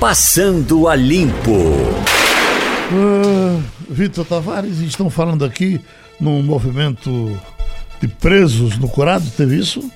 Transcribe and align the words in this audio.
Passando 0.00 0.88
a 0.88 0.94
Limpo. 0.94 1.50
Uh, 2.92 3.62
Vitor 3.88 4.26
Tavares, 4.26 4.78
estão 4.80 5.08
falando 5.08 5.44
aqui 5.44 5.80
num 6.20 6.42
movimento 6.42 7.40
de 8.00 8.06
presos 8.06 8.76
no 8.78 8.88
curado, 8.88 9.28
teve 9.36 9.56
isso? 9.56 9.90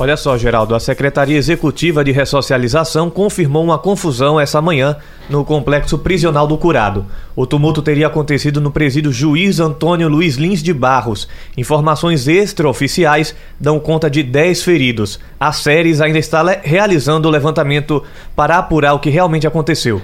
Olha 0.00 0.16
só, 0.16 0.38
Geraldo, 0.38 0.76
a 0.76 0.80
Secretaria 0.80 1.36
Executiva 1.36 2.04
de 2.04 2.12
Ressocialização 2.12 3.10
confirmou 3.10 3.64
uma 3.64 3.76
confusão 3.76 4.38
essa 4.38 4.62
manhã 4.62 4.96
no 5.28 5.44
complexo 5.44 5.98
prisional 5.98 6.46
do 6.46 6.56
Curado. 6.56 7.04
O 7.34 7.44
tumulto 7.44 7.82
teria 7.82 8.06
acontecido 8.06 8.60
no 8.60 8.70
presídio 8.70 9.10
Juiz 9.10 9.58
Antônio 9.58 10.08
Luiz 10.08 10.36
Lins 10.36 10.62
de 10.62 10.72
Barros. 10.72 11.26
Informações 11.56 12.28
extraoficiais 12.28 13.34
dão 13.58 13.80
conta 13.80 14.08
de 14.08 14.22
10 14.22 14.62
feridos. 14.62 15.18
A 15.38 15.50
Séries 15.50 16.00
ainda 16.00 16.20
está 16.20 16.44
realizando 16.62 17.26
o 17.26 17.30
levantamento 17.32 18.00
para 18.36 18.56
apurar 18.56 18.94
o 18.94 19.00
que 19.00 19.10
realmente 19.10 19.48
aconteceu. 19.48 20.00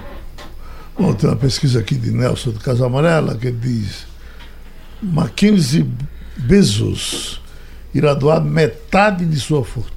Bom, 0.99 1.13
tem 1.13 1.29
uma 1.29 1.37
pesquisa 1.37 1.79
aqui 1.79 1.95
de 1.95 2.11
Nelson 2.11 2.51
do 2.51 2.59
Casa 2.59 2.85
Amarela 2.85 3.35
que 3.35 3.49
diz 3.49 4.05
Mackenzie 5.01 5.89
Bezos 6.35 7.41
irá 7.93 8.13
doar 8.13 8.41
metade 8.41 9.25
de 9.25 9.39
sua 9.39 9.63
fortuna 9.63 9.94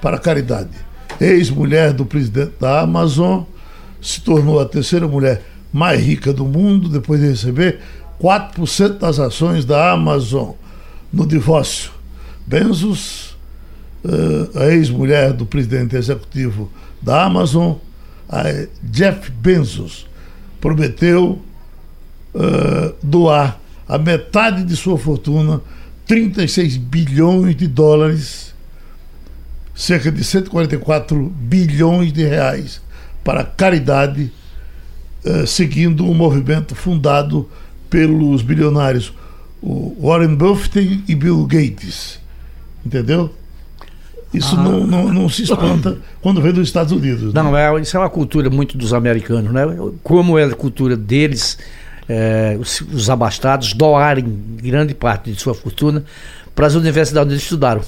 para 0.00 0.16
a 0.16 0.20
caridade. 0.20 0.70
Ex-mulher 1.20 1.92
do 1.92 2.04
presidente 2.04 2.52
da 2.60 2.80
Amazon 2.80 3.44
se 4.00 4.20
tornou 4.20 4.60
a 4.60 4.66
terceira 4.66 5.08
mulher 5.08 5.42
mais 5.72 6.02
rica 6.02 6.32
do 6.32 6.44
mundo 6.44 6.88
depois 6.88 7.20
de 7.20 7.28
receber 7.28 7.80
4% 8.20 8.98
das 8.98 9.18
ações 9.18 9.64
da 9.64 9.92
Amazon 9.92 10.52
no 11.12 11.26
divórcio. 11.26 11.90
Bezos, 12.46 13.36
uh, 14.04 14.58
a 14.58 14.66
ex-mulher 14.66 15.32
do 15.32 15.44
presidente 15.44 15.96
executivo 15.96 16.70
da 17.02 17.24
Amazon, 17.24 17.74
Jeff 18.82 19.30
Bezos, 19.30 20.06
prometeu 20.60 21.40
uh, 22.34 22.94
doar 23.02 23.60
a 23.88 23.98
metade 23.98 24.64
de 24.64 24.76
sua 24.76 24.98
fortuna 24.98 25.60
36 26.06 26.76
bilhões 26.76 27.56
de 27.56 27.66
dólares, 27.66 28.54
cerca 29.76 30.10
de 30.10 30.24
144 30.24 31.32
bilhões 31.36 32.12
de 32.12 32.24
reais 32.24 32.80
para 33.22 33.44
caridade, 33.44 34.32
eh, 35.24 35.44
seguindo 35.46 36.04
um 36.04 36.14
movimento 36.14 36.74
fundado 36.74 37.48
pelos 37.90 38.40
bilionários 38.40 39.12
Warren 40.00 40.34
Buffett 40.34 41.04
e 41.06 41.14
Bill 41.14 41.44
Gates. 41.46 42.18
Entendeu? 42.84 43.32
Isso 44.32 44.54
ah. 44.56 44.62
não, 44.62 44.86
não, 44.86 45.12
não, 45.12 45.28
se 45.28 45.42
espanta 45.42 45.98
quando 46.20 46.40
vem 46.40 46.52
dos 46.52 46.66
Estados 46.68 46.92
Unidos. 46.92 47.32
Né? 47.32 47.42
Não, 47.42 47.56
é, 47.56 47.80
isso 47.80 47.96
é 47.96 48.00
uma 48.00 48.10
cultura 48.10 48.48
muito 48.48 48.78
dos 48.78 48.94
americanos, 48.94 49.52
né? 49.52 49.62
Como 50.02 50.38
é 50.38 50.44
a 50.44 50.54
cultura 50.54 50.96
deles, 50.96 51.58
é, 52.08 52.56
os, 52.58 52.80
os, 52.80 53.10
abastados 53.10 53.72
doarem 53.72 54.24
grande 54.62 54.94
parte 54.94 55.32
de 55.32 55.40
sua 55.40 55.54
fortuna 55.54 56.04
para 56.54 56.66
as 56.66 56.74
universidades 56.74 57.26
onde 57.26 57.34
eles 57.34 57.42
estudaram. 57.42 57.82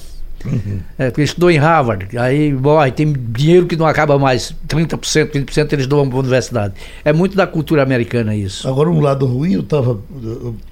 Uhum. 0.45 0.79
É, 0.97 1.11
estudou 1.17 1.51
em 1.51 1.57
Harvard, 1.57 2.17
aí 2.17 2.53
morre, 2.53 2.91
tem 2.91 3.13
dinheiro 3.13 3.65
que 3.65 3.75
não 3.75 3.85
acaba 3.85 4.17
mais, 4.17 4.55
30%, 4.67 5.31
20% 5.31 5.73
eles 5.73 5.87
doam 5.87 6.07
para 6.07 6.17
a 6.17 6.19
universidade. 6.21 6.73
É 7.03 7.11
muito 7.11 7.35
da 7.35 7.45
cultura 7.45 7.83
americana 7.83 8.35
isso. 8.35 8.67
Agora, 8.67 8.89
um 8.89 9.01
lado 9.01 9.25
ruim, 9.25 9.53
eu 9.53 9.61
estava 9.61 9.99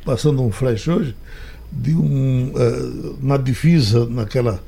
passando 0.06 0.42
um 0.42 0.52
flash 0.52 0.88
hoje 0.88 1.16
de 1.72 1.94
um, 1.94 2.54
uh, 2.56 3.18
na 3.22 3.38
divisa, 3.38 4.06
naquela 4.06 4.62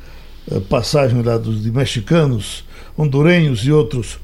uh, 0.52 0.62
passagem 0.62 1.22
lá 1.22 1.38
dos 1.38 1.64
de 1.64 1.72
mexicanos, 1.72 2.66
hondurenhos 2.98 3.62
e 3.62 3.72
outros 3.72 4.20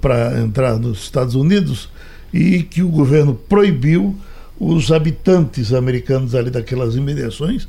para 0.00 0.38
entrar 0.40 0.78
nos 0.78 1.02
Estados 1.04 1.34
Unidos, 1.34 1.88
e 2.32 2.62
que 2.62 2.82
o 2.82 2.88
governo 2.88 3.34
proibiu 3.34 4.14
os 4.60 4.90
habitantes 4.90 5.72
americanos 5.72 6.34
ali 6.34 6.50
daquelas 6.50 6.94
imediações, 6.94 7.68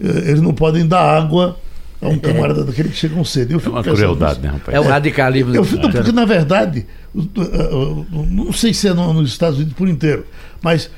eh, 0.00 0.30
eles 0.30 0.40
não 0.40 0.52
podem 0.52 0.86
dar 0.86 1.00
água 1.00 1.58
a 2.00 2.08
um 2.08 2.14
é. 2.14 2.18
camarada 2.18 2.64
daquele 2.64 2.88
que 2.90 2.96
chega 2.96 3.14
com 3.14 3.24
sede. 3.24 3.52
Eu 3.52 3.60
fico 3.60 3.76
é 3.76 3.78
uma 3.78 3.82
crueldade, 3.82 4.40
né, 4.40 4.48
rapaz? 4.48 4.76
É 4.76 4.80
o 4.80 4.84
radicalismo. 4.84 5.54
Eu 5.54 5.64
fico, 5.64 5.90
porque, 5.90 6.12
na 6.12 6.24
verdade, 6.24 6.86
não 8.20 8.52
sei 8.52 8.74
se 8.74 8.88
é 8.88 8.94
nos 8.94 9.30
Estados 9.30 9.58
Unidos 9.58 9.74
por 9.74 9.88
inteiro, 9.88 10.26
mas 10.62 10.90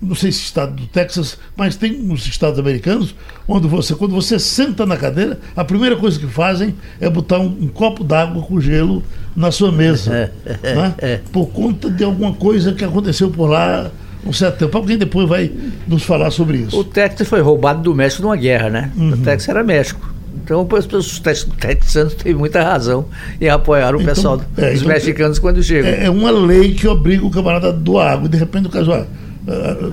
não 0.00 0.14
sei 0.14 0.32
se 0.32 0.40
estado 0.40 0.74
do 0.74 0.86
Texas, 0.86 1.38
mas 1.54 1.76
tem 1.76 1.92
nos 1.92 2.26
estados 2.26 2.58
americanos 2.58 3.14
onde 3.46 3.68
você, 3.68 3.94
quando 3.94 4.14
você 4.14 4.38
senta 4.38 4.86
na 4.86 4.96
cadeira, 4.96 5.38
a 5.54 5.62
primeira 5.62 5.94
coisa 5.94 6.18
que 6.18 6.26
fazem 6.26 6.74
é 6.98 7.08
botar 7.10 7.38
um, 7.38 7.46
um 7.46 7.68
copo 7.68 8.02
d'água 8.02 8.42
com 8.42 8.58
gelo 8.60 9.02
na 9.36 9.50
sua 9.50 9.70
mesa, 9.70 10.32
né? 10.64 11.20
por 11.30 11.48
conta 11.48 11.90
de 11.90 12.02
alguma 12.02 12.32
coisa 12.32 12.72
que 12.72 12.84
aconteceu 12.84 13.30
por 13.30 13.46
lá 13.46 13.90
um 14.24 14.32
certo 14.32 14.58
tempo. 14.58 14.76
Alguém 14.76 14.96
depois 14.96 15.28
vai 15.28 15.52
nos 15.86 16.02
falar 16.02 16.30
sobre 16.30 16.58
isso. 16.58 16.78
O 16.78 16.84
Texas 16.84 17.28
foi 17.28 17.40
roubado 17.40 17.82
do 17.82 17.94
México 17.94 18.22
numa 18.22 18.36
guerra, 18.36 18.68
né? 18.70 18.92
Uhum. 18.96 19.12
O 19.12 19.16
Texas 19.18 19.48
era 19.48 19.62
México. 19.62 20.17
Então, 20.36 20.66
os 20.92 21.20
texanos 21.58 22.14
têm 22.14 22.34
muita 22.34 22.62
razão 22.62 23.06
em 23.40 23.48
apoiar 23.48 23.94
o 23.94 24.00
então, 24.00 24.14
pessoal 24.14 24.42
é, 24.56 24.70
dos 24.70 24.80
então, 24.80 24.92
mexicanos 24.92 25.38
quando 25.38 25.62
chegam. 25.62 25.90
É, 25.90 26.06
é 26.06 26.10
uma 26.10 26.30
lei 26.30 26.74
que 26.74 26.88
obriga 26.88 27.26
o 27.26 27.30
camarada 27.30 27.68
a 27.68 27.72
doar 27.72 28.12
água. 28.12 28.26
E 28.26 28.28
de 28.30 28.38
repente 28.38 28.66
o 28.66 28.70
caso, 28.70 28.92
ah, 28.92 29.06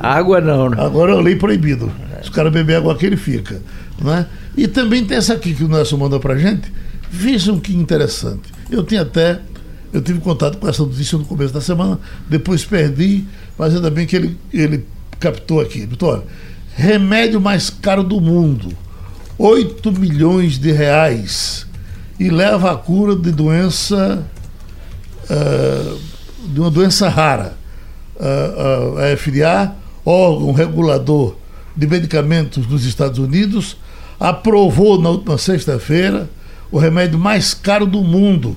Água 0.01 0.41
não, 0.41 0.69
né? 0.69 0.77
Agora 0.79 1.13
é 1.13 1.21
lei 1.21 1.35
proibido. 1.35 1.91
Se 2.21 2.29
o 2.29 2.31
cara 2.31 2.49
beber 2.49 2.77
água 2.77 2.93
aqui, 2.93 3.05
ele 3.05 3.17
fica. 3.17 3.61
Né? 4.01 4.25
E 4.57 4.67
também 4.67 5.03
tem 5.05 5.17
essa 5.17 5.33
aqui 5.33 5.53
que 5.53 5.63
o 5.63 5.67
Nelson 5.67 5.97
mandou 5.97 6.19
pra 6.19 6.37
gente. 6.37 6.71
Vejam 7.09 7.59
que 7.59 7.75
interessante. 7.75 8.51
Eu 8.69 8.83
tinha 8.83 9.01
até. 9.01 9.39
Eu 9.93 10.01
tive 10.01 10.19
contato 10.19 10.57
com 10.57 10.67
essa 10.67 10.83
notícia 10.83 11.17
no 11.17 11.23
começo 11.23 11.53
da 11.53 11.61
semana, 11.61 11.97
depois 12.29 12.65
perdi, 12.65 13.23
mas 13.57 13.73
ainda 13.73 13.89
bem 13.89 14.05
que 14.05 14.15
ele, 14.15 14.37
ele 14.53 14.85
captou 15.19 15.61
aqui. 15.61 15.85
Vitória, 15.85 16.23
remédio 16.75 17.39
mais 17.39 17.69
caro 17.69 18.03
do 18.03 18.19
mundo. 18.19 18.75
8 19.37 19.91
milhões 19.91 20.57
de 20.57 20.71
reais. 20.71 21.65
E 22.19 22.29
leva 22.29 22.71
à 22.71 22.75
cura 22.77 23.15
de 23.15 23.31
doença. 23.31 24.25
Uh, 25.29 26.15
de 26.47 26.59
uma 26.59 26.69
doença 26.69 27.09
rara 27.09 27.57
a, 28.19 29.11
a 29.11 29.17
FDA, 29.17 29.75
órgão 30.05 30.51
regulador 30.51 31.35
de 31.75 31.87
medicamentos 31.87 32.65
dos 32.65 32.85
Estados 32.85 33.19
Unidos, 33.19 33.77
aprovou 34.19 35.01
na 35.01 35.09
última 35.09 35.37
sexta-feira 35.37 36.29
o 36.71 36.77
remédio 36.77 37.19
mais 37.19 37.53
caro 37.53 37.85
do 37.85 38.01
mundo, 38.01 38.55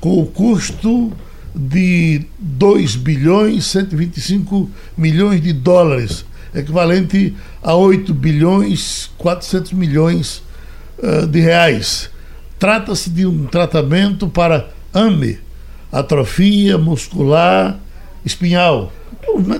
com 0.00 0.20
o 0.20 0.26
custo 0.26 1.12
de 1.54 2.22
2 2.38 2.96
bilhões 2.96 3.64
125 3.66 4.68
milhões 4.96 5.40
de 5.40 5.52
dólares, 5.52 6.24
equivalente 6.54 7.34
a 7.64 7.74
8 7.74 8.12
bilhões 8.12 9.10
400 9.16 9.72
milhões 9.72 10.42
uh, 10.98 11.26
de 11.26 11.40
reais. 11.40 12.10
Trata-se 12.58 13.08
de 13.08 13.26
um 13.26 13.46
tratamento 13.46 14.28
para 14.28 14.68
AME, 14.92 15.38
atrofia 15.90 16.76
muscular 16.76 17.80
espinhal. 18.24 18.92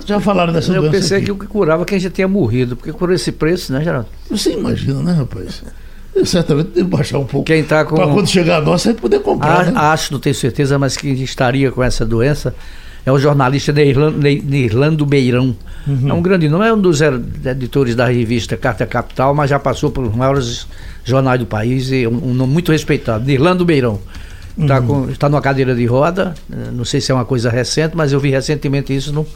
Já 0.05 0.19
falaram 0.19 0.53
dessa 0.53 0.71
eu 0.71 0.81
doença. 0.81 0.95
Eu 0.95 1.01
pensei 1.01 1.17
aqui. 1.17 1.25
que 1.25 1.31
o 1.31 1.37
que 1.37 1.47
curava 1.47 1.83
quem 1.83 1.99
já 1.99 2.09
tinha 2.09 2.27
morrido, 2.27 2.75
porque 2.75 2.93
por 2.93 3.11
esse 3.11 3.31
preço, 3.31 3.73
né, 3.73 3.83
Geraldo? 3.83 4.07
Você 4.29 4.53
imagina, 4.53 5.01
né, 5.01 5.11
rapaz? 5.11 5.63
Eu 6.13 6.25
certamente 6.25 6.69
deve 6.69 6.87
baixar 6.87 7.17
um 7.17 7.25
pouco. 7.25 7.45
Quem 7.47 7.63
tá 7.63 7.83
com... 7.83 7.95
Para 7.95 8.07
quando 8.07 8.27
chegar 8.27 8.57
a 8.57 8.61
nossa, 8.61 8.89
a 8.89 8.91
gente 8.91 9.01
poder 9.01 9.19
comprar. 9.19 9.61
A, 9.61 9.63
né? 9.65 9.73
Acho, 9.75 10.13
não 10.13 10.19
tenho 10.19 10.35
certeza, 10.35 10.79
mas 10.79 10.95
quem 10.95 11.13
estaria 11.21 11.71
com 11.71 11.83
essa 11.83 12.05
doença 12.05 12.55
é 13.05 13.11
o 13.11 13.19
jornalista 13.19 13.71
Neirlando 13.71 15.05
Beirão. 15.05 15.55
Uhum. 15.87 16.09
É 16.09 16.13
um 16.13 16.21
grande 16.21 16.49
nome, 16.49 16.65
é 16.65 16.73
um 16.73 16.81
dos 16.81 17.01
editores 17.01 17.95
da 17.95 18.07
revista 18.07 18.57
Carta 18.57 18.85
Capital, 18.85 19.35
mas 19.35 19.49
já 19.49 19.59
passou 19.59 19.91
pelos 19.91 20.15
maiores 20.15 20.67
jornais 21.03 21.39
do 21.39 21.45
país 21.45 21.91
e 21.91 22.07
um, 22.07 22.31
um 22.31 22.33
nome 22.33 22.51
muito 22.51 22.71
respeitado, 22.71 23.23
Neirlando 23.23 23.63
Beirão. 23.63 23.99
Está 24.57 24.79
uhum. 24.79 25.13
tá 25.13 25.29
numa 25.29 25.41
cadeira 25.41 25.75
de 25.75 25.85
roda, 25.85 26.33
eh, 26.51 26.71
não 26.71 26.85
sei 26.85 27.01
se 27.01 27.11
é 27.11 27.15
uma 27.15 27.25
coisa 27.25 27.49
recente, 27.49 27.95
mas 27.95 28.13
eu 28.13 28.19
vi 28.21 28.31
recentemente 28.31 28.95
isso 28.95 29.11
no, 29.11 29.27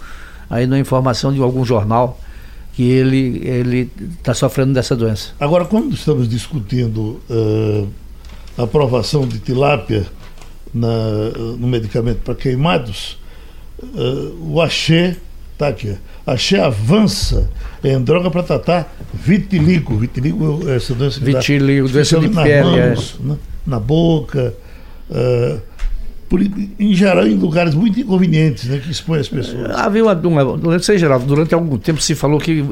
aí 0.49 0.65
na 0.65 0.79
informação 0.79 1.31
de 1.33 1.41
algum 1.41 1.65
jornal 1.65 2.19
que 2.73 2.83
ele 2.83 3.41
ele 3.43 3.91
está 4.17 4.33
sofrendo 4.33 4.73
dessa 4.73 4.95
doença. 4.95 5.31
Agora, 5.37 5.65
quando 5.65 5.93
estamos 5.93 6.29
discutindo 6.29 7.19
uh, 7.29 7.87
a 8.57 8.63
aprovação 8.63 9.27
de 9.27 9.39
tilápia 9.39 10.07
na, 10.73 10.87
no 11.57 11.67
medicamento 11.67 12.19
para 12.19 12.33
queimados, 12.33 13.18
uh, 13.83 14.53
o 14.53 14.61
axé 14.61 15.15
tá 15.57 15.67
aqui, 15.67 15.95
axé 16.25 16.59
avança 16.59 17.49
em 17.83 18.01
droga 18.01 18.29
para 18.29 18.43
tratar 18.43 18.95
vitiligo, 19.13 19.97
vitiligo 19.97 20.69
é 20.69 20.75
essa 20.75 20.93
doença 20.93 21.19
vitiligo, 21.19 21.87
doença 21.89 22.19
de 22.19 22.29
pele, 22.29 22.63
mãos, 22.63 23.19
é. 23.19 23.27
na, 23.27 23.37
na 23.65 23.79
boca 23.79 24.53
Uh, 25.09 25.59
em 26.79 26.93
geral, 26.93 27.25
em 27.25 27.35
lugares 27.35 27.73
muito 27.73 27.99
inconvenientes, 27.99 28.65
né, 28.65 28.77
que 28.77 28.91
expõe 28.91 29.19
as 29.19 29.27
pessoas. 29.27 29.71
Havia 29.71 30.03
uma, 30.03 30.13
uma 30.13 30.57
durante, 30.57 30.97
geral, 30.97 31.19
durante 31.19 31.53
algum 31.55 31.77
tempo 31.77 31.99
se 32.01 32.13
falou 32.13 32.39
que 32.39 32.63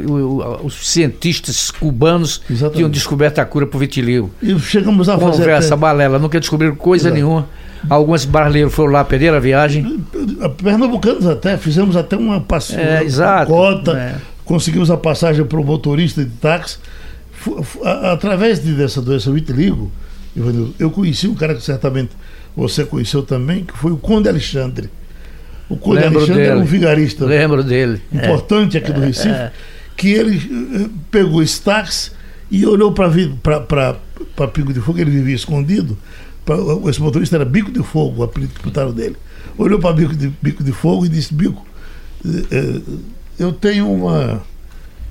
os 0.64 0.88
cientistas 0.88 1.72
cubanos 1.72 2.42
Exatamente. 2.50 2.76
tinham 2.76 2.90
descoberto 2.90 3.40
a 3.40 3.46
cura 3.46 3.66
para 3.66 3.78
o 3.78 3.80
vitiligo. 3.80 4.30
E 4.42 4.58
chegamos 4.60 5.10
a 5.10 5.14
Conversa, 5.14 5.32
fazer 5.32 5.44
Conversa, 5.44 5.76
balela, 5.76 6.20
nunca 6.20 6.40
descobriram 6.40 6.76
coisa 6.76 7.08
Exato. 7.08 7.16
nenhuma. 7.16 7.50
Alguns 7.90 8.26
brasileiros 8.26 8.74
foram 8.74 8.92
lá, 8.92 9.04
perderam 9.04 9.38
a 9.38 9.40
viagem. 9.40 10.04
Pernambucanos 10.62 11.26
até, 11.26 11.58
fizemos 11.58 11.96
até 11.96 12.16
uma, 12.16 12.42
pass... 12.42 12.74
é, 12.74 13.04
exato, 13.04 13.52
cota, 13.52 13.92
é. 13.98 14.16
conseguimos 14.46 14.92
a 14.92 14.98
passagem 14.98 15.46
para 15.46 15.60
o 15.60 15.64
motorista 15.64 16.24
de 16.24 16.32
táxi. 16.32 16.78
Através 18.12 18.60
dessa 18.60 19.02
doença 19.02 19.32
vitiligo, 19.32 19.92
eu 20.80 20.92
conheci 20.92 21.28
um 21.28 21.36
cara 21.36 21.56
que 21.56 21.62
certamente 21.62 22.12
você 22.58 22.84
conheceu 22.84 23.22
também, 23.22 23.64
que 23.64 23.78
foi 23.78 23.92
o 23.92 23.98
Conde 23.98 24.28
Alexandre. 24.28 24.90
O 25.70 25.78
Conde 25.78 26.02
Lembro 26.02 26.18
Alexandre 26.18 26.42
dele. 26.42 26.56
era 26.56 26.60
um 26.60 26.66
vigarista 26.66 27.26
Lembro 27.26 27.64
dele. 27.64 28.02
importante 28.12 28.76
é. 28.76 28.80
aqui 28.80 28.92
do 28.92 29.00
Recife, 29.00 29.30
é. 29.30 29.52
que 29.96 30.10
ele 30.10 30.38
eh, 30.38 30.90
pegou 31.12 31.44
esse 31.44 31.62
táxi 31.62 32.12
e 32.50 32.66
olhou 32.66 32.92
para 32.92 34.48
Pico 34.52 34.74
de 34.74 34.82
Fogo, 34.82 34.98
ele 34.98 35.12
vivia 35.12 35.36
escondido. 35.36 35.96
Pra, 36.44 36.56
esse 36.90 37.00
motorista 37.00 37.36
era 37.36 37.46
Bico 37.46 37.72
de 37.72 37.84
Fogo, 37.84 38.22
o 38.22 38.24
apelido 38.24 38.56
que 38.56 38.64
botaram 38.64 38.92
dele. 38.92 39.18
Olhou 39.56 39.78
para 39.78 39.94
Bico 39.94 40.16
de, 40.16 40.34
Bico 40.42 40.64
de 40.64 40.72
Fogo 40.72 41.06
e 41.06 41.10
disse: 41.10 41.36
Bico, 41.36 41.64
eh, 42.26 42.82
eu 43.38 43.52
tenho 43.52 43.92
uma. 43.92 44.42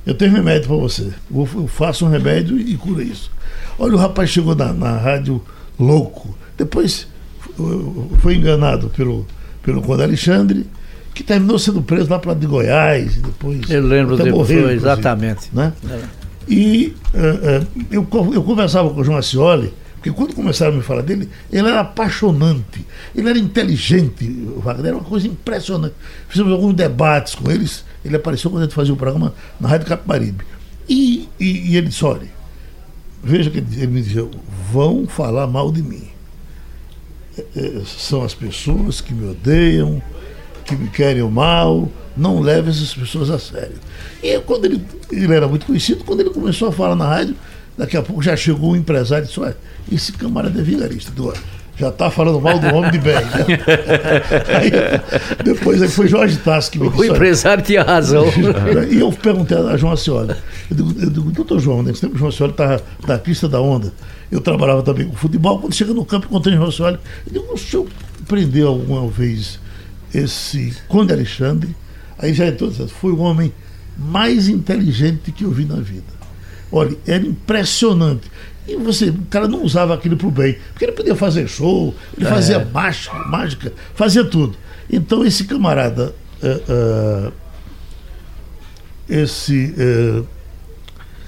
Eu 0.04 0.14
tenho 0.14 0.32
remédio 0.32 0.66
para 0.66 0.76
você. 0.76 1.10
Eu 1.32 1.69
faço 1.69 2.06
um 2.06 2.08
remédio 2.08 2.58
e 2.58 2.76
cura 2.76 3.04
isso. 3.04 3.31
Olha, 3.78 3.94
o 3.94 3.99
rapaz 3.99 4.31
chegou 4.31 4.54
na, 4.56 4.72
na 4.72 4.96
rádio 4.96 5.40
louco. 5.78 6.37
Depois 6.56 7.06
foi 8.20 8.37
enganado 8.37 8.88
pelo, 8.91 9.26
pelo 9.62 9.82
Conde 9.82 10.03
Alexandre, 10.03 10.67
que 11.14 11.23
terminou 11.23 11.58
sendo 11.58 11.81
preso 11.81 12.11
lá 12.11 12.19
para 12.19 12.35
de 12.35 12.47
Goiás, 12.47 13.17
depois. 13.17 13.70
Eu 13.70 13.82
lembro 13.82 14.17
depois, 14.17 14.32
morreu, 14.32 14.70
exatamente. 14.70 15.49
Né? 15.53 15.73
É. 15.91 16.00
E 16.49 16.94
uh, 17.14 17.62
uh, 17.62 17.87
eu, 17.91 18.06
eu 18.35 18.43
conversava 18.43 18.91
com 18.91 19.00
o 19.00 19.05
João 19.05 19.17
Ascioli, 19.17 19.73
porque 19.94 20.11
quando 20.12 20.35
começaram 20.35 20.75
a 20.75 20.76
me 20.76 20.82
falar 20.82 21.00
dele, 21.03 21.29
ele 21.50 21.67
era 21.67 21.81
apaixonante, 21.81 22.87
ele 23.14 23.29
era 23.29 23.38
inteligente, 23.38 24.31
Wagner, 24.59 24.88
era 24.88 24.97
uma 24.97 25.05
coisa 25.05 25.26
impressionante. 25.26 25.94
Fizemos 26.29 26.52
alguns 26.52 26.75
debates 26.75 27.35
com 27.35 27.50
eles, 27.50 27.85
ele 28.05 28.14
apareceu 28.14 28.50
quando 28.50 28.62
a 28.62 28.67
gente 28.67 28.75
fazia 28.75 28.93
o 28.93 28.97
programa 28.97 29.35
na 29.59 29.69
Rádio 29.69 29.87
Capibaribe. 29.87 30.44
E, 30.88 31.29
e, 31.41 31.73
e 31.73 31.76
ele 31.76 31.88
disse: 31.88 32.05
olha, 32.05 32.29
veja 33.25 33.50
que 33.50 33.59
ele, 33.59 33.67
ele 33.75 33.87
me 33.88 34.02
dizia, 34.02 34.29
vão 34.70 35.06
falar 35.06 35.47
mal 35.47 35.73
de 35.73 35.82
mim 35.82 36.15
são 37.85 38.23
as 38.23 38.35
pessoas 38.35 39.00
que 39.00 39.12
me 39.12 39.31
odeiam, 39.31 40.03
que 40.65 40.75
me 40.75 40.88
querem 40.88 41.23
o 41.23 41.31
mal, 41.31 41.88
não 42.17 42.41
leve 42.41 42.71
essas 42.71 42.94
pessoas 42.94 43.31
a 43.31 43.38
sério. 43.38 43.77
E 44.23 44.38
quando 44.41 44.65
ele, 44.65 44.85
ele 45.11 45.33
era 45.33 45.47
muito 45.47 45.67
conhecido, 45.67 46.05
quando 46.05 46.21
ele 46.21 46.31
começou 46.31 46.69
a 46.69 46.73
falar 46.73 46.97
na 46.97 47.06
rádio, 47.06 47.37
daqui 47.77 47.97
a 47.97 48.03
pouco 48.03 48.23
já 48.23 48.37
chegou 48.37 48.73
um 48.73 48.77
empresário 48.77 49.25
e 49.25 49.29
disse, 49.29 49.55
esse 49.93 50.12
camarada 50.12 50.59
é 50.59 50.62
vigarista. 50.62 51.12
Já 51.78 51.88
está 51.88 52.11
falando 52.11 52.40
mal 52.40 52.58
do 52.58 52.67
homem 52.75 52.90
de 52.90 52.99
bem. 52.99 53.14
Né? 53.14 53.20
aí, 54.49 55.44
depois 55.44 55.82
aí 55.82 55.88
foi 55.88 56.08
Jorge 56.08 56.38
Tassi 56.38 56.70
que 56.70 56.78
me 56.78 56.88
disse. 56.88 57.02
O 57.02 57.05
empresário 57.05 57.62
tinha 57.62 57.82
razão. 57.82 58.25
e 58.90 58.99
eu 58.99 59.12
perguntei 59.12 59.58
a 59.58 59.76
João 59.76 59.93
Ascioli, 59.93 60.34
eu 60.70 60.76
digo, 60.76 60.94
eu 60.99 61.11
digo 61.11 61.31
doutor 61.32 61.61
João, 61.61 61.82
nesse 61.82 62.00
tempo 62.00 62.14
o 62.14 62.19
João 62.19 62.31
Ascioli 62.31 62.52
estava 62.52 62.82
da 63.06 63.19
pista 63.19 63.46
da 63.46 63.61
onda. 63.61 63.93
Eu 64.31 64.40
trabalhava 64.40 64.82
também 64.82 65.06
com 65.06 65.14
futebol. 65.14 65.58
Quando 65.58 65.75
chega 65.75 65.93
no 65.93 66.05
campo, 66.05 66.26
encontrei 66.26 66.55
o 66.55 66.58
João 66.58 66.69
Ascioli. 66.70 66.99
Eu 67.26 67.32
digo, 67.32 67.52
o 67.52 67.58
senhor 67.58 67.87
prendeu 68.26 68.69
alguma 68.69 69.06
vez 69.08 69.61
esse 70.14 70.75
Conde 70.88 71.12
Alexandre? 71.12 71.76
Aí 72.19 72.32
já 72.32 72.46
entrou 72.46 72.70
dizendo, 72.70 72.88
foi 72.88 73.12
o 73.12 73.19
homem 73.19 73.52
mais 73.96 74.49
inteligente 74.49 75.31
que 75.31 75.44
eu 75.44 75.50
vi 75.50 75.64
na 75.64 75.76
vida. 75.76 76.17
Olha, 76.73 76.96
era 77.06 77.25
impressionante. 77.25 78.31
E 78.66 78.76
você, 78.76 79.10
o 79.10 79.26
cara 79.30 79.46
não 79.46 79.62
usava 79.62 79.94
aquilo 79.94 80.16
para 80.16 80.26
o 80.26 80.30
bem, 80.30 80.56
porque 80.72 80.84
ele 80.84 80.92
podia 80.92 81.14
fazer 81.14 81.48
show, 81.48 81.94
ele 82.16 82.26
é. 82.26 82.30
fazia 82.30 82.64
mágica, 82.64 83.18
mágica, 83.26 83.72
fazia 83.94 84.24
tudo. 84.24 84.56
Então 84.90 85.24
esse 85.24 85.44
camarada, 85.44 86.14
uh, 86.42 87.28
uh, 87.28 87.32
esse. 89.08 89.74
Uh, 89.78 90.26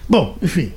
bom, 0.08 0.36
enfim. 0.42 0.72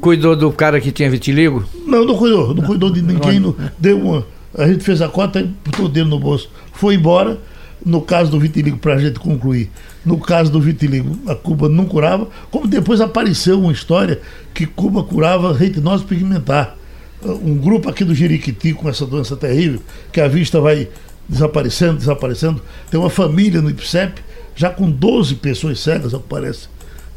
Cuidou 0.00 0.34
do 0.34 0.50
cara 0.52 0.80
que 0.80 0.90
tinha 0.90 1.08
vitiligo? 1.08 1.64
Não, 1.86 2.04
não 2.04 2.16
cuidou, 2.16 2.54
não, 2.54 2.64
cuidou 2.64 2.90
de 2.90 3.00
ninguém. 3.00 3.38
Não, 3.38 3.54
deu 3.78 3.98
uma, 3.98 4.26
a 4.56 4.66
gente 4.66 4.82
fez 4.84 5.00
a 5.00 5.08
cota, 5.08 5.48
botou 5.64 5.86
o 5.86 5.88
dedo 5.88 6.10
no 6.10 6.18
bolso, 6.18 6.50
foi 6.72 6.96
embora 6.96 7.38
no 7.84 8.00
caso 8.00 8.30
do 8.30 8.38
vitiligo, 8.38 8.78
para 8.78 8.94
a 8.94 8.98
gente 8.98 9.18
concluir, 9.18 9.70
no 10.04 10.18
caso 10.18 10.50
do 10.50 10.60
vitiligo, 10.60 11.18
a 11.30 11.34
Cuba 11.34 11.68
não 11.68 11.84
curava, 11.84 12.28
como 12.50 12.66
depois 12.66 13.00
apareceu 13.00 13.60
uma 13.60 13.72
história 13.72 14.20
que 14.54 14.66
Cuba 14.66 15.02
curava 15.02 15.52
retinose 15.52 16.04
pigmentar. 16.04 16.76
Um 17.24 17.56
grupo 17.56 17.88
aqui 17.88 18.04
do 18.04 18.14
Jiriquiti 18.14 18.72
com 18.72 18.88
essa 18.88 19.06
doença 19.06 19.36
terrível, 19.36 19.80
que 20.12 20.20
a 20.20 20.26
vista 20.26 20.60
vai 20.60 20.88
desaparecendo, 21.28 21.98
desaparecendo. 21.98 22.60
Tem 22.90 22.98
uma 22.98 23.10
família 23.10 23.62
no 23.62 23.70
IPSEP, 23.70 24.20
já 24.56 24.70
com 24.70 24.90
12 24.90 25.36
pessoas 25.36 25.80
cegas, 25.80 26.12
que 26.12 26.18
parece, 26.28 26.68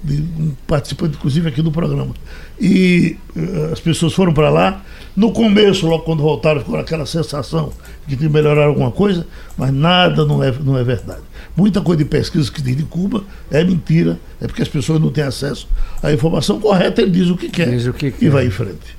de 0.05 0.21
um 0.21 0.53
participante, 0.67 1.17
inclusive, 1.17 1.49
aqui 1.49 1.61
do 1.61 1.71
programa. 1.71 2.13
E 2.59 3.17
uh, 3.35 3.73
as 3.73 3.79
pessoas 3.79 4.13
foram 4.13 4.33
para 4.33 4.49
lá. 4.49 4.83
No 5.15 5.31
começo, 5.31 5.87
logo 5.87 6.03
quando 6.03 6.21
voltaram, 6.21 6.59
ficou 6.59 6.77
aquela 6.77 7.05
sensação 7.05 7.71
de 8.05 8.15
que 8.15 8.29
melhoraram 8.29 8.69
alguma 8.69 8.91
coisa, 8.91 9.25
mas 9.57 9.73
nada 9.73 10.25
não 10.25 10.43
é, 10.43 10.51
não 10.51 10.77
é 10.77 10.83
verdade. 10.83 11.21
Muita 11.55 11.81
coisa 11.81 12.03
de 12.03 12.09
pesquisa 12.09 12.51
que 12.51 12.61
diz 12.61 12.75
de 12.75 12.83
Cuba 12.83 13.23
é 13.49 13.63
mentira, 13.63 14.19
é 14.41 14.45
porque 14.47 14.61
as 14.61 14.67
pessoas 14.67 14.99
não 14.99 15.09
têm 15.09 15.23
acesso 15.23 15.67
à 16.03 16.11
informação 16.11 16.59
correta, 16.59 17.01
ele 17.01 17.11
diz 17.11 17.29
o 17.29 17.37
que 17.37 17.49
quer 17.49 17.69
diz 17.69 17.87
o 17.87 17.93
que 17.93 18.11
quer. 18.11 18.25
e 18.25 18.29
vai 18.29 18.45
em 18.45 18.51
frente. 18.51 18.95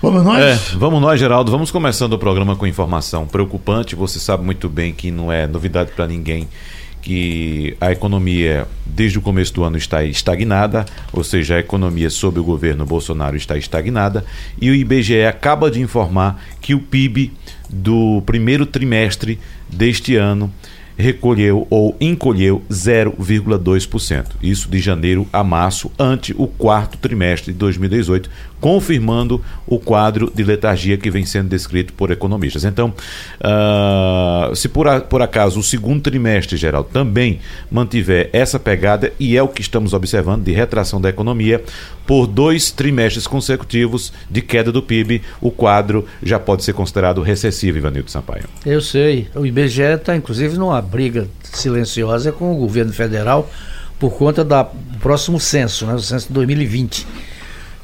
Vamos 0.00 0.22
nós? 0.22 0.38
É, 0.38 0.54
vamos 0.76 1.00
nós, 1.00 1.18
Geraldo. 1.18 1.50
Vamos 1.50 1.72
começando 1.72 2.12
o 2.12 2.18
programa 2.18 2.54
com 2.54 2.66
informação 2.66 3.26
preocupante. 3.26 3.96
Você 3.96 4.20
sabe 4.20 4.44
muito 4.44 4.68
bem 4.68 4.92
que 4.92 5.10
não 5.10 5.32
é 5.32 5.46
novidade 5.46 5.90
para 5.90 6.06
ninguém 6.06 6.46
que 7.08 7.74
a 7.80 7.90
economia, 7.90 8.68
desde 8.84 9.16
o 9.16 9.22
começo 9.22 9.54
do 9.54 9.64
ano, 9.64 9.78
está 9.78 10.04
estagnada, 10.04 10.84
ou 11.10 11.24
seja, 11.24 11.54
a 11.54 11.58
economia 11.58 12.10
sob 12.10 12.38
o 12.38 12.44
governo 12.44 12.84
Bolsonaro 12.84 13.34
está 13.34 13.56
estagnada, 13.56 14.26
e 14.60 14.68
o 14.68 14.74
IBGE 14.74 15.24
acaba 15.24 15.70
de 15.70 15.80
informar 15.80 16.38
que 16.60 16.74
o 16.74 16.80
PIB 16.80 17.32
do 17.70 18.22
primeiro 18.26 18.66
trimestre 18.66 19.38
deste 19.70 20.16
ano 20.16 20.52
recolheu 20.98 21.66
ou 21.70 21.96
encolheu 21.98 22.62
0,2%. 22.70 24.26
Isso 24.42 24.68
de 24.68 24.78
janeiro 24.78 25.26
a 25.32 25.42
março, 25.42 25.90
ante 25.98 26.34
o 26.36 26.46
quarto 26.46 26.98
trimestre 26.98 27.54
de 27.54 27.58
2018, 27.58 28.28
confirmando 28.60 29.42
o 29.66 29.78
quadro 29.78 30.30
de 30.34 30.42
letargia 30.42 30.96
que 30.96 31.10
vem 31.10 31.24
sendo 31.24 31.48
descrito 31.48 31.92
por 31.92 32.10
economistas. 32.10 32.64
Então, 32.64 32.92
uh, 33.40 34.54
se 34.54 34.68
por, 34.68 34.88
a, 34.88 35.00
por 35.00 35.22
acaso 35.22 35.60
o 35.60 35.62
segundo 35.62 36.02
trimestre, 36.02 36.56
geral, 36.56 36.84
também 36.84 37.40
mantiver 37.70 38.30
essa 38.32 38.58
pegada, 38.58 39.12
e 39.18 39.36
é 39.36 39.42
o 39.42 39.48
que 39.48 39.60
estamos 39.60 39.92
observando 39.92 40.44
de 40.44 40.52
retração 40.52 41.00
da 41.00 41.08
economia, 41.08 41.62
por 42.06 42.26
dois 42.26 42.70
trimestres 42.70 43.26
consecutivos 43.26 44.12
de 44.30 44.40
queda 44.40 44.72
do 44.72 44.82
PIB, 44.82 45.22
o 45.40 45.50
quadro 45.50 46.06
já 46.22 46.38
pode 46.38 46.64
ser 46.64 46.72
considerado 46.72 47.20
recessivo, 47.20 47.78
Ivanildo 47.78 48.10
Sampaio. 48.10 48.44
Eu 48.64 48.80
sei. 48.80 49.28
O 49.34 49.44
IBGE 49.44 49.82
está, 49.82 50.16
inclusive, 50.16 50.56
numa 50.56 50.80
briga 50.80 51.28
silenciosa 51.42 52.32
com 52.32 52.52
o 52.52 52.56
governo 52.56 52.92
federal 52.92 53.50
por 53.98 54.12
conta 54.12 54.44
do 54.44 54.54
próximo 55.00 55.38
censo, 55.40 55.86
né, 55.86 55.94
o 55.94 55.98
censo 55.98 56.28
de 56.28 56.34
2020. 56.34 57.06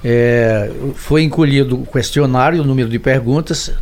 É, 0.04 0.70
foi 0.94 1.22
encolhido 1.22 1.80
o 1.80 1.86
questionário, 1.86 2.62
o 2.62 2.64
número 2.64 2.90
de 2.90 2.98
perguntas, 2.98 3.72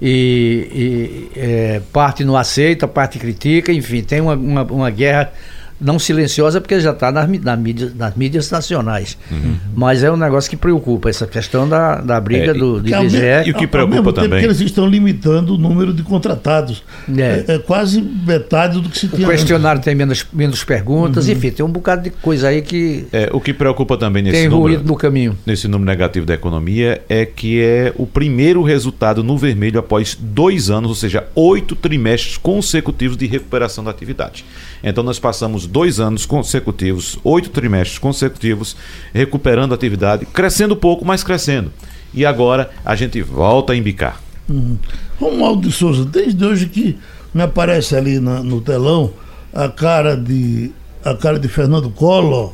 e, 0.00 1.28
e 1.34 1.38
é, 1.38 1.82
parte 1.92 2.24
não 2.24 2.36
aceita, 2.36 2.86
parte 2.86 3.18
critica, 3.18 3.72
enfim, 3.72 4.02
tem 4.02 4.20
uma, 4.20 4.34
uma, 4.34 4.62
uma 4.62 4.90
guerra 4.90 5.32
não 5.80 5.98
silenciosa 5.98 6.60
porque 6.60 6.80
já 6.80 6.90
está 6.90 7.12
nas, 7.12 7.28
nas, 7.28 7.58
mídias, 7.58 7.94
nas 7.94 8.14
mídias 8.14 8.50
nacionais. 8.50 9.16
Uhum. 9.30 9.56
Mas 9.74 10.02
é 10.02 10.10
um 10.10 10.16
negócio 10.16 10.50
que 10.50 10.56
preocupa, 10.56 11.08
essa 11.08 11.26
questão 11.26 11.68
da, 11.68 12.00
da 12.00 12.20
briga 12.20 12.50
é, 12.50 12.54
do, 12.54 12.80
do 12.80 12.88
IBGE. 12.88 13.46
E 13.46 13.50
o 13.50 13.54
que 13.54 13.66
preocupa 13.66 14.12
também. 14.12 14.40
que 14.40 14.46
eles 14.46 14.60
estão 14.60 14.86
limitando 14.86 15.54
o 15.54 15.58
número 15.58 15.92
de 15.92 16.02
contratados. 16.02 16.82
É, 17.16 17.44
é, 17.46 17.54
é 17.54 17.58
quase 17.58 18.00
metade 18.00 18.80
do 18.80 18.88
que 18.88 18.98
se 18.98 19.08
tinha. 19.08 19.26
O 19.26 19.30
questionário 19.30 19.78
antes. 19.78 19.84
tem 19.84 19.94
menos, 19.94 20.26
menos 20.32 20.64
perguntas, 20.64 21.26
uhum. 21.26 21.32
enfim, 21.32 21.50
tem 21.50 21.64
um 21.64 21.70
bocado 21.70 22.02
de 22.02 22.10
coisa 22.10 22.48
aí 22.48 22.62
que. 22.62 23.06
É, 23.12 23.30
o 23.32 23.40
que 23.40 23.52
preocupa 23.52 23.96
também 23.96 24.22
nesse 24.22 24.36
tem 24.36 24.48
número. 24.48 24.82
no 24.82 24.96
caminho. 24.96 25.36
Nesse 25.46 25.68
número 25.68 25.88
negativo 25.88 26.26
da 26.26 26.34
economia 26.34 27.02
é 27.08 27.24
que 27.24 27.60
é 27.60 27.92
o 27.96 28.06
primeiro 28.06 28.62
resultado 28.62 29.22
no 29.22 29.38
vermelho 29.38 29.78
após 29.78 30.16
dois 30.18 30.70
anos, 30.70 30.88
ou 30.88 30.96
seja, 30.96 31.26
oito 31.34 31.76
trimestres 31.76 32.36
consecutivos 32.36 33.16
de 33.16 33.26
recuperação 33.26 33.84
da 33.84 33.90
atividade. 33.90 34.44
Então 34.82 35.04
nós 35.04 35.18
passamos 35.18 35.67
dois 35.68 36.00
anos 36.00 36.26
consecutivos, 36.26 37.18
oito 37.22 37.50
trimestres 37.50 37.98
consecutivos, 37.98 38.76
recuperando 39.12 39.72
a 39.72 39.74
atividade, 39.74 40.26
crescendo 40.26 40.74
pouco, 40.76 41.04
mas 41.04 41.22
crescendo. 41.22 41.70
E 42.12 42.24
agora 42.24 42.70
a 42.84 42.96
gente 42.96 43.20
volta 43.22 43.72
a 43.72 43.76
embicar. 43.76 44.20
Uhum. 44.48 44.78
Romualdo 45.20 45.68
de 45.68 45.72
Souza, 45.72 46.04
desde 46.04 46.44
hoje 46.44 46.66
que 46.66 46.98
me 47.34 47.42
aparece 47.42 47.94
ali 47.94 48.18
na, 48.18 48.42
no 48.42 48.60
telão 48.60 49.12
a 49.52 49.68
cara 49.68 50.16
de 50.16 50.72
a 51.04 51.14
cara 51.14 51.38
de 51.38 51.48
Fernando 51.48 51.90
Collor 51.90 52.52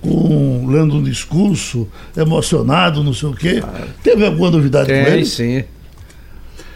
com 0.00 0.66
lendo 0.68 0.96
um 0.96 1.02
discurso 1.02 1.88
emocionado, 2.16 3.02
não 3.02 3.12
sei 3.12 3.28
o 3.28 3.34
quê. 3.34 3.62
Teve 4.02 4.24
alguma 4.24 4.50
novidade 4.50 4.86
Tem, 4.88 5.04
com 5.04 5.10
ele? 5.10 5.26
sim. 5.26 5.64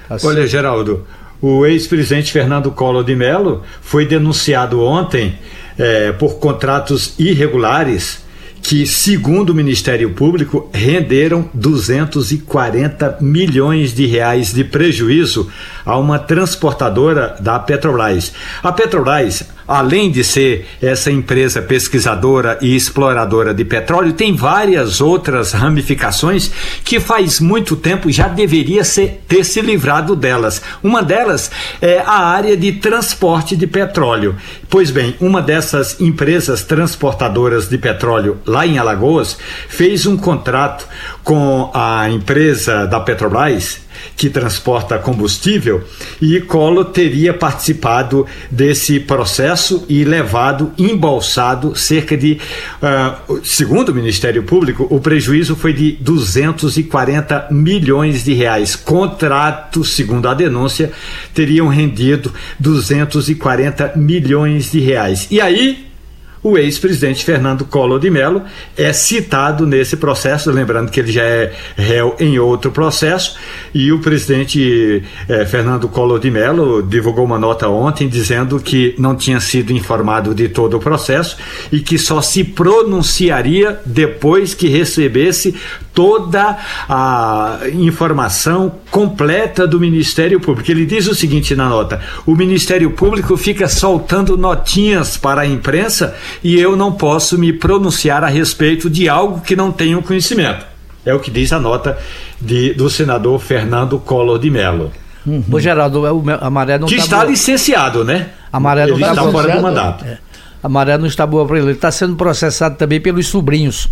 Assim, 0.08 0.26
Olha, 0.26 0.46
Geraldo, 0.46 1.06
o 1.40 1.64
ex-presidente 1.64 2.30
Fernando 2.30 2.70
Collor 2.70 3.02
de 3.04 3.16
Mello 3.16 3.62
foi 3.80 4.06
denunciado 4.06 4.82
ontem 4.82 5.38
eh, 5.78 6.12
por 6.18 6.38
contratos 6.38 7.14
irregulares 7.18 8.24
que, 8.64 8.86
segundo 8.86 9.50
o 9.50 9.54
Ministério 9.54 10.14
Público, 10.14 10.70
renderam 10.72 11.50
240 11.52 13.18
milhões 13.20 13.92
de 13.92 14.06
reais 14.06 14.54
de 14.54 14.64
prejuízo 14.64 15.50
a 15.84 15.98
uma 15.98 16.18
transportadora 16.18 17.36
da 17.38 17.58
Petrobras. 17.58 18.32
A 18.62 18.72
Petrobras, 18.72 19.44
além 19.66 20.11
de 20.11 20.23
ser 20.23 20.66
essa 20.80 21.11
empresa 21.11 21.62
pesquisadora 21.62 22.59
e 22.61 22.75
exploradora 22.75 23.54
de 23.54 23.64
petróleo, 23.64 24.12
tem 24.12 24.35
várias 24.35 25.00
outras 25.00 25.52
ramificações 25.52 26.50
que 26.85 27.00
faz 27.00 27.40
muito 27.40 27.76
tempo 27.76 28.11
já 28.11 28.28
deveria 28.28 28.85
ser, 28.85 29.23
ter 29.26 29.44
se 29.44 29.61
livrado 29.61 30.14
delas. 30.14 30.62
Uma 30.83 31.02
delas 31.02 31.50
é 31.80 31.99
a 31.99 32.25
área 32.25 32.56
de 32.56 32.73
transporte 32.73 33.56
de 33.56 33.66
petróleo. 33.66 34.37
Pois 34.68 34.90
bem, 34.90 35.14
uma 35.21 35.40
dessas 35.40 36.00
empresas 36.00 36.62
transportadoras 36.62 37.68
de 37.68 37.78
petróleo 37.78 38.38
lá 38.47 38.66
em 38.66 38.78
Alagoas 38.78 39.37
fez 39.68 40.06
um 40.06 40.16
contrato 40.16 40.87
com 41.23 41.71
a 41.73 42.09
empresa 42.11 42.87
da 42.87 43.00
Petrobras 43.00 43.83
que 44.16 44.28
transporta 44.28 44.99
combustível 44.99 45.82
e 46.20 46.40
Collor 46.40 46.87
teria 46.87 47.34
participado 47.34 48.26
desse 48.50 49.00
processo 49.00 49.84
e 49.88 50.04
levado 50.04 50.73
embolsado 50.78 51.76
cerca 51.76 52.16
de, 52.16 52.38
uh, 52.82 53.40
segundo 53.42 53.90
o 53.90 53.94
Ministério 53.94 54.42
Público, 54.42 54.87
o 54.90 55.00
prejuízo 55.00 55.56
foi 55.56 55.73
de 55.73 55.92
240 56.00 57.49
milhões 57.50 58.25
de 58.25 58.34
reais. 58.34 58.76
Contratos, 58.76 59.94
segundo 59.94 60.28
a 60.28 60.34
denúncia, 60.34 60.92
teriam 61.32 61.68
rendido 61.68 62.32
240 62.58 63.92
milhões 63.96 64.70
de 64.70 64.80
reais. 64.80 65.26
E 65.30 65.40
aí 65.40 65.83
o 66.44 66.58
ex-presidente 66.58 67.24
Fernando 67.24 67.64
Collor 67.64 67.98
de 67.98 68.10
Mello 68.10 68.42
é 68.76 68.92
citado 68.92 69.66
nesse 69.66 69.96
processo, 69.96 70.50
lembrando 70.50 70.90
que 70.90 71.00
ele 71.00 71.10
já 71.10 71.22
é 71.22 71.54
réu 71.74 72.14
em 72.20 72.38
outro 72.38 72.70
processo, 72.70 73.38
e 73.74 73.90
o 73.90 73.98
presidente 73.98 75.02
eh, 75.26 75.46
Fernando 75.46 75.88
Collor 75.88 76.20
de 76.20 76.30
Mello 76.30 76.82
divulgou 76.82 77.24
uma 77.24 77.38
nota 77.38 77.66
ontem 77.68 78.06
dizendo 78.06 78.60
que 78.60 78.94
não 78.98 79.16
tinha 79.16 79.40
sido 79.40 79.72
informado 79.72 80.34
de 80.34 80.46
todo 80.50 80.76
o 80.76 80.80
processo 80.80 81.38
e 81.72 81.80
que 81.80 81.96
só 81.96 82.20
se 82.20 82.44
pronunciaria 82.44 83.80
depois 83.86 84.52
que 84.52 84.68
recebesse 84.68 85.54
toda 85.94 86.58
a 86.88 87.60
informação 87.72 88.72
completa 88.90 89.66
do 89.66 89.78
Ministério 89.78 90.40
Público. 90.40 90.70
Ele 90.70 90.84
diz 90.84 91.06
o 91.06 91.14
seguinte 91.14 91.54
na 91.54 91.68
nota: 91.68 92.00
o 92.26 92.34
Ministério 92.34 92.90
Público 92.90 93.36
fica 93.36 93.68
soltando 93.68 94.36
notinhas 94.36 95.16
para 95.16 95.42
a 95.42 95.46
imprensa 95.46 96.14
e 96.42 96.58
eu 96.58 96.76
não 96.76 96.92
posso 96.92 97.38
me 97.38 97.52
pronunciar 97.52 98.24
a 98.24 98.28
respeito 98.28 98.90
de 98.90 99.08
algo 99.08 99.40
que 99.40 99.54
não 99.54 99.70
tenho 99.70 100.02
conhecimento. 100.02 100.66
É 101.06 101.14
o 101.14 101.20
que 101.20 101.30
diz 101.30 101.52
a 101.52 101.60
nota 101.60 101.96
de, 102.40 102.72
do 102.74 102.90
senador 102.90 103.38
Fernando 103.38 103.98
Collor 103.98 104.38
de 104.38 104.50
Mello. 104.50 104.90
Uhum. 105.26 105.44
Ô, 105.50 105.60
Geraldo, 105.60 106.04
é 106.06 106.38
a 106.40 106.50
maré 106.50 106.78
não 106.78 106.86
Que 106.86 106.96
tá 106.96 107.02
está 107.02 107.16
boa. 107.18 107.30
licenciado, 107.30 108.04
né? 108.04 108.28
A 108.52 108.60
maré 108.60 108.86
não 108.86 108.94
Ele 108.94 109.04
tá 109.04 109.10
está 109.10 109.30
fora 109.30 109.56
do 109.56 109.62
mandato. 109.62 110.04
A 110.62 110.68
maré 110.68 110.96
não 110.96 111.06
está 111.06 111.26
boa 111.26 111.46
para 111.46 111.58
ele. 111.58 111.66
Ele 111.66 111.72
está 111.74 111.90
sendo 111.90 112.16
processado 112.16 112.76
também 112.76 112.98
pelos 112.98 113.26
sobrinhos, 113.28 113.86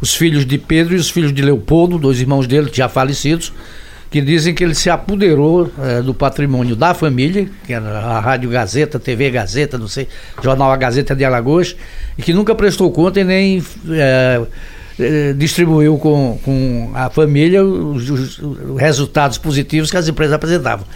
os 0.00 0.14
filhos 0.14 0.44
de 0.46 0.58
Pedro 0.58 0.94
e 0.94 0.96
os 0.98 1.10
filhos 1.10 1.32
de 1.32 1.42
Leopoldo, 1.42 1.98
dois 1.98 2.20
irmãos 2.20 2.46
dele 2.46 2.70
já 2.72 2.88
falecidos, 2.88 3.52
que 4.10 4.20
dizem 4.20 4.54
que 4.54 4.62
ele 4.62 4.74
se 4.74 4.88
apoderou 4.88 5.70
eh, 5.82 6.00
do 6.00 6.14
patrimônio 6.14 6.76
da 6.76 6.94
família, 6.94 7.48
que 7.66 7.72
era 7.72 7.98
a 7.98 8.20
Rádio 8.20 8.48
Gazeta, 8.50 8.98
TV 9.00 9.30
Gazeta, 9.30 9.76
não 9.76 9.88
sei, 9.88 10.06
Jornal 10.42 10.70
A 10.70 10.76
Gazeta 10.76 11.14
de 11.14 11.24
Alagoas, 11.24 11.74
e 12.16 12.22
que 12.22 12.32
nunca 12.32 12.54
prestou 12.54 12.90
conta 12.92 13.20
e 13.20 13.24
nem 13.24 13.62
eh, 13.90 14.42
eh, 14.98 15.32
distribuiu 15.36 15.98
com, 15.98 16.38
com 16.44 16.92
a 16.94 17.10
família 17.10 17.64
os, 17.64 18.08
os- 18.08 18.38
os 18.38 18.78
resultados 18.80 19.38
positivos 19.38 19.90
que 19.90 19.96
as 19.96 20.06
empresas 20.08 20.34
apresentavam. 20.34 20.86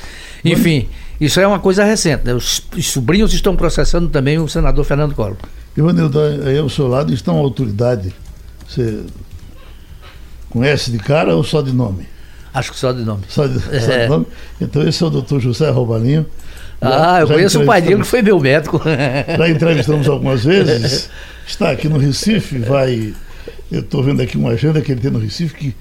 Enfim, 0.45 0.89
isso 1.21 1.41
é 1.41 1.47
uma 1.47 1.59
coisa 1.59 1.85
recente. 1.85 2.25
né? 2.25 2.33
Os, 2.33 2.63
os 2.77 2.87
sobrinhos 2.87 3.35
estão 3.35 3.57
processando 3.57 4.09
também 4.09 4.39
o 4.39 4.49
senador 4.49 4.85
Fernando 4.85 5.15
Collor. 5.15 5.37
Ivanildo, 5.77 6.19
aí 6.47 6.57
ao 6.59 6.69
seu 6.69 6.87
lado 6.87 7.13
está 7.13 7.33
uma 7.33 7.43
autoridade. 7.43 8.15
Você 8.71 9.03
conhece 10.49 10.91
de 10.91 10.99
cara 10.99 11.35
ou 11.35 11.43
só 11.43 11.61
de 11.61 11.73
nome? 11.73 12.07
Acho 12.55 12.73
que 12.73 12.79
só 12.79 12.93
de 12.93 13.03
nome. 13.05 13.23
Só 13.29 13.47
de, 13.47 13.61
só 13.61 13.69
de 13.71 13.93
É. 13.93 14.09
nome? 14.09 14.27
Então 14.61 14.87
esse 14.87 15.03
é 15.03 15.07
o 15.07 15.11
doutor 15.11 15.41
José 15.41 15.71
Robalinho. 15.71 16.27
Ah, 16.81 17.19
eu 17.21 17.27
Já 17.27 17.35
conheço 17.35 17.63
o 17.63 17.67
pai 17.67 17.83
dele 17.83 18.01
que 18.01 18.07
foi 18.07 18.23
meu 18.23 18.41
médico. 18.41 18.81
Já 19.37 19.49
entrevistamos 19.49 20.09
algumas 20.09 20.45
vezes. 20.45 21.11
Está 21.47 21.71
aqui 21.71 21.89
no 21.89 21.99
Recife, 21.99 22.59
vai. 22.59 23.13
Eu 23.71 23.81
estou 23.81 24.03
vendo 24.03 24.23
aqui 24.23 24.37
uma 24.39 24.51
agenda 24.51 24.81
que 24.81 24.93
ele 24.93 25.01
tem 25.01 25.11
no 25.11 25.19
Recife 25.19 25.55
que 25.55 25.77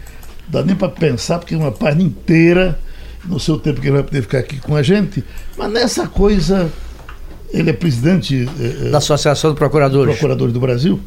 dá 0.48 0.64
nem 0.64 0.76
para 0.76 0.90
pensar, 0.90 1.40
porque 1.40 1.54
é 1.54 1.58
uma 1.58 1.72
página 1.72 2.04
inteira, 2.04 2.78
no 3.26 3.40
seu 3.40 3.58
tempo 3.60 3.80
que 3.80 3.88
ele 3.88 3.96
vai 3.96 4.04
poder 4.04 4.22
ficar 4.24 4.40
aqui 4.40 4.58
com 4.60 4.76
a 4.76 4.82
gente. 4.84 5.24
Mas 5.58 5.72
nessa 5.72 6.08
coisa, 6.08 6.70
ele 7.52 7.70
é 7.70 7.74
presidente 7.74 8.48
eh, 8.60 8.90
da 8.90 8.98
Associação 8.98 9.52
de 9.52 9.58
Procuradores. 9.58 10.14
procuradores 10.16 10.54
do 10.54 10.60
Brasil. 10.60 11.00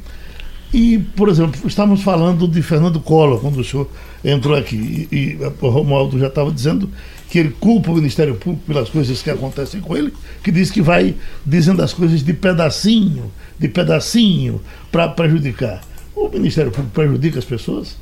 E, 0.73 0.99
por 0.99 1.29
exemplo, 1.29 1.61
estávamos 1.67 2.02
falando 2.02 2.49
de 2.49 2.62
Fernando 2.62 2.99
Collor, 2.99 3.41
quando 3.41 3.59
o 3.59 3.64
senhor 3.64 3.88
entrou 4.25 4.57
aqui. 4.57 5.09
E, 5.12 5.17
e 5.17 5.38
o 5.61 5.69
Romualdo 5.69 6.19
já 6.19 6.29
estava 6.29 6.50
dizendo 6.50 6.88
que 7.29 7.38
ele 7.38 7.50
culpa 7.50 7.91
o 7.91 7.95
Ministério 7.95 8.35
Público 8.37 8.64
pelas 8.67 8.88
coisas 8.88 9.23
que 9.23 9.31
acontecem 9.31 9.81
com 9.81 9.97
ele, 9.97 10.12
que 10.43 10.50
diz 10.50 10.71
que 10.71 10.81
vai 10.81 11.14
dizendo 11.45 11.83
as 11.83 11.93
coisas 11.93 12.23
de 12.23 12.33
pedacinho, 12.33 13.31
de 13.59 13.69
pedacinho, 13.69 14.61
para 14.91 15.09
prejudicar. 15.09 15.83
O 16.14 16.29
Ministério 16.29 16.71
Público 16.71 16.95
prejudica 16.95 17.38
as 17.38 17.45
pessoas? 17.45 17.97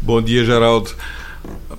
Bom 0.00 0.22
dia, 0.22 0.44
Geraldo. 0.44 0.90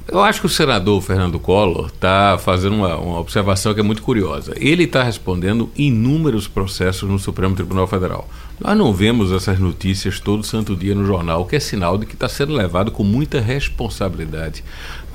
Eu 0.08 0.22
acho 0.22 0.42
que 0.42 0.46
o 0.48 0.50
senador 0.50 1.02
Fernando 1.02 1.40
Collor 1.40 1.88
está 1.88 2.38
fazendo 2.38 2.76
uma, 2.76 2.98
uma 2.98 3.20
observação 3.20 3.74
que 3.74 3.80
é 3.80 3.84
muito 3.84 4.02
curiosa. 4.02 4.54
Ele 4.58 4.84
está 4.84 5.04
respondendo 5.04 5.70
inúmeros 5.76 6.48
processos 6.48 7.10
no 7.10 7.18
Supremo 7.18 7.56
Tribunal 7.56 7.88
Federal. 7.88 8.28
Nós 8.60 8.78
não 8.78 8.92
vemos 8.94 9.32
essas 9.32 9.58
notícias 9.58 10.20
todo 10.20 10.44
santo 10.44 10.76
dia 10.76 10.94
no 10.94 11.06
jornal, 11.06 11.46
que 11.46 11.56
é 11.56 11.60
sinal 11.60 11.98
de 11.98 12.06
que 12.06 12.14
está 12.14 12.28
sendo 12.28 12.54
levado 12.54 12.92
com 12.92 13.04
muita 13.04 13.40
responsabilidade. 13.40 14.64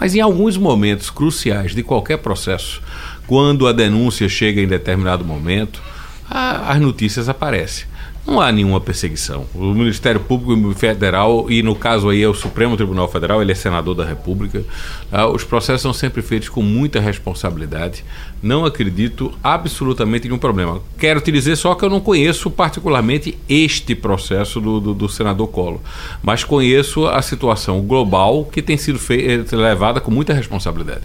Mas 0.00 0.14
em 0.14 0.20
alguns 0.20 0.56
momentos 0.56 1.10
cruciais 1.10 1.74
de 1.74 1.82
qualquer 1.82 2.18
processo, 2.18 2.80
quando 3.26 3.66
a 3.66 3.72
denúncia 3.72 4.28
chega 4.28 4.60
em 4.62 4.66
determinado 4.68 5.24
momento, 5.24 5.82
a- 6.30 6.72
as 6.72 6.80
notícias 6.80 7.28
aparecem. 7.28 7.86
Não 8.26 8.40
há 8.40 8.50
nenhuma 8.50 8.80
perseguição. 8.80 9.46
O 9.54 9.72
Ministério 9.72 10.20
Público 10.20 10.74
Federal, 10.74 11.48
e 11.48 11.62
no 11.62 11.76
caso 11.76 12.08
aí 12.08 12.22
é 12.22 12.28
o 12.28 12.34
Supremo 12.34 12.76
Tribunal 12.76 13.06
Federal, 13.06 13.40
ele 13.40 13.52
é 13.52 13.54
senador 13.54 13.94
da 13.94 14.04
República, 14.04 14.64
tá? 15.08 15.28
os 15.28 15.44
processos 15.44 15.82
são 15.82 15.92
sempre 15.92 16.22
feitos 16.22 16.48
com 16.48 16.60
muita 16.60 16.98
responsabilidade. 16.98 18.04
Não 18.42 18.64
acredito 18.64 19.32
absolutamente 19.44 20.26
em 20.26 20.30
nenhum 20.30 20.40
problema. 20.40 20.80
Quero 20.98 21.20
te 21.20 21.30
dizer 21.30 21.54
só 21.54 21.76
que 21.76 21.84
eu 21.84 21.90
não 21.90 22.00
conheço 22.00 22.50
particularmente 22.50 23.38
este 23.48 23.94
processo 23.94 24.60
do, 24.60 24.80
do, 24.80 24.94
do 24.94 25.08
senador 25.08 25.46
Collor, 25.46 25.78
mas 26.20 26.42
conheço 26.42 27.06
a 27.06 27.22
situação 27.22 27.80
global 27.80 28.44
que 28.44 28.60
tem 28.60 28.76
sido 28.76 28.98
eh, 29.10 29.44
levada 29.56 30.00
com 30.00 30.10
muita 30.10 30.34
responsabilidade. 30.34 31.04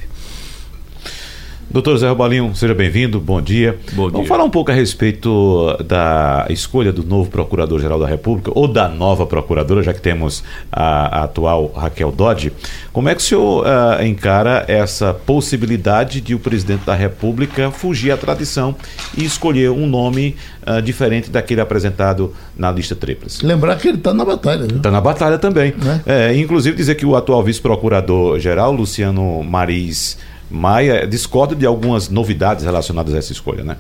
Doutor 1.71 1.97
Zé 1.97 2.09
Robalinho, 2.09 2.53
seja 2.53 2.73
bem-vindo, 2.73 3.17
bom 3.17 3.41
dia. 3.41 3.79
Bom 3.93 4.09
Vamos 4.09 4.19
dia. 4.19 4.27
falar 4.27 4.43
um 4.43 4.49
pouco 4.49 4.71
a 4.71 4.73
respeito 4.73 5.77
da 5.85 6.45
escolha 6.49 6.91
do 6.91 7.01
novo 7.01 7.29
Procurador-Geral 7.29 7.97
da 7.97 8.05
República, 8.05 8.51
ou 8.53 8.67
da 8.67 8.89
nova 8.89 9.25
Procuradora, 9.25 9.81
já 9.81 9.93
que 9.93 10.01
temos 10.01 10.43
a, 10.69 11.19
a 11.19 11.23
atual 11.23 11.71
Raquel 11.73 12.11
Dodge. 12.11 12.51
Como 12.91 13.07
é 13.07 13.15
que 13.15 13.21
o 13.21 13.23
senhor 13.23 13.65
ah, 13.65 14.05
encara 14.05 14.65
essa 14.67 15.13
possibilidade 15.13 16.19
de 16.19 16.35
o 16.35 16.39
presidente 16.39 16.85
da 16.85 16.93
República 16.93 17.71
fugir 17.71 18.11
à 18.11 18.17
tradição 18.17 18.75
e 19.17 19.23
escolher 19.23 19.71
um 19.71 19.87
nome 19.87 20.35
ah, 20.65 20.81
diferente 20.81 21.29
daquele 21.29 21.61
apresentado 21.61 22.33
na 22.57 22.69
lista 22.69 22.97
tríplice? 22.97 23.45
Lembrar 23.45 23.77
que 23.77 23.87
ele 23.87 23.97
está 23.97 24.13
na 24.13 24.25
batalha? 24.25 24.65
Está 24.65 24.91
na 24.91 24.99
batalha 24.99 25.37
também. 25.37 25.73
Né? 25.77 26.01
É, 26.05 26.35
inclusive 26.35 26.75
dizer 26.75 26.95
que 26.95 27.05
o 27.05 27.15
atual 27.15 27.41
vice-procurador-geral, 27.41 28.73
Luciano 28.73 29.41
Maris 29.41 30.17
Maia, 30.51 31.07
discorda 31.07 31.55
de 31.55 31.65
algumas 31.65 32.09
novidades 32.09 32.63
relacionadas 32.63 33.13
a 33.13 33.17
essa 33.17 33.31
escolha, 33.31 33.63
né? 33.63 33.77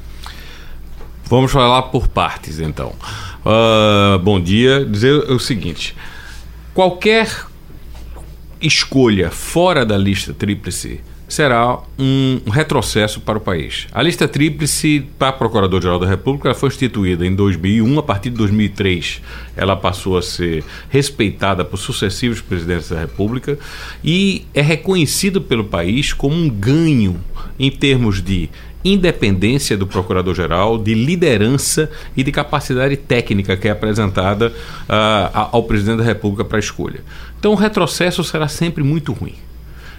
Vamos 1.25 1.51
falar 1.51 1.83
por 1.83 2.07
partes, 2.07 2.59
então. 2.59 2.93
Ah, 3.45 4.19
bom 4.21 4.39
dia. 4.39 4.85
Dizer 4.85 5.13
o 5.31 5.39
seguinte: 5.39 5.95
qualquer 6.73 7.45
escolha 8.61 9.31
fora 9.31 9.85
da 9.85 9.97
lista 9.97 10.33
tríplice 10.33 11.01
será 11.31 11.79
um 11.97 12.41
retrocesso 12.49 13.21
para 13.21 13.37
o 13.37 13.41
país. 13.41 13.87
A 13.93 14.01
lista 14.01 14.27
tríplice 14.27 15.05
para 15.17 15.31
Procurador-Geral 15.31 15.97
da 15.97 16.07
República 16.07 16.53
foi 16.53 16.67
instituída 16.67 17.25
em 17.25 17.33
2001, 17.33 17.99
a 17.99 18.03
partir 18.03 18.29
de 18.29 18.37
2003 18.37 19.21
ela 19.55 19.75
passou 19.75 20.17
a 20.17 20.21
ser 20.21 20.63
respeitada 20.89 21.63
por 21.63 21.77
sucessivos 21.77 22.41
presidentes 22.41 22.89
da 22.89 22.99
República 22.99 23.57
e 24.03 24.45
é 24.53 24.61
reconhecido 24.61 25.41
pelo 25.41 25.63
país 25.63 26.11
como 26.11 26.35
um 26.35 26.49
ganho 26.49 27.19
em 27.57 27.71
termos 27.71 28.21
de 28.21 28.49
independência 28.83 29.77
do 29.77 29.87
procurador-geral, 29.87 30.77
de 30.77 30.93
liderança 30.93 31.89
e 32.17 32.23
de 32.23 32.31
capacidade 32.31 32.97
técnica 32.97 33.55
que 33.55 33.67
é 33.67 33.71
apresentada 33.71 34.49
uh, 34.49 35.49
ao 35.51 35.63
presidente 35.63 35.99
da 35.99 36.03
República 36.03 36.43
para 36.43 36.59
escolha. 36.59 37.01
Então, 37.39 37.51
o 37.51 37.55
retrocesso 37.55 38.23
será 38.23 38.47
sempre 38.47 38.83
muito 38.83 39.13
ruim. 39.13 39.35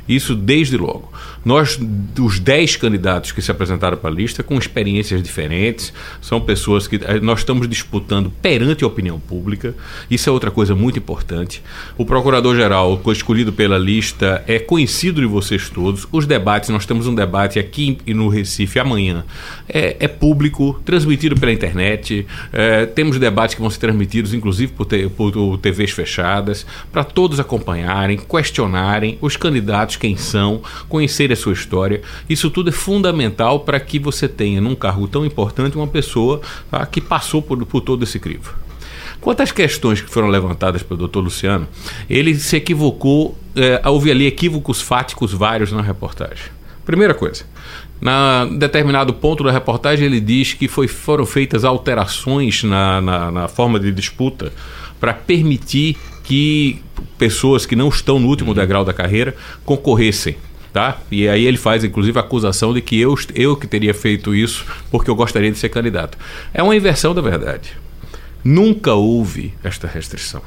Isso 0.08 0.34
desde 0.34 0.76
logo. 0.76 1.12
Nós, 1.44 1.78
os 2.18 2.38
10 2.38 2.76
candidatos 2.76 3.32
que 3.32 3.42
se 3.42 3.50
apresentaram 3.50 3.96
para 3.96 4.10
a 4.10 4.12
lista, 4.12 4.42
com 4.42 4.56
experiências 4.56 5.22
diferentes, 5.22 5.92
são 6.20 6.40
pessoas 6.40 6.86
que 6.86 6.96
eh, 6.96 7.20
nós 7.20 7.40
estamos 7.40 7.68
disputando 7.68 8.30
perante 8.42 8.84
a 8.84 8.86
opinião 8.86 9.18
pública. 9.18 9.74
Isso 10.10 10.28
é 10.28 10.32
outra 10.32 10.50
coisa 10.50 10.74
muito 10.74 10.98
importante. 10.98 11.62
O 11.96 12.04
procurador-geral, 12.04 13.00
escolhido 13.08 13.52
pela 13.52 13.78
lista, 13.78 14.42
é 14.46 14.58
conhecido 14.58 15.20
de 15.20 15.26
vocês 15.26 15.68
todos. 15.68 16.06
Os 16.12 16.26
debates, 16.26 16.70
nós 16.70 16.86
temos 16.86 17.06
um 17.06 17.14
debate 17.14 17.58
aqui 17.58 17.98
no 18.06 18.28
Recife 18.28 18.78
amanhã, 18.78 19.24
é, 19.68 19.96
é 19.98 20.08
público, 20.08 20.80
transmitido 20.84 21.38
pela 21.38 21.52
internet. 21.52 22.26
É, 22.52 22.86
temos 22.86 23.18
debates 23.18 23.54
que 23.54 23.60
vão 23.60 23.70
ser 23.70 23.80
transmitidos, 23.80 24.34
inclusive 24.34 24.72
por, 24.72 24.86
te, 24.86 25.08
por 25.08 25.58
TVs 25.58 25.90
fechadas, 25.90 26.66
para 26.92 27.04
todos 27.04 27.40
acompanharem, 27.40 28.16
questionarem 28.18 29.18
os 29.20 29.36
candidatos, 29.36 29.91
quem 29.96 30.16
são, 30.16 30.62
conhecerem 30.88 31.34
a 31.34 31.36
sua 31.36 31.52
história. 31.52 32.02
Isso 32.28 32.50
tudo 32.50 32.70
é 32.70 32.72
fundamental 32.72 33.60
para 33.60 33.78
que 33.80 33.98
você 33.98 34.28
tenha, 34.28 34.60
num 34.60 34.74
cargo 34.74 35.06
tão 35.08 35.24
importante, 35.24 35.76
uma 35.76 35.86
pessoa 35.86 36.40
tá, 36.70 36.84
que 36.86 37.00
passou 37.00 37.40
por, 37.42 37.64
por 37.66 37.80
todo 37.80 38.02
esse 38.02 38.18
crivo. 38.18 38.54
Quanto 39.20 39.40
às 39.40 39.52
questões 39.52 40.00
que 40.00 40.10
foram 40.10 40.28
levantadas 40.28 40.82
pelo 40.82 40.98
doutor 40.98 41.20
Luciano, 41.20 41.68
ele 42.10 42.34
se 42.34 42.56
equivocou, 42.56 43.38
é, 43.54 43.80
houve 43.88 44.10
ali 44.10 44.26
equívocos 44.26 44.80
fáticos 44.80 45.32
vários 45.32 45.70
na 45.70 45.80
reportagem. 45.80 46.46
Primeira 46.84 47.14
coisa, 47.14 47.44
na 48.00 48.44
determinado 48.46 49.14
ponto 49.14 49.44
da 49.44 49.52
reportagem 49.52 50.06
ele 50.06 50.20
diz 50.20 50.54
que 50.54 50.66
foi, 50.66 50.88
foram 50.88 51.24
feitas 51.24 51.64
alterações 51.64 52.64
na, 52.64 53.00
na, 53.00 53.30
na 53.30 53.48
forma 53.48 53.78
de 53.78 53.92
disputa 53.92 54.52
para 54.98 55.14
permitir 55.14 55.96
que 56.22 56.80
pessoas 57.18 57.66
que 57.66 57.76
não 57.76 57.88
estão 57.88 58.18
no 58.18 58.28
último 58.28 58.54
degrau 58.54 58.84
da 58.84 58.92
carreira 58.92 59.34
concorressem 59.64 60.36
tá? 60.72 60.98
E 61.10 61.28
aí 61.28 61.44
ele 61.44 61.58
faz, 61.58 61.84
inclusive, 61.84 62.18
a 62.18 62.22
acusação 62.22 62.72
de 62.72 62.80
que 62.80 62.98
eu, 62.98 63.14
eu 63.34 63.56
que 63.56 63.66
teria 63.66 63.92
feito 63.92 64.34
isso 64.34 64.64
porque 64.90 65.10
eu 65.10 65.14
gostaria 65.14 65.52
de 65.52 65.58
ser 65.58 65.68
candidato. 65.68 66.16
É 66.54 66.62
uma 66.62 66.74
inversão 66.74 67.14
da 67.14 67.20
verdade. 67.20 67.76
Nunca 68.42 68.94
houve 68.94 69.54
esta 69.62 69.86
restrição. 69.86 70.42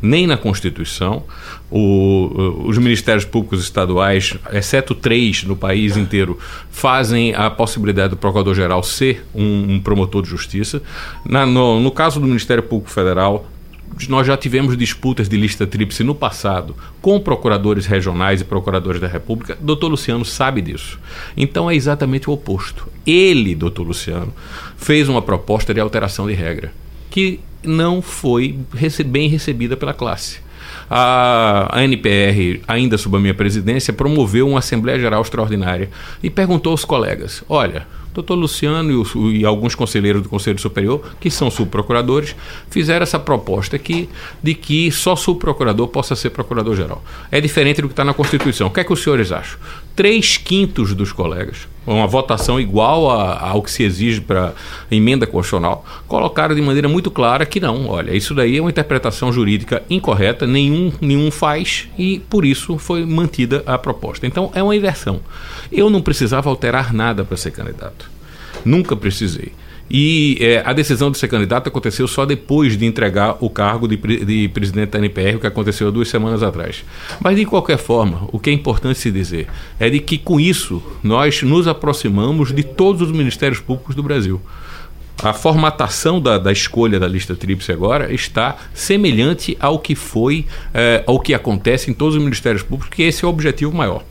Nem 0.00 0.28
na 0.28 0.36
Constituição, 0.36 1.24
o, 1.68 2.62
os 2.66 2.78
ministérios 2.78 3.24
públicos 3.24 3.60
estaduais, 3.60 4.34
exceto 4.52 4.94
três 4.94 5.42
no 5.42 5.56
país 5.56 5.96
inteiro, 5.96 6.38
fazem 6.70 7.34
a 7.34 7.50
possibilidade 7.50 8.10
do 8.10 8.16
Procurador-Geral 8.16 8.80
ser 8.84 9.26
um, 9.34 9.74
um, 9.74 9.80
promotor 9.80 10.22
de 10.22 10.28
justiça. 10.28 10.80
Na, 11.24 11.44
no, 11.44 11.80
no 11.80 11.90
caso 11.90 12.20
do 12.20 12.26
Ministério 12.26 12.62
Público 12.62 12.90
Federal, 12.92 13.48
nós 14.06 14.26
já 14.26 14.36
tivemos 14.36 14.76
disputas 14.76 15.28
de 15.28 15.36
lista 15.36 15.66
tríplice 15.66 16.04
no 16.04 16.14
passado 16.14 16.76
com 17.00 17.18
procuradores 17.18 17.86
regionais 17.86 18.40
e 18.40 18.44
procuradores 18.44 19.00
da 19.00 19.08
República. 19.08 19.56
Doutor 19.60 19.88
Luciano 19.88 20.24
sabe 20.24 20.60
disso. 20.60 20.98
Então 21.36 21.70
é 21.70 21.74
exatamente 21.74 22.30
o 22.30 22.32
oposto. 22.32 22.86
Ele, 23.06 23.54
doutor 23.54 23.84
Luciano, 23.84 24.32
fez 24.76 25.08
uma 25.08 25.22
proposta 25.22 25.74
de 25.74 25.80
alteração 25.80 26.26
de 26.26 26.34
regra 26.34 26.72
que 27.10 27.40
não 27.64 28.00
foi 28.00 28.58
bem 29.06 29.28
recebida 29.28 29.76
pela 29.76 29.94
classe. 29.94 30.40
A, 30.90 31.82
NPR, 31.82 32.62
ainda 32.66 32.96
sob 32.96 33.16
a 33.16 33.20
minha 33.20 33.34
presidência, 33.34 33.92
promoveu 33.92 34.48
uma 34.48 34.60
Assembleia 34.60 34.98
Geral 34.98 35.20
Extraordinária 35.20 35.90
e 36.22 36.30
perguntou 36.30 36.70
aos 36.72 36.84
colegas: 36.84 37.42
olha, 37.48 37.86
doutor 38.18 38.34
Luciano 38.34 38.90
e, 38.90 38.94
o, 38.94 39.32
e, 39.32 39.44
alguns 39.44 39.74
conselheiros 39.74 40.22
do 40.22 40.28
Conselho 40.28 40.58
Superior, 40.58 41.00
que 41.20 41.30
são 41.30 41.50
subprocuradores, 41.50 42.34
fizeram 42.68 43.02
essa 43.02 43.18
proposta 43.18 43.76
aqui 43.76 44.08
de 44.42 44.54
que 44.54 44.90
só 44.90 45.14
subprocurador 45.14 45.88
possa 45.88 46.16
ser 46.16 46.30
procurador-geral. 46.30 47.02
É 47.30 47.40
diferente 47.40 47.80
do 47.80 47.88
que 47.88 47.92
está 47.92 48.04
na 48.04 48.14
Constituição. 48.14 48.66
O 48.66 48.70
que 48.70 48.80
é 48.80 48.84
que 48.84 48.92
os 48.92 49.02
senhores 49.02 49.30
acham? 49.30 49.58
Três 49.94 50.36
quintos 50.36 50.94
dos 50.94 51.12
colegas, 51.12 51.66
uma 51.84 52.06
votação 52.06 52.60
igual 52.60 53.10
ao 53.10 53.62
que 53.62 53.70
se 53.70 53.82
exige 53.82 54.20
para 54.20 54.54
emenda 54.90 55.26
constitucional, 55.26 55.84
colocaram 56.06 56.54
de 56.54 56.62
maneira 56.62 56.88
muito 56.88 57.10
clara 57.10 57.44
que 57.44 57.58
não, 57.58 57.88
olha, 57.88 58.14
isso 58.14 58.34
daí 58.34 58.58
é 58.58 58.60
uma 58.60 58.70
interpretação 58.70 59.32
jurídica 59.32 59.82
incorreta, 59.90 60.46
nenhum, 60.46 60.92
nenhum 61.00 61.30
faz 61.32 61.88
e 61.98 62.20
por 62.30 62.44
isso 62.44 62.78
foi 62.78 63.04
mantida 63.04 63.62
a 63.66 63.76
proposta. 63.76 64.26
Então 64.26 64.52
é 64.54 64.62
uma 64.62 64.76
inversão. 64.76 65.20
Eu 65.72 65.90
não 65.90 66.00
precisava 66.00 66.48
alterar 66.48 66.92
nada 66.94 67.24
para 67.24 67.36
ser 67.36 67.50
candidato. 67.50 68.07
Nunca 68.64 68.96
precisei. 68.96 69.52
E 69.90 70.36
é, 70.40 70.62
a 70.64 70.72
decisão 70.72 71.10
de 71.10 71.18
ser 71.18 71.28
candidato 71.28 71.68
aconteceu 71.68 72.06
só 72.06 72.26
depois 72.26 72.76
de 72.76 72.84
entregar 72.84 73.36
o 73.40 73.48
cargo 73.48 73.88
de, 73.88 73.96
de 73.96 74.48
presidente 74.48 74.90
da 74.90 74.98
NPR, 74.98 75.36
o 75.36 75.40
que 75.40 75.46
aconteceu 75.46 75.90
duas 75.90 76.08
semanas 76.08 76.42
atrás. 76.42 76.84
Mas, 77.20 77.36
de 77.36 77.46
qualquer 77.46 77.78
forma, 77.78 78.28
o 78.30 78.38
que 78.38 78.50
é 78.50 78.52
importante 78.52 78.98
se 78.98 79.10
dizer 79.10 79.48
é 79.80 79.88
de 79.88 79.98
que, 80.00 80.18
com 80.18 80.38
isso, 80.38 80.82
nós 81.02 81.42
nos 81.42 81.66
aproximamos 81.66 82.54
de 82.54 82.62
todos 82.62 83.00
os 83.00 83.12
ministérios 83.12 83.60
públicos 83.60 83.94
do 83.94 84.02
Brasil. 84.02 84.40
A 85.22 85.32
formatação 85.32 86.20
da, 86.20 86.38
da 86.38 86.52
escolha 86.52 87.00
da 87.00 87.08
lista 87.08 87.34
tríplice 87.34 87.72
agora 87.72 88.12
está 88.12 88.56
semelhante 88.74 89.56
ao 89.58 89.78
que 89.78 89.94
foi, 89.96 90.46
é, 90.72 91.02
ao 91.06 91.18
que 91.18 91.34
acontece 91.34 91.90
em 91.90 91.94
todos 91.94 92.14
os 92.14 92.22
ministérios 92.22 92.62
públicos, 92.62 92.94
que 92.94 93.02
esse 93.02 93.24
é 93.24 93.26
o 93.26 93.30
objetivo 93.30 93.74
maior 93.74 94.04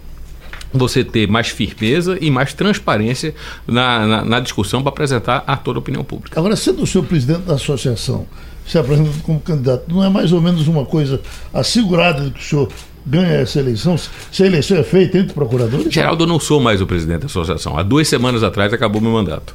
você 0.73 1.03
ter 1.03 1.27
mais 1.27 1.49
firmeza 1.49 2.17
e 2.19 2.29
mais 2.29 2.53
transparência 2.53 3.33
na, 3.65 4.05
na, 4.05 4.25
na 4.25 4.39
discussão 4.39 4.81
para 4.81 4.89
apresentar 4.89 5.43
a 5.47 5.55
toda 5.55 5.79
a 5.79 5.81
opinião 5.81 6.03
pública. 6.03 6.39
Agora, 6.39 6.55
sendo 6.55 6.83
o 6.83 6.87
senhor 6.87 7.05
presidente 7.05 7.41
da 7.41 7.55
associação, 7.55 8.25
se 8.67 8.77
apresentando 8.77 9.21
como 9.23 9.39
candidato, 9.39 9.83
não 9.87 10.03
é 10.03 10.09
mais 10.09 10.33
ou 10.33 10.41
menos 10.41 10.67
uma 10.67 10.85
coisa 10.85 11.21
assegurada 11.53 12.25
de 12.25 12.31
que 12.31 12.39
o 12.39 12.43
senhor 12.43 12.69
ganha 13.05 13.35
essa 13.35 13.59
eleição? 13.59 13.97
Se 14.31 14.43
a 14.43 14.45
eleição 14.45 14.77
é 14.77 14.83
feita 14.83 15.17
entre 15.17 15.33
procuradores? 15.33 15.91
Geraldo, 15.91 16.25
eu 16.25 16.27
não 16.27 16.39
sou 16.39 16.59
mais 16.59 16.81
o 16.81 16.85
presidente 16.85 17.21
da 17.21 17.25
associação. 17.27 17.77
Há 17.77 17.83
duas 17.83 18.07
semanas 18.07 18.43
atrás 18.43 18.73
acabou 18.73 19.01
meu 19.01 19.11
mandato. 19.11 19.53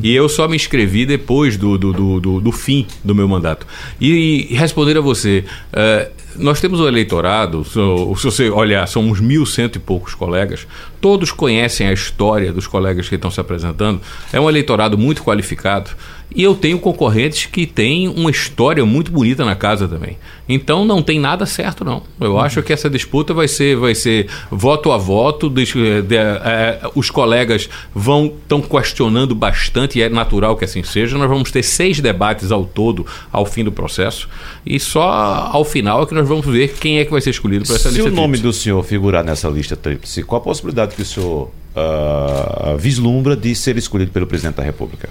E 0.00 0.14
eu 0.14 0.28
só 0.28 0.46
me 0.46 0.54
inscrevi 0.54 1.04
depois 1.04 1.56
do, 1.56 1.76
do, 1.76 1.92
do, 1.92 2.20
do, 2.20 2.40
do 2.40 2.52
fim 2.52 2.86
do 3.02 3.14
meu 3.14 3.26
mandato. 3.26 3.66
E, 4.00 4.46
e 4.50 4.54
responder 4.54 4.96
a 4.96 5.00
você, 5.00 5.44
uh, 5.72 6.21
nós 6.36 6.60
temos 6.60 6.80
o 6.80 6.88
eleitorado, 6.88 7.64
se 7.64 8.24
você 8.24 8.50
olhar, 8.50 8.86
são 8.86 9.02
uns 9.02 9.20
mil 9.20 9.44
cento 9.46 9.76
e 9.76 9.78
poucos 9.78 10.14
colegas, 10.14 10.66
todos 11.00 11.32
conhecem 11.32 11.86
a 11.86 11.92
história 11.92 12.52
dos 12.52 12.66
colegas 12.66 13.08
que 13.08 13.14
estão 13.14 13.30
se 13.30 13.40
apresentando. 13.40 14.00
É 14.32 14.40
um 14.40 14.48
eleitorado 14.48 14.96
muito 14.96 15.22
qualificado. 15.22 15.90
E 16.34 16.42
eu 16.42 16.54
tenho 16.54 16.78
concorrentes 16.78 17.44
que 17.44 17.66
têm 17.66 18.08
uma 18.08 18.30
história 18.30 18.86
muito 18.86 19.12
bonita 19.12 19.44
na 19.44 19.54
casa 19.54 19.86
também. 19.86 20.16
Então 20.48 20.82
não 20.82 21.02
tem 21.02 21.20
nada 21.20 21.44
certo, 21.44 21.84
não. 21.84 22.02
Eu 22.18 22.32
uhum. 22.32 22.40
acho 22.40 22.62
que 22.62 22.72
essa 22.72 22.88
disputa 22.88 23.34
vai 23.34 23.46
ser, 23.46 23.76
vai 23.76 23.94
ser 23.94 24.28
voto 24.50 24.90
a 24.92 24.96
voto. 24.96 25.50
De, 25.50 25.66
de, 25.66 26.02
de, 26.02 26.16
é, 26.16 26.80
os 26.94 27.10
colegas 27.10 27.68
vão 27.94 28.32
estão 28.42 28.62
questionando 28.62 29.34
bastante, 29.34 29.98
e 29.98 30.02
é 30.02 30.08
natural 30.08 30.56
que 30.56 30.64
assim 30.64 30.82
seja. 30.82 31.18
Nós 31.18 31.28
vamos 31.28 31.50
ter 31.50 31.62
seis 31.62 32.00
debates 32.00 32.50
ao 32.50 32.64
todo 32.64 33.04
ao 33.30 33.44
fim 33.44 33.62
do 33.62 33.70
processo. 33.70 34.26
E 34.64 34.80
só 34.80 35.50
ao 35.52 35.66
final 35.66 36.02
é 36.02 36.06
que 36.06 36.14
nós 36.14 36.21
vamos 36.26 36.46
ver 36.46 36.74
quem 36.74 36.98
é 36.98 37.04
que 37.04 37.10
vai 37.10 37.20
ser 37.20 37.30
escolhido 37.30 37.64
para 37.64 37.76
essa 37.76 37.90
Se 37.90 37.96
lista. 37.96 38.10
Se 38.10 38.12
o 38.12 38.14
nome 38.14 38.38
do 38.38 38.52
senhor 38.52 38.82
figurar 38.84 39.24
nessa 39.24 39.48
lista 39.48 39.76
tríplice, 39.76 40.22
qual 40.22 40.40
a 40.40 40.44
possibilidade 40.44 40.94
que 40.94 41.02
o 41.02 41.04
senhor 41.04 41.50
uh, 41.76 42.76
vislumbra 42.78 43.36
de 43.36 43.54
ser 43.54 43.76
escolhido 43.76 44.10
pelo 44.10 44.26
presidente 44.26 44.56
da 44.56 44.62
República? 44.62 45.08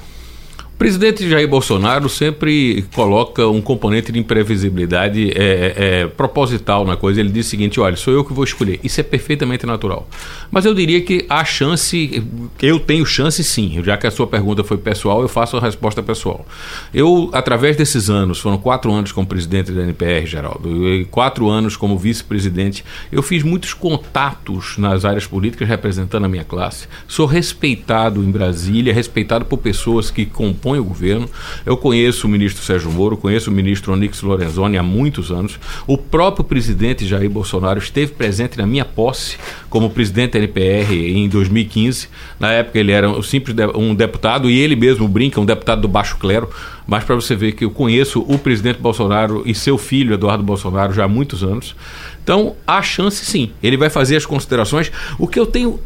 Presidente 0.82 1.30
Jair 1.30 1.48
Bolsonaro 1.48 2.10
sempre 2.10 2.84
coloca 2.96 3.48
um 3.48 3.62
componente 3.62 4.12
de 4.12 4.18
imprevisibilidade 4.18 5.30
é, 5.30 5.74
é, 5.78 6.08
proposital 6.08 6.84
na 6.84 6.98
coisa. 6.98 7.20
Ele 7.20 7.30
diz 7.30 7.46
o 7.46 7.50
seguinte: 7.52 7.80
olha, 7.80 7.96
sou 7.96 8.12
eu 8.12 8.26
que 8.26 8.34
vou 8.34 8.44
escolher. 8.44 8.80
Isso 8.84 9.00
é 9.00 9.04
perfeitamente 9.04 9.64
natural. 9.64 10.08
Mas 10.50 10.66
eu 10.66 10.74
diria 10.74 11.00
que 11.00 11.24
há 11.30 11.46
chance, 11.46 12.24
eu 12.60 12.80
tenho 12.80 13.06
chance 13.06 13.44
sim, 13.44 13.80
já 13.84 13.96
que 13.96 14.08
a 14.08 14.12
sua 14.12 14.26
pergunta 14.26 14.64
foi 14.64 14.76
pessoal, 14.76 15.22
eu 15.22 15.28
faço 15.28 15.56
a 15.56 15.60
resposta 15.60 16.02
pessoal. 16.02 16.48
Eu, 16.92 17.30
através 17.32 17.78
desses 17.78 18.10
anos, 18.10 18.40
foram 18.40 18.58
quatro 18.58 18.92
anos 18.92 19.12
como 19.12 19.28
presidente 19.28 19.72
da 19.72 19.84
NPR, 19.84 20.26
Geraldo, 20.26 20.68
e 20.96 21.06
quatro 21.06 21.48
anos 21.48 21.78
como 21.78 21.96
vice-presidente, 21.96 22.84
eu 23.12 23.22
fiz 23.22 23.44
muitos 23.44 23.76
contatos 23.76 24.80
nas 24.80 25.06
áreas 25.06 25.28
políticas 25.28 25.68
representando 25.68 26.26
a 26.26 26.28
minha 26.28 26.44
classe. 26.44 26.88
Sou 27.08 27.28
respeitado 27.28 28.24
em 28.24 28.32
Brasília, 28.32 28.92
respeitado 28.92 29.46
por 29.46 29.60
pessoas 29.60 30.10
que 30.10 30.26
compõem 30.26 30.71
compõem 30.72 30.80
o 30.80 30.84
governo. 30.84 31.30
Eu 31.66 31.76
conheço 31.76 32.28
o 32.28 32.30
ministro 32.30 32.64
Sérgio 32.64 32.92
Moro, 32.92 33.18
conheço 33.18 33.50
o 33.50 33.54
ministro 33.54 33.94
Onix 33.94 34.22
Lorenzoni 34.22 34.78
há 34.78 34.84
muitos 34.84 35.32
anos. 35.32 35.60
O 35.86 35.98
próprio 35.98 36.44
presidente 36.44 37.06
Jair 37.06 37.30
Bolsonaro 37.30 37.80
esteve 37.80 38.14
presente 38.14 38.58
na 38.58 38.66
minha 38.66 38.86
posse 38.86 39.38
como 39.70 39.90
presidente 39.90 40.34
da 40.34 40.40
NPR 40.40 40.94
em 40.94 41.28
2015. 41.28 42.08
Na 42.40 42.52
época 42.52 42.80
ele 42.80 42.92
era 42.92 43.10
um 43.10 43.22
simples 43.22 43.56
de, 43.56 43.66
um 43.76 43.94
deputado 43.94 44.50
e 44.50 44.60
ele 44.60 44.76
mesmo 44.76 45.08
brinca, 45.08 45.42
um 45.42 45.46
deputado 45.46 45.82
do 45.82 45.88
baixo 45.88 46.18
clero. 46.18 46.50
Mas 46.88 47.04
para 47.04 47.16
você 47.16 47.36
ver 47.36 47.54
que 47.54 47.64
eu 47.64 47.72
conheço 47.72 48.26
o 48.28 48.38
presidente 48.38 48.80
Bolsonaro 48.80 49.44
e 49.46 49.54
seu 49.54 49.78
filho 49.78 50.14
Eduardo 50.14 50.44
Bolsonaro 50.44 50.94
já 50.94 51.06
há 51.06 51.08
muitos 51.08 51.44
anos. 51.44 51.76
Então, 52.24 52.56
há 52.68 52.82
chance 52.82 53.26
sim. 53.26 53.52
Ele 53.64 53.78
vai 53.78 53.90
fazer 53.90 54.16
as 54.16 54.26
considerações. 54.26 54.92
O 55.18 55.28
que 55.28 55.40
eu 55.40 55.46
tenho. 55.46 55.80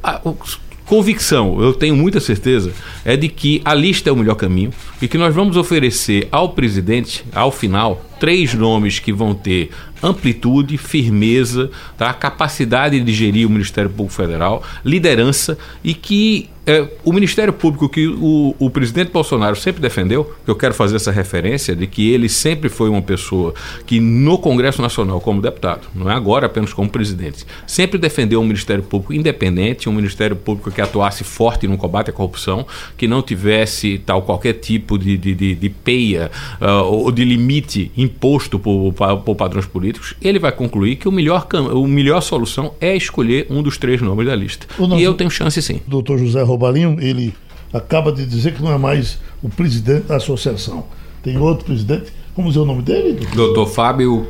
Convicção, 0.86 1.62
eu 1.62 1.74
tenho 1.74 1.96
muita 1.96 2.20
certeza, 2.20 2.72
é 3.04 3.18
de 3.18 3.28
que 3.28 3.60
a 3.66 3.74
lista 3.74 4.10
é 4.10 4.14
o 4.14 4.16
melhor 4.16 4.36
caminho 4.36 4.72
e 5.02 5.08
que 5.08 5.18
nós 5.18 5.34
vamos 5.34 5.58
oferecer 5.58 6.28
ao 6.32 6.50
presidente, 6.50 7.26
ao 7.34 7.52
final, 7.52 8.06
três 8.20 8.54
nomes 8.54 9.00
que 9.00 9.12
vão 9.12 9.34
ter 9.34 9.72
amplitude, 10.02 10.78
firmeza, 10.78 11.70
tá? 11.98 12.14
capacidade 12.14 13.00
de 13.00 13.14
gerir 13.14 13.48
o 13.48 13.50
Ministério 13.50 13.90
Público 13.90 14.14
Federal, 14.14 14.64
liderança 14.84 15.58
e 15.84 15.94
que 15.94 16.50
é, 16.68 16.88
o 17.04 17.14
Ministério 17.14 17.54
Público 17.54 17.88
que 17.88 18.08
o, 18.08 18.56
o, 18.58 18.70
presidente 18.72 19.12
Bolsonaro 19.12 19.56
sempre 19.56 19.80
defendeu, 19.82 20.34
eu 20.48 20.56
quero 20.56 20.74
fazer 20.74 20.96
essa 20.96 21.12
referência, 21.12 21.76
de 21.76 21.86
que 21.86 22.10
ele 22.10 22.28
sempre 22.28 22.70
foi 22.70 22.90
uma 22.90 23.04
pessoa 23.04 23.54
que 23.86 24.00
no 24.00 24.40
Congresso 24.40 24.82
Nacional, 24.82 25.22
como 25.22 25.42
deputado, 25.42 25.88
não 25.94 26.10
é 26.10 26.16
agora 26.16 26.48
apenas 26.48 26.74
como 26.74 26.90
presidente, 26.90 27.46
sempre 27.68 28.00
defendeu 28.00 28.42
um 28.42 28.44
Ministério 28.44 28.82
Público 28.82 29.14
independente, 29.14 29.88
um 29.88 29.94
Ministério 29.94 30.36
Público 30.36 30.72
que 30.72 30.82
atuasse 30.82 31.24
forte 31.24 31.68
no 31.68 31.78
combate 31.78 32.10
à 32.10 32.14
corrupção, 32.14 32.66
que 32.98 33.08
não 33.08 33.22
tivesse 33.22 34.00
tal 34.00 34.24
qualquer 34.24 34.54
tipo 34.54 34.98
de, 34.98 35.18
de, 35.18 35.36
de, 35.36 35.54
de 35.54 35.70
peia 35.70 36.32
uh, 36.60 36.84
ou 36.84 37.12
de 37.12 37.24
limite 37.24 37.92
imposto 38.16 38.58
por, 38.58 38.94
por, 38.94 39.36
padrões 39.36 39.66
políticos, 39.66 40.16
ele 40.22 40.40
vai 40.40 40.52
concluir 40.52 40.96
que 40.96 41.08
o 41.08 41.12
melhor, 41.12 41.48
o 41.74 41.86
melhor 41.86 42.22
solução 42.22 42.74
é 42.80 42.96
escolher 42.96 43.48
um 43.50 43.62
dos 43.62 43.78
três 43.78 44.02
nomes 44.02 44.26
da 44.26 44.36
lista. 44.36 44.66
Nosso, 44.80 44.96
e 44.96 45.04
eu 45.04 45.14
tenho 45.14 45.30
chance 45.30 45.62
sim. 45.62 45.82
Doutor 45.86 46.18
José 46.18 46.42
Robalinho, 46.42 46.98
ele 47.00 47.34
acaba 47.74 48.12
de 48.12 48.26
dizer 48.26 48.54
que 48.54 48.64
não 48.64 48.72
é 48.72 48.78
mais 48.78 49.20
o 49.44 49.50
presidente 49.50 50.08
da 50.08 50.16
associação. 50.16 50.86
Tem 51.22 51.38
outro 51.38 51.66
presidente. 51.66 52.12
Como 52.36 52.52
é 52.52 52.58
o 52.58 52.66
nome 52.66 52.82
dele? 52.82 53.26
Doutor 53.34 53.66
Fábio 53.66 54.28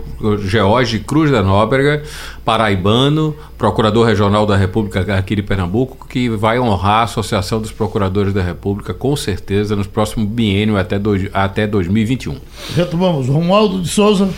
George 0.47 0.99
Cruz 0.99 1.31
da 1.31 1.41
Nóbrega, 1.41 2.03
paraibano, 2.45 3.35
procurador 3.57 4.05
regional 4.05 4.45
da 4.45 4.55
República 4.55 5.15
aqui 5.15 5.35
de 5.35 5.41
Pernambuco, 5.41 6.07
que 6.07 6.29
vai 6.29 6.59
honrar 6.59 6.99
a 6.99 7.03
Associação 7.03 7.59
dos 7.59 7.71
Procuradores 7.71 8.31
da 8.31 8.43
República, 8.43 8.93
com 8.93 9.15
certeza, 9.15 9.75
nos 9.75 9.87
próximos 9.87 10.29
biênio 10.29 10.77
até, 10.77 10.99
dois, 10.99 11.27
até 11.33 11.65
2021. 11.65 12.37
Retomamos. 12.75 13.27
Romualdo 13.27 13.81
de 13.81 13.89
Souza. 13.89 14.29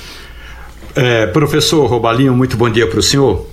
É, 0.95 1.27
professor 1.27 1.85
Robalinho, 1.87 2.33
muito 2.33 2.55
bom 2.55 2.69
dia 2.69 2.87
para 2.87 2.99
o 2.99 3.03
senhor. 3.03 3.45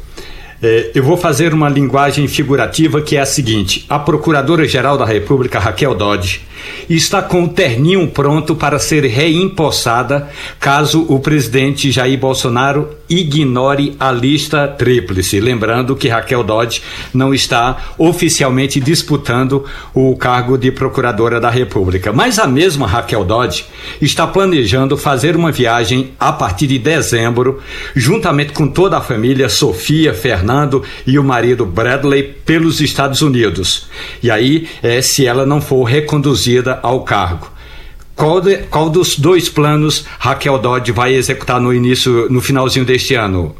É, 0.62 0.92
eu 0.94 1.02
vou 1.02 1.16
fazer 1.16 1.52
uma 1.52 1.68
linguagem 1.68 2.28
figurativa 2.28 3.02
que 3.02 3.16
é 3.16 3.20
a 3.20 3.26
seguinte: 3.26 3.84
a 3.88 3.98
Procuradora-Geral 3.98 4.96
da 4.96 5.04
República, 5.04 5.58
Raquel 5.58 5.94
Dodge, 5.94 6.42
está 6.88 7.22
com 7.22 7.44
o 7.44 7.48
terninho 7.48 8.08
pronto 8.08 8.54
para 8.54 8.78
ser 8.78 9.04
reempossada 9.04 10.28
caso 10.60 11.04
o 11.08 11.18
presidente 11.18 11.90
Jair 11.90 12.18
Bolsonaro 12.18 12.88
ignore 13.08 13.94
a 13.98 14.10
lista 14.10 14.66
tríplice. 14.66 15.40
Lembrando 15.40 15.96
que 15.96 16.08
Raquel 16.08 16.42
Dodge 16.42 16.82
não 17.12 17.34
está 17.34 17.94
oficialmente 17.98 18.80
disputando 18.80 19.64
o 19.94 20.16
cargo 20.16 20.56
de 20.56 20.70
Procuradora 20.70 21.40
da 21.40 21.50
República. 21.50 22.12
Mas 22.12 22.38
a 22.38 22.46
mesma 22.46 22.86
Raquel 22.86 23.24
Dodge 23.24 23.66
está 24.00 24.26
planejando 24.26 24.96
fazer 24.96 25.36
uma 25.36 25.52
viagem 25.52 26.12
a 26.18 26.32
partir 26.32 26.66
de 26.66 26.78
dezembro, 26.78 27.60
juntamente 27.94 28.52
com 28.52 28.68
toda 28.68 28.98
a 28.98 29.02
família, 29.02 29.48
Sofia, 29.48 30.14
Fernando 30.14 30.82
e 31.06 31.18
o 31.18 31.24
marido 31.24 31.66
Bradley, 31.66 32.34
pelos 32.44 32.80
Estados 32.80 33.22
Unidos. 33.22 33.88
E 34.22 34.30
aí, 34.30 34.68
é, 34.82 35.00
se 35.00 35.26
ela 35.26 35.46
não 35.46 35.60
for 35.60 35.84
reconduzida 35.84 36.78
ao 36.82 37.02
cargo. 37.02 37.52
Qual, 38.14 38.40
de, 38.40 38.58
qual 38.64 38.88
dos 38.88 39.18
dois 39.18 39.48
planos 39.48 40.04
Raquel 40.18 40.58
Dodge 40.58 40.92
vai 40.92 41.14
executar 41.14 41.60
no 41.60 41.74
início, 41.74 42.28
no 42.30 42.40
finalzinho 42.40 42.84
deste 42.84 43.14
ano? 43.14 43.56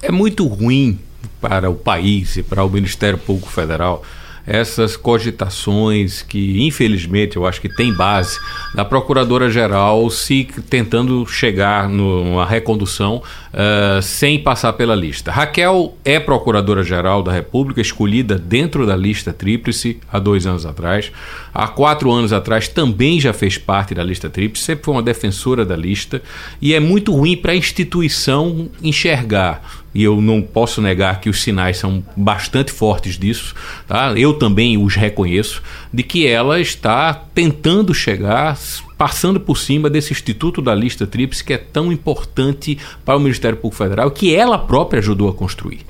É 0.00 0.12
muito 0.12 0.46
ruim 0.46 1.00
para 1.40 1.68
o 1.68 1.74
país 1.74 2.36
e 2.36 2.42
para 2.42 2.62
o 2.62 2.70
Ministério 2.70 3.18
Público 3.18 3.50
Federal 3.50 4.04
essas 4.48 4.96
cogitações 4.96 6.22
que, 6.22 6.66
infelizmente, 6.66 7.36
eu 7.36 7.46
acho 7.46 7.60
que 7.60 7.68
tem 7.68 7.92
base 7.92 8.38
da 8.74 8.82
Procuradora-Geral 8.82 10.08
se 10.08 10.48
tentando 10.70 11.26
chegar 11.26 11.86
numa 11.86 12.46
recondução 12.46 13.22
uh, 13.52 14.02
sem 14.02 14.38
passar 14.38 14.72
pela 14.74 14.94
lista. 14.94 15.30
Raquel 15.30 15.96
é 16.04 16.18
Procuradora-Geral 16.18 17.22
da 17.22 17.32
República, 17.32 17.80
escolhida 17.80 18.36
dentro 18.36 18.86
da 18.86 18.96
lista 18.96 19.32
tríplice 19.32 19.98
há 20.10 20.18
dois 20.18 20.46
anos 20.46 20.66
atrás. 20.66 21.10
Há 21.52 21.68
quatro 21.68 22.10
anos 22.10 22.32
atrás 22.32 22.68
também 22.68 23.20
já 23.20 23.32
fez 23.32 23.58
parte 23.58 23.94
da 23.94 24.04
lista 24.04 24.28
tríplice, 24.30 24.64
sempre 24.64 24.84
foi 24.84 24.94
uma 24.94 25.02
defensora 25.02 25.64
da 25.64 25.76
lista 25.76 26.22
e 26.60 26.74
é 26.74 26.80
muito 26.80 27.12
ruim 27.12 27.36
para 27.36 27.52
a 27.52 27.56
instituição 27.56 28.68
enxergar 28.82 29.62
e 29.94 30.04
eu 30.04 30.20
não 30.20 30.42
posso 30.42 30.80
negar 30.80 31.20
que 31.20 31.28
os 31.28 31.42
sinais 31.42 31.78
são 31.78 32.04
bastante 32.16 32.70
fortes 32.70 33.18
disso, 33.18 33.54
tá? 33.86 34.12
eu 34.16 34.34
também 34.34 34.76
os 34.76 34.94
reconheço, 34.94 35.62
de 35.92 36.02
que 36.02 36.26
ela 36.26 36.60
está 36.60 37.12
tentando 37.12 37.94
chegar, 37.94 38.56
passando 38.98 39.38
por 39.38 39.56
cima 39.56 39.88
desse 39.88 40.12
Instituto 40.12 40.60
da 40.60 40.74
Lista 40.74 41.06
Tríplice 41.06 41.44
que 41.44 41.54
é 41.54 41.56
tão 41.56 41.92
importante 41.92 42.76
para 43.04 43.16
o 43.16 43.20
Ministério 43.20 43.56
Público 43.56 43.82
Federal, 43.82 44.10
que 44.10 44.34
ela 44.34 44.58
própria 44.58 44.98
ajudou 44.98 45.28
a 45.28 45.32
construir. 45.32 45.86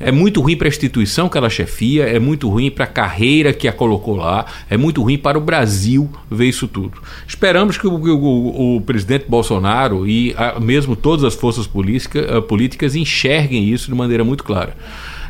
É 0.00 0.12
muito 0.12 0.40
ruim 0.40 0.56
para 0.56 0.66
a 0.66 0.68
instituição 0.68 1.28
que 1.28 1.38
ela 1.38 1.50
chefia, 1.50 2.04
é 2.04 2.18
muito 2.18 2.48
ruim 2.48 2.70
para 2.70 2.84
a 2.84 2.88
carreira 2.88 3.52
que 3.52 3.66
a 3.66 3.72
colocou 3.72 4.16
lá, 4.16 4.46
é 4.68 4.76
muito 4.76 5.02
ruim 5.02 5.18
para 5.18 5.38
o 5.38 5.40
Brasil 5.40 6.10
ver 6.30 6.46
isso 6.46 6.68
tudo. 6.68 7.00
Esperamos 7.26 7.78
que 7.78 7.86
o, 7.86 7.94
o, 7.94 8.76
o 8.76 8.80
presidente 8.80 9.26
Bolsonaro 9.28 10.06
e 10.06 10.34
a, 10.36 10.60
mesmo 10.60 10.94
todas 10.94 11.24
as 11.24 11.34
forças 11.34 11.66
política, 11.66 12.42
políticas 12.42 12.94
enxerguem 12.94 13.68
isso 13.68 13.88
de 13.88 13.94
maneira 13.94 14.24
muito 14.24 14.44
clara. 14.44 14.76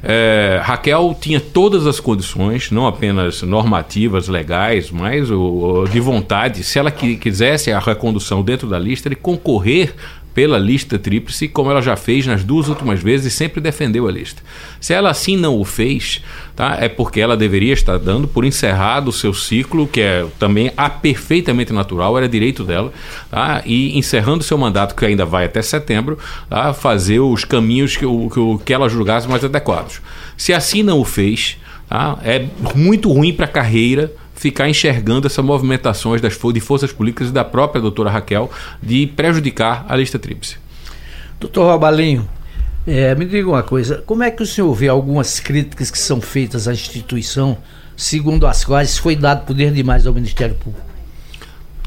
É, 0.02 0.60
Raquel 0.62 1.16
tinha 1.20 1.40
todas 1.40 1.86
as 1.86 2.00
condições, 2.00 2.70
não 2.70 2.86
apenas 2.86 3.42
normativas, 3.42 4.28
legais, 4.28 4.90
mas 4.90 5.30
o, 5.30 5.84
de 5.90 6.00
vontade, 6.00 6.62
se 6.62 6.78
ela 6.78 6.90
quisesse 6.90 7.72
a 7.72 7.78
recondução 7.78 8.42
dentro 8.42 8.68
da 8.68 8.78
lista, 8.78 9.10
de 9.10 9.16
concorrer 9.16 9.94
pela 10.38 10.56
lista 10.56 10.96
tríplice, 11.00 11.48
como 11.48 11.68
ela 11.68 11.82
já 11.82 11.96
fez 11.96 12.24
nas 12.24 12.44
duas 12.44 12.68
últimas 12.68 13.02
vezes 13.02 13.26
e 13.26 13.36
sempre 13.36 13.60
defendeu 13.60 14.06
a 14.06 14.12
lista. 14.12 14.40
Se 14.80 14.94
ela 14.94 15.10
assim 15.10 15.36
não 15.36 15.58
o 15.58 15.64
fez, 15.64 16.22
tá, 16.54 16.76
é 16.78 16.88
porque 16.88 17.20
ela 17.20 17.36
deveria 17.36 17.72
estar 17.72 17.98
dando 17.98 18.28
por 18.28 18.44
encerrado 18.44 19.08
o 19.08 19.12
seu 19.12 19.34
ciclo, 19.34 19.88
que 19.88 20.00
é 20.00 20.24
também 20.38 20.70
a 20.76 20.88
perfeitamente 20.88 21.72
natural, 21.72 22.16
era 22.16 22.28
direito 22.28 22.62
dela, 22.62 22.92
tá, 23.28 23.62
e 23.66 23.98
encerrando 23.98 24.44
seu 24.44 24.56
mandato, 24.56 24.94
que 24.94 25.04
ainda 25.04 25.24
vai 25.24 25.46
até 25.46 25.60
setembro, 25.60 26.16
tá, 26.48 26.72
fazer 26.72 27.18
os 27.18 27.44
caminhos 27.44 27.96
que, 27.96 28.06
que, 28.06 28.64
que 28.64 28.72
ela 28.72 28.88
julgasse 28.88 29.26
mais 29.28 29.42
adequados. 29.42 30.00
Se 30.36 30.52
assim 30.52 30.84
não 30.84 31.00
o 31.00 31.04
fez, 31.04 31.56
tá, 31.88 32.16
é 32.22 32.46
muito 32.76 33.10
ruim 33.10 33.32
para 33.32 33.46
a 33.46 33.48
carreira 33.48 34.12
ficar 34.38 34.68
enxergando 34.68 35.26
essas 35.26 35.44
movimentações 35.44 36.20
das, 36.20 36.38
de 36.38 36.60
forças 36.60 36.92
políticas 36.92 37.28
e 37.28 37.32
da 37.32 37.44
própria 37.44 37.82
doutora 37.82 38.08
Raquel 38.08 38.50
de 38.80 39.06
prejudicar 39.08 39.84
a 39.88 39.96
lista 39.96 40.18
tríplice. 40.18 40.56
Doutor 41.40 41.64
Robalinho, 41.72 42.28
é, 42.86 43.14
me 43.14 43.26
diga 43.26 43.48
uma 43.48 43.62
coisa, 43.62 44.02
como 44.06 44.22
é 44.22 44.30
que 44.30 44.42
o 44.42 44.46
senhor 44.46 44.72
vê 44.74 44.88
algumas 44.88 45.40
críticas 45.40 45.90
que 45.90 45.98
são 45.98 46.20
feitas 46.20 46.68
à 46.68 46.72
instituição, 46.72 47.58
segundo 47.96 48.46
as 48.46 48.64
quais 48.64 48.96
foi 48.96 49.16
dado 49.16 49.44
poder 49.44 49.72
demais 49.72 50.06
ao 50.06 50.14
Ministério 50.14 50.54
Público? 50.54 50.87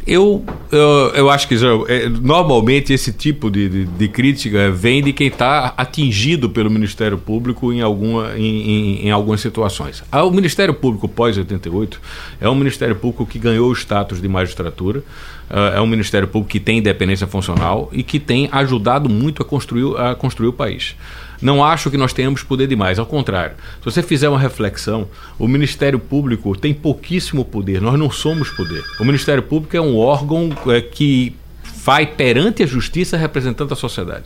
Eu, 0.06 0.44
eu, 0.72 1.12
eu, 1.14 1.30
acho 1.30 1.48
que 1.48 1.56
é, 1.88 2.10
normalmente 2.10 2.92
esse 2.92 3.14
tipo 3.14 3.52
de, 3.52 3.70
de, 3.70 3.86
de, 3.86 4.08
crítica 4.08 4.72
vem 4.72 5.04
de 5.04 5.14
quem 5.14 5.28
está 5.28 5.74
atingido 5.78 6.50
pelo 6.50 6.72
Ministério 6.72 7.20
Público 7.20 7.72
em, 7.72 7.82
alguma, 7.82 8.36
em, 8.36 8.44
em, 8.44 9.08
em 9.08 9.12
algumas 9.12 9.42
situações. 9.42 10.04
Ah, 10.12 10.24
o 10.24 10.32
Ministério 10.32 10.74
Público 10.74 11.08
pós-88 11.08 11.98
é 12.40 12.50
um 12.50 12.56
Ministério 12.56 12.96
Público 12.96 13.28
que 13.28 13.38
ganhou 13.38 13.70
o 13.70 13.74
status 13.74 14.20
de 14.20 14.28
magistratura, 14.28 15.04
ah, 15.50 15.74
é 15.76 15.82
um 15.82 15.88
Ministério 15.88 16.28
Público 16.28 16.52
que 16.52 16.60
tem 16.60 16.80
independência 16.80 17.28
funcional 17.28 17.90
e 17.92 18.02
que 18.02 18.20
tem 18.20 18.50
ajudado 18.52 19.08
muito 19.08 19.44
a 19.44 19.46
construir, 19.46 19.96
a 19.98 20.16
construir 20.16 20.48
o 20.48 20.54
país. 20.54 20.96
Não 21.42 21.64
acho 21.64 21.90
que 21.90 21.98
nós 21.98 22.14
tenhamos 22.14 22.44
poder 22.44 22.68
demais, 22.68 23.00
ao 23.00 23.06
contrário. 23.06 23.56
Se 23.80 23.86
você 23.86 24.04
fizer 24.04 24.30
uma 24.30 24.40
reflexão, 24.40 25.08
o 25.40 25.48
Ministério 25.48 26.00
Público 26.00 26.56
tem 26.56 26.74
pouquíssimo 26.74 27.44
poder, 27.44 27.82
nós 27.82 27.98
não 27.98 28.12
somos 28.12 28.50
poder. 28.50 28.84
O 29.00 29.04
Ministério 29.04 29.42
Público 29.42 29.76
é 29.76 29.82
um 29.82 29.98
órgão 29.98 30.50
é, 30.68 30.82
que 30.82 31.36
vai 31.84 32.06
perante 32.06 32.62
a 32.62 32.68
justiça 32.68 33.18
representando 33.18 33.74
a 33.74 33.76
sociedade. 33.76 34.26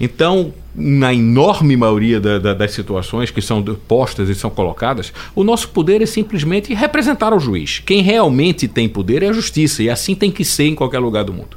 Então, 0.00 0.52
na 0.74 1.14
enorme 1.14 1.76
maioria 1.76 2.20
da, 2.20 2.38
da, 2.38 2.52
das 2.52 2.72
situações 2.72 3.30
que 3.30 3.40
são 3.40 3.62
postas 3.62 4.28
e 4.28 4.34
são 4.34 4.50
colocadas, 4.50 5.12
o 5.34 5.44
nosso 5.44 5.68
poder 5.68 6.02
é 6.02 6.06
simplesmente 6.06 6.74
representar 6.74 7.32
o 7.32 7.38
juiz. 7.38 7.80
Quem 7.84 8.02
realmente 8.02 8.66
tem 8.66 8.88
poder 8.88 9.22
é 9.22 9.28
a 9.28 9.32
justiça, 9.32 9.84
e 9.84 9.90
assim 9.90 10.16
tem 10.16 10.32
que 10.32 10.44
ser 10.44 10.64
em 10.64 10.74
qualquer 10.74 10.98
lugar 10.98 11.24
do 11.24 11.32
mundo. 11.32 11.56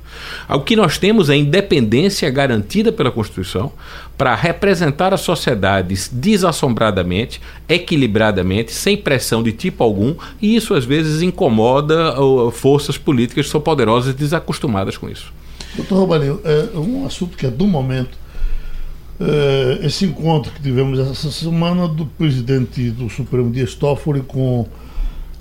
O 0.50 0.62
que 0.62 0.76
nós 0.76 0.98
temos 0.98 1.30
é 1.30 1.36
independência 1.36 2.30
garantida 2.30 2.92
pela 2.92 3.12
Constituição 3.12 3.72
para 4.18 4.36
representar 4.36 5.14
a 5.14 5.18
sociedade 5.18 5.96
desassombradamente, 6.12 7.42
equilibradamente, 7.68 8.72
sem 8.72 8.98
pressão 8.98 9.42
de 9.42 9.52
tipo 9.52 9.84
algum, 9.84 10.16
e 10.42 10.56
isso 10.56 10.74
às 10.74 10.86
vezes 10.86 11.22
incomoda 11.22 12.16
forças 12.52 12.98
políticas 12.98 13.46
que 13.46 13.52
são 13.52 13.62
poderosas 13.62 14.14
e 14.14 14.18
desacostumadas 14.18 14.98
com 14.98 15.10
isso. 15.10 15.32
Doutor 15.76 16.00
Robalinho, 16.00 16.42
é 16.44 16.78
um 16.78 17.06
assunto 17.06 17.38
que 17.38 17.46
é 17.46 17.50
do 17.50 17.68
momento. 17.68 18.18
É, 19.22 19.80
esse 19.84 20.06
encontro 20.06 20.52
que 20.52 20.62
tivemos 20.62 20.98
essa 20.98 21.30
semana 21.30 21.88
do 21.88 22.06
presidente 22.06 22.90
do 22.90 23.10
Supremo 23.10 23.52
Dias 23.52 23.76
Toffoli 23.76 24.22
com 24.22 24.66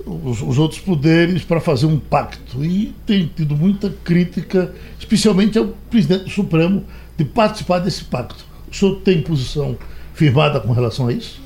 os, 0.08 0.42
os 0.42 0.58
outros 0.58 0.80
poderes 0.80 1.44
para 1.44 1.60
fazer 1.60 1.86
um 1.86 1.98
pacto. 1.98 2.64
E 2.64 2.94
tem 3.06 3.30
tido 3.34 3.56
muita 3.56 3.90
crítica, 4.02 4.74
especialmente 4.98 5.58
ao 5.58 5.66
presidente 5.90 6.24
do 6.24 6.30
Supremo, 6.30 6.84
de 7.16 7.24
participar 7.24 7.80
desse 7.80 8.04
pacto. 8.04 8.44
O 8.70 8.74
senhor 8.74 8.96
tem 8.96 9.20
posição 9.20 9.76
firmada 10.14 10.60
com 10.60 10.72
relação 10.72 11.08
a 11.08 11.12
isso? 11.12 11.40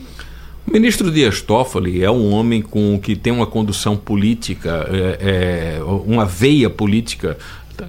O 0.67 0.71
ministro 0.71 1.11
Dias 1.11 1.41
Toffoli 1.41 2.03
é 2.03 2.11
um 2.11 2.33
homem 2.33 2.63
com 2.63 2.99
que 2.99 3.17
tem 3.17 3.33
uma 3.33 3.47
condução 3.47 3.97
política, 3.97 4.87
é, 4.91 5.79
é, 5.79 5.83
uma 5.83 6.25
veia 6.25 6.71
política, 6.71 7.37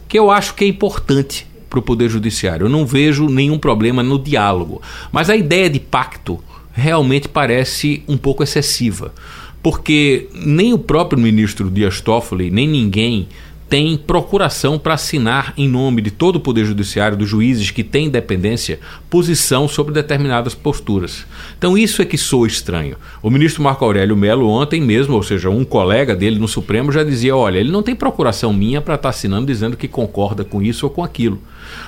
que 0.07 0.17
eu 0.17 0.31
acho 0.31 0.55
que 0.55 0.65
é 0.65 0.67
importante 0.67 1.47
para 1.69 1.79
o 1.79 1.81
Poder 1.81 2.09
Judiciário. 2.09 2.65
Eu 2.65 2.69
não 2.69 2.85
vejo 2.85 3.27
nenhum 3.27 3.59
problema 3.59 4.01
no 4.01 4.19
diálogo. 4.19 4.81
Mas 5.11 5.29
a 5.29 5.35
ideia 5.35 5.69
de 5.69 5.79
pacto 5.79 6.43
realmente 6.71 7.29
parece 7.29 8.03
um 8.07 8.17
pouco 8.17 8.43
excessiva 8.43 9.13
porque 9.63 10.27
nem 10.35 10.73
o 10.73 10.77
próprio 10.77 11.19
ministro 11.19 11.71
Dias 11.71 12.01
Toffoli, 12.01 12.51
nem 12.51 12.67
ninguém 12.67 13.29
tem 13.69 13.97
procuração 13.97 14.77
para 14.77 14.93
assinar 14.93 15.51
em 15.57 15.67
nome 15.67 15.99
de 15.99 16.11
todo 16.11 16.35
o 16.35 16.39
Poder 16.39 16.63
Judiciário, 16.63 17.17
dos 17.17 17.27
juízes 17.27 17.71
que 17.71 17.83
têm 17.83 18.05
independência, 18.05 18.79
posição 19.09 19.67
sobre 19.67 19.91
determinadas 19.91 20.53
posturas. 20.53 21.25
Então 21.57 21.75
isso 21.75 21.99
é 21.99 22.05
que 22.05 22.15
sou 22.15 22.45
estranho. 22.45 22.97
O 23.19 23.31
ministro 23.31 23.63
Marco 23.63 23.83
Aurélio 23.83 24.15
Melo 24.15 24.47
ontem 24.47 24.79
mesmo, 24.79 25.15
ou 25.15 25.23
seja, 25.23 25.49
um 25.49 25.65
colega 25.65 26.15
dele 26.15 26.37
no 26.37 26.47
Supremo 26.47 26.91
já 26.91 27.03
dizia, 27.03 27.35
olha, 27.35 27.57
ele 27.57 27.71
não 27.71 27.81
tem 27.81 27.95
procuração 27.95 28.53
minha 28.53 28.79
para 28.79 28.93
estar 28.93 29.03
tá 29.03 29.09
assinando 29.09 29.47
dizendo 29.47 29.75
que 29.75 29.87
concorda 29.87 30.43
com 30.43 30.61
isso 30.61 30.85
ou 30.85 30.91
com 30.91 31.03
aquilo. 31.03 31.41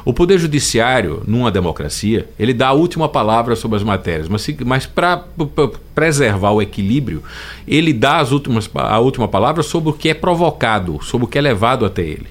O 0.05 0.13
Poder 0.13 0.37
Judiciário, 0.37 1.23
numa 1.25 1.51
democracia, 1.51 2.29
ele 2.37 2.53
dá 2.53 2.67
a 2.67 2.73
última 2.73 3.09
palavra 3.09 3.55
sobre 3.55 3.77
as 3.77 3.83
matérias, 3.83 4.29
mas, 4.29 4.47
mas 4.63 4.85
para 4.85 5.25
preservar 5.95 6.51
o 6.51 6.61
equilíbrio, 6.61 7.23
ele 7.67 7.91
dá 7.91 8.19
as 8.19 8.31
últimas, 8.31 8.69
a 8.75 8.99
última 8.99 9.27
palavra 9.27 9.63
sobre 9.63 9.89
o 9.89 9.93
que 9.93 10.09
é 10.09 10.13
provocado, 10.13 10.99
sobre 11.01 11.25
o 11.25 11.27
que 11.27 11.39
é 11.39 11.41
levado 11.41 11.85
até 11.85 12.03
ele. 12.03 12.27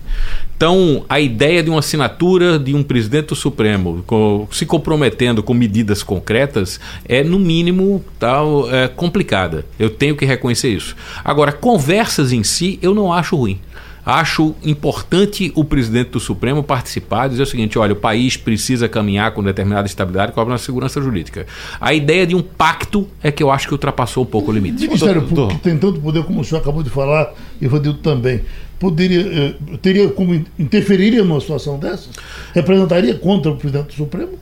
Então, 0.57 1.05
a 1.09 1.19
ideia 1.19 1.65
de 1.65 1.69
uma 1.69 1.81
assinatura 1.81 2.61
de 2.61 2.73
um 2.77 2.83
presidente 2.85 3.27
do 3.27 3.35
Supremo 3.35 4.05
com, 4.07 4.47
se 4.53 4.65
comprometendo 4.65 5.43
com 5.43 5.53
medidas 5.53 6.01
concretas 6.01 6.79
é, 7.09 7.25
no 7.25 7.41
mínimo, 7.41 8.05
tal, 8.21 8.73
é, 8.73 8.87
complicada. 8.87 9.67
Eu 9.81 9.91
tenho 9.91 10.17
que 10.17 10.25
reconhecer 10.25 10.69
isso. 10.69 10.95
Agora, 11.25 11.51
conversas 11.51 12.33
em 12.33 12.45
si, 12.45 12.79
eu 12.81 12.95
não 12.95 13.13
acho 13.13 13.35
ruim. 13.35 13.59
Acho 14.05 14.55
importante 14.63 15.51
o 15.55 15.65
presidente 15.65 16.11
do 16.11 16.21
Supremo 16.21 16.63
participar 16.63 17.27
e 17.27 17.31
dizer 17.31 17.43
o 17.45 17.47
seguinte: 17.47 17.79
olha, 17.79 17.95
o 17.95 17.97
país 17.97 18.37
precisa 18.37 18.89
caminhar 18.89 19.33
com 19.33 19.43
determinada 19.43 19.87
estabilidade 19.87 20.33
com 20.33 20.41
a 20.41 20.59
segurança 20.59 21.01
jurídica. 21.01 21.47
A 21.81 21.95
ideia 21.95 22.27
de 22.27 22.35
um 22.35 22.43
pacto 22.43 23.09
é 23.23 23.33
que 23.33 23.43
eu 23.43 23.51
acho 23.51 23.67
que 23.67 23.73
ultrapassou 23.73 24.25
um 24.25 24.27
pouco 24.27 24.51
o 24.51 24.55
limite. 24.55 24.85
O 24.85 24.89
Ministério 24.89 25.23
Público 25.23 25.61
tem 25.63 25.79
tanto 25.79 26.01
poder, 26.01 26.23
como 26.25 26.41
o 26.41 26.45
senhor 26.45 26.61
acabou 26.61 26.83
de 26.83 26.91
falar, 26.91 27.33
e 27.61 27.67
Rodrigo 27.67 27.99
também. 27.99 28.43
Poderia, 28.79 29.21
eh, 29.21 29.55
teria 29.81 30.09
como 30.09 30.35
interferiria 30.59 31.25
numa 31.25 31.41
situação 31.41 31.79
dessa? 31.79 32.11
Representaria 32.53 33.15
contra 33.15 33.53
o 33.53 33.57
presidente 33.57 33.87
do 33.87 33.95
Supremo? 33.95 34.33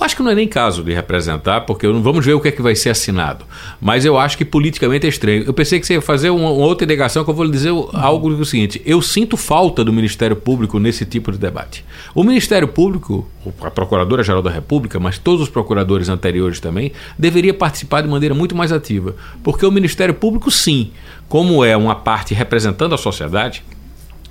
Acho 0.00 0.16
que 0.16 0.22
não 0.22 0.30
é 0.30 0.34
nem 0.34 0.48
caso 0.48 0.82
de 0.82 0.92
representar, 0.92 1.62
porque 1.62 1.86
vamos 1.86 2.24
ver 2.24 2.34
o 2.34 2.40
que 2.40 2.48
é 2.48 2.50
que 2.52 2.62
vai 2.62 2.74
ser 2.74 2.90
assinado. 2.90 3.44
Mas 3.80 4.04
eu 4.04 4.18
acho 4.18 4.36
que 4.36 4.44
politicamente 4.44 5.06
é 5.06 5.08
estranho. 5.08 5.44
Eu 5.44 5.52
pensei 5.52 5.78
que 5.80 5.86
você 5.86 5.94
ia 5.94 6.02
fazer 6.02 6.30
uma, 6.30 6.50
uma 6.50 6.66
outra 6.66 6.84
indagação 6.84 7.24
que 7.24 7.30
eu 7.30 7.34
vou 7.34 7.44
lhe 7.44 7.50
dizer 7.50 7.70
algo 7.92 8.34
do 8.34 8.44
seguinte: 8.44 8.80
eu 8.84 9.00
sinto 9.02 9.36
falta 9.36 9.84
do 9.84 9.92
Ministério 9.92 10.36
Público 10.36 10.78
nesse 10.78 11.04
tipo 11.04 11.30
de 11.30 11.38
debate. 11.38 11.84
O 12.14 12.24
Ministério 12.24 12.68
Público, 12.68 13.28
a 13.60 13.70
Procuradora-Geral 13.70 14.42
da 14.42 14.50
República, 14.50 14.98
mas 14.98 15.18
todos 15.18 15.42
os 15.42 15.48
procuradores 15.48 16.08
anteriores 16.08 16.60
também, 16.60 16.92
deveria 17.18 17.54
participar 17.54 18.02
de 18.02 18.08
maneira 18.08 18.34
muito 18.34 18.54
mais 18.54 18.72
ativa. 18.72 19.14
Porque 19.42 19.64
o 19.66 19.70
Ministério 19.70 20.14
Público, 20.14 20.50
sim, 20.50 20.90
como 21.28 21.64
é 21.64 21.76
uma 21.76 21.94
parte 21.94 22.34
representando 22.34 22.94
a 22.94 22.98
sociedade, 22.98 23.62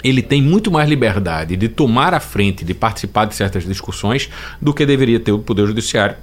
ele 0.03 0.21
tem 0.21 0.41
muito 0.41 0.71
mais 0.71 0.89
liberdade 0.89 1.55
de 1.55 1.67
tomar 1.67 2.13
a 2.13 2.19
frente, 2.19 2.65
de 2.65 2.73
participar 2.73 3.25
de 3.25 3.35
certas 3.35 3.63
discussões, 3.63 4.29
do 4.61 4.73
que 4.73 4.85
deveria 4.85 5.19
ter 5.19 5.31
o 5.31 5.39
Poder 5.39 5.67
Judiciário, 5.67 6.15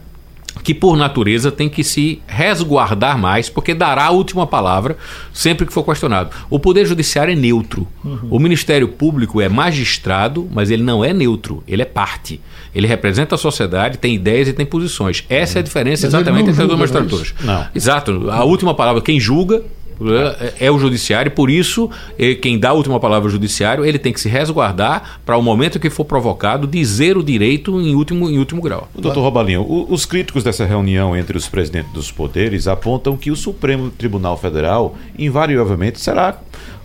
que 0.63 0.75
por 0.75 0.97
natureza 0.97 1.53
tem 1.53 1.69
que 1.69 1.85
se 1.85 2.21
resguardar 2.27 3.19
mais, 3.19 3.49
porque 3.49 3.75
dará 3.75 4.07
a 4.07 4.11
última 4.11 4.47
palavra 4.47 4.97
sempre 5.33 5.67
que 5.67 5.73
for 5.73 5.85
questionado. 5.85 6.31
O 6.51 6.59
Poder 6.59 6.85
Judiciário 6.87 7.33
é 7.33 7.37
neutro. 7.37 7.87
Uhum. 8.05 8.29
O 8.31 8.39
Ministério 8.39 8.89
Público 8.89 9.41
é 9.41 9.49
magistrado, 9.49 10.49
mas 10.53 10.71
ele 10.71 10.83
não 10.83 11.05
é 11.05 11.13
neutro, 11.13 11.63
ele 11.67 11.83
é 11.83 11.85
parte. 11.85 12.41
Ele 12.75 12.87
representa 12.87 13.35
a 13.35 13.39
sociedade, 13.39 13.99
tem 13.99 14.15
ideias 14.15 14.49
e 14.49 14.53
tem 14.53 14.67
posições. 14.67 15.25
Essa 15.29 15.59
é 15.59 15.61
a 15.61 15.63
diferença 15.63 16.07
mas 16.07 16.15
exatamente 16.15 16.51
entre 16.51 16.63
as 16.63 16.69
duas 16.69 16.79
magistraturas. 16.79 17.35
Exato. 17.75 18.31
A 18.31 18.45
última 18.45 18.75
palavra, 18.75 19.01
quem 19.01 19.19
julga, 19.19 19.63
é, 20.01 20.67
é 20.67 20.71
o 20.71 20.79
judiciário, 20.79 21.31
por 21.31 21.51
isso, 21.51 21.91
é, 22.19 22.35
quem 22.35 22.59
dá 22.59 22.71
a 22.71 22.73
última 22.73 23.01
palavra 23.01 23.27
ao 23.27 23.31
judiciário, 23.31 23.85
ele 23.85 23.99
tem 23.99 24.13
que 24.13 24.21
se 24.21 24.29
resguardar 24.29 25.21
para 25.25 25.37
o 25.37 25.43
momento 25.43 25.81
que 25.81 25.91
for 25.91 26.05
provocado 26.05 26.67
dizer 26.67 27.17
o 27.17 27.23
direito 27.23 27.81
em 27.81 27.95
último, 27.95 28.29
em 28.29 28.39
último 28.39 28.61
grau. 28.61 28.89
Doutor 28.95 29.23
Robalinho, 29.23 29.67
os 29.89 30.05
críticos 30.05 30.45
dessa 30.45 30.65
reunião 30.65 31.17
entre 31.17 31.37
os 31.37 31.49
presidentes 31.49 31.93
dos 31.93 32.11
poderes 32.11 32.69
apontam 32.69 33.17
que 33.17 33.31
o 33.31 33.37
Supremo 33.37 33.91
Tribunal 33.91 34.37
Federal 34.37 34.97
invariavelmente 35.19 36.01
será 36.01 36.39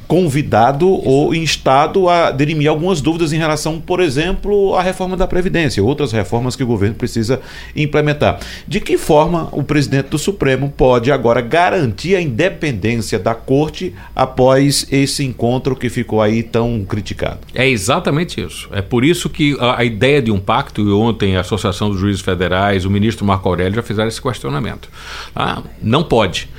convidado 0.08 0.88
ou 0.88 1.34
instado 1.34 2.10
a 2.10 2.32
dirimir 2.32 2.70
algumas 2.70 3.02
dúvidas 3.02 3.34
em 3.34 3.38
relação, 3.38 3.80
por 3.80 4.00
exemplo, 4.00 4.76
à 4.76 4.82
reforma 4.82 5.18
da 5.18 5.28
Previdência, 5.28 5.84
outras 5.84 6.12
reformas 6.12 6.56
que 6.56 6.64
o 6.64 6.68
governo 6.68 6.96
precisa 6.96 7.42
implementar. 7.76 8.40
De 8.68 8.80
que 8.80 8.98
forma 8.98 9.50
o 9.52 9.64
presidente 9.64 10.10
do 10.10 10.18
Supremo 10.18 10.74
pode 10.76 11.12
agora 11.12 11.42
garantir 11.42 12.16
a 12.16 12.22
independência 12.22 13.18
da 13.18 13.34
corte 13.34 13.94
após 14.16 14.88
esse 14.92 15.24
encontro 15.24 15.76
que 15.76 15.90
ficou 15.90 16.22
aí 16.22 16.44
tão 16.44 16.84
criticado? 16.86 17.40
É 17.54 17.68
exatamente 17.68 18.42
isso. 18.42 18.70
É 18.72 18.82
por 18.82 19.04
isso 19.04 19.30
que 19.30 19.58
a, 19.60 19.80
a 19.80 19.84
ideia 19.84 20.22
de 20.22 20.32
um 20.32 20.40
pacto, 20.40 20.82
e 20.82 20.92
ontem 20.92 21.36
a 21.36 21.42
Associação 21.42 21.90
dos 21.90 22.00
Juízes 22.00 22.22
Federais, 22.22 22.86
o 22.86 22.90
ministro 22.90 23.26
Marco 23.26 23.48
Aurélio 23.48 23.76
já 23.76 23.84
fizeram 23.84 24.08
esse 24.08 24.22
questionamento. 24.22 24.90
Ah, 25.36 25.62
não 25.82 26.04
pode. 26.04 26.50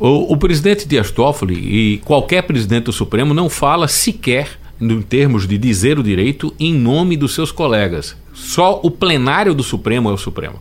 O, 0.00 0.32
o 0.32 0.36
presidente 0.38 0.88
Dias 0.88 1.10
Toffoli 1.10 1.54
e 1.54 1.98
qualquer 1.98 2.42
presidente 2.44 2.84
do 2.84 2.92
Supremo 2.92 3.34
não 3.34 3.50
fala 3.50 3.86
sequer 3.86 4.58
em 4.80 5.02
termos 5.02 5.46
de 5.46 5.58
dizer 5.58 5.98
o 5.98 6.02
direito 6.02 6.54
em 6.58 6.72
nome 6.72 7.18
dos 7.18 7.34
seus 7.34 7.52
colegas. 7.52 8.16
Só 8.42 8.80
o 8.82 8.90
plenário 8.90 9.54
do 9.54 9.62
Supremo 9.62 10.08
é 10.10 10.12
o 10.12 10.16
Supremo. 10.16 10.56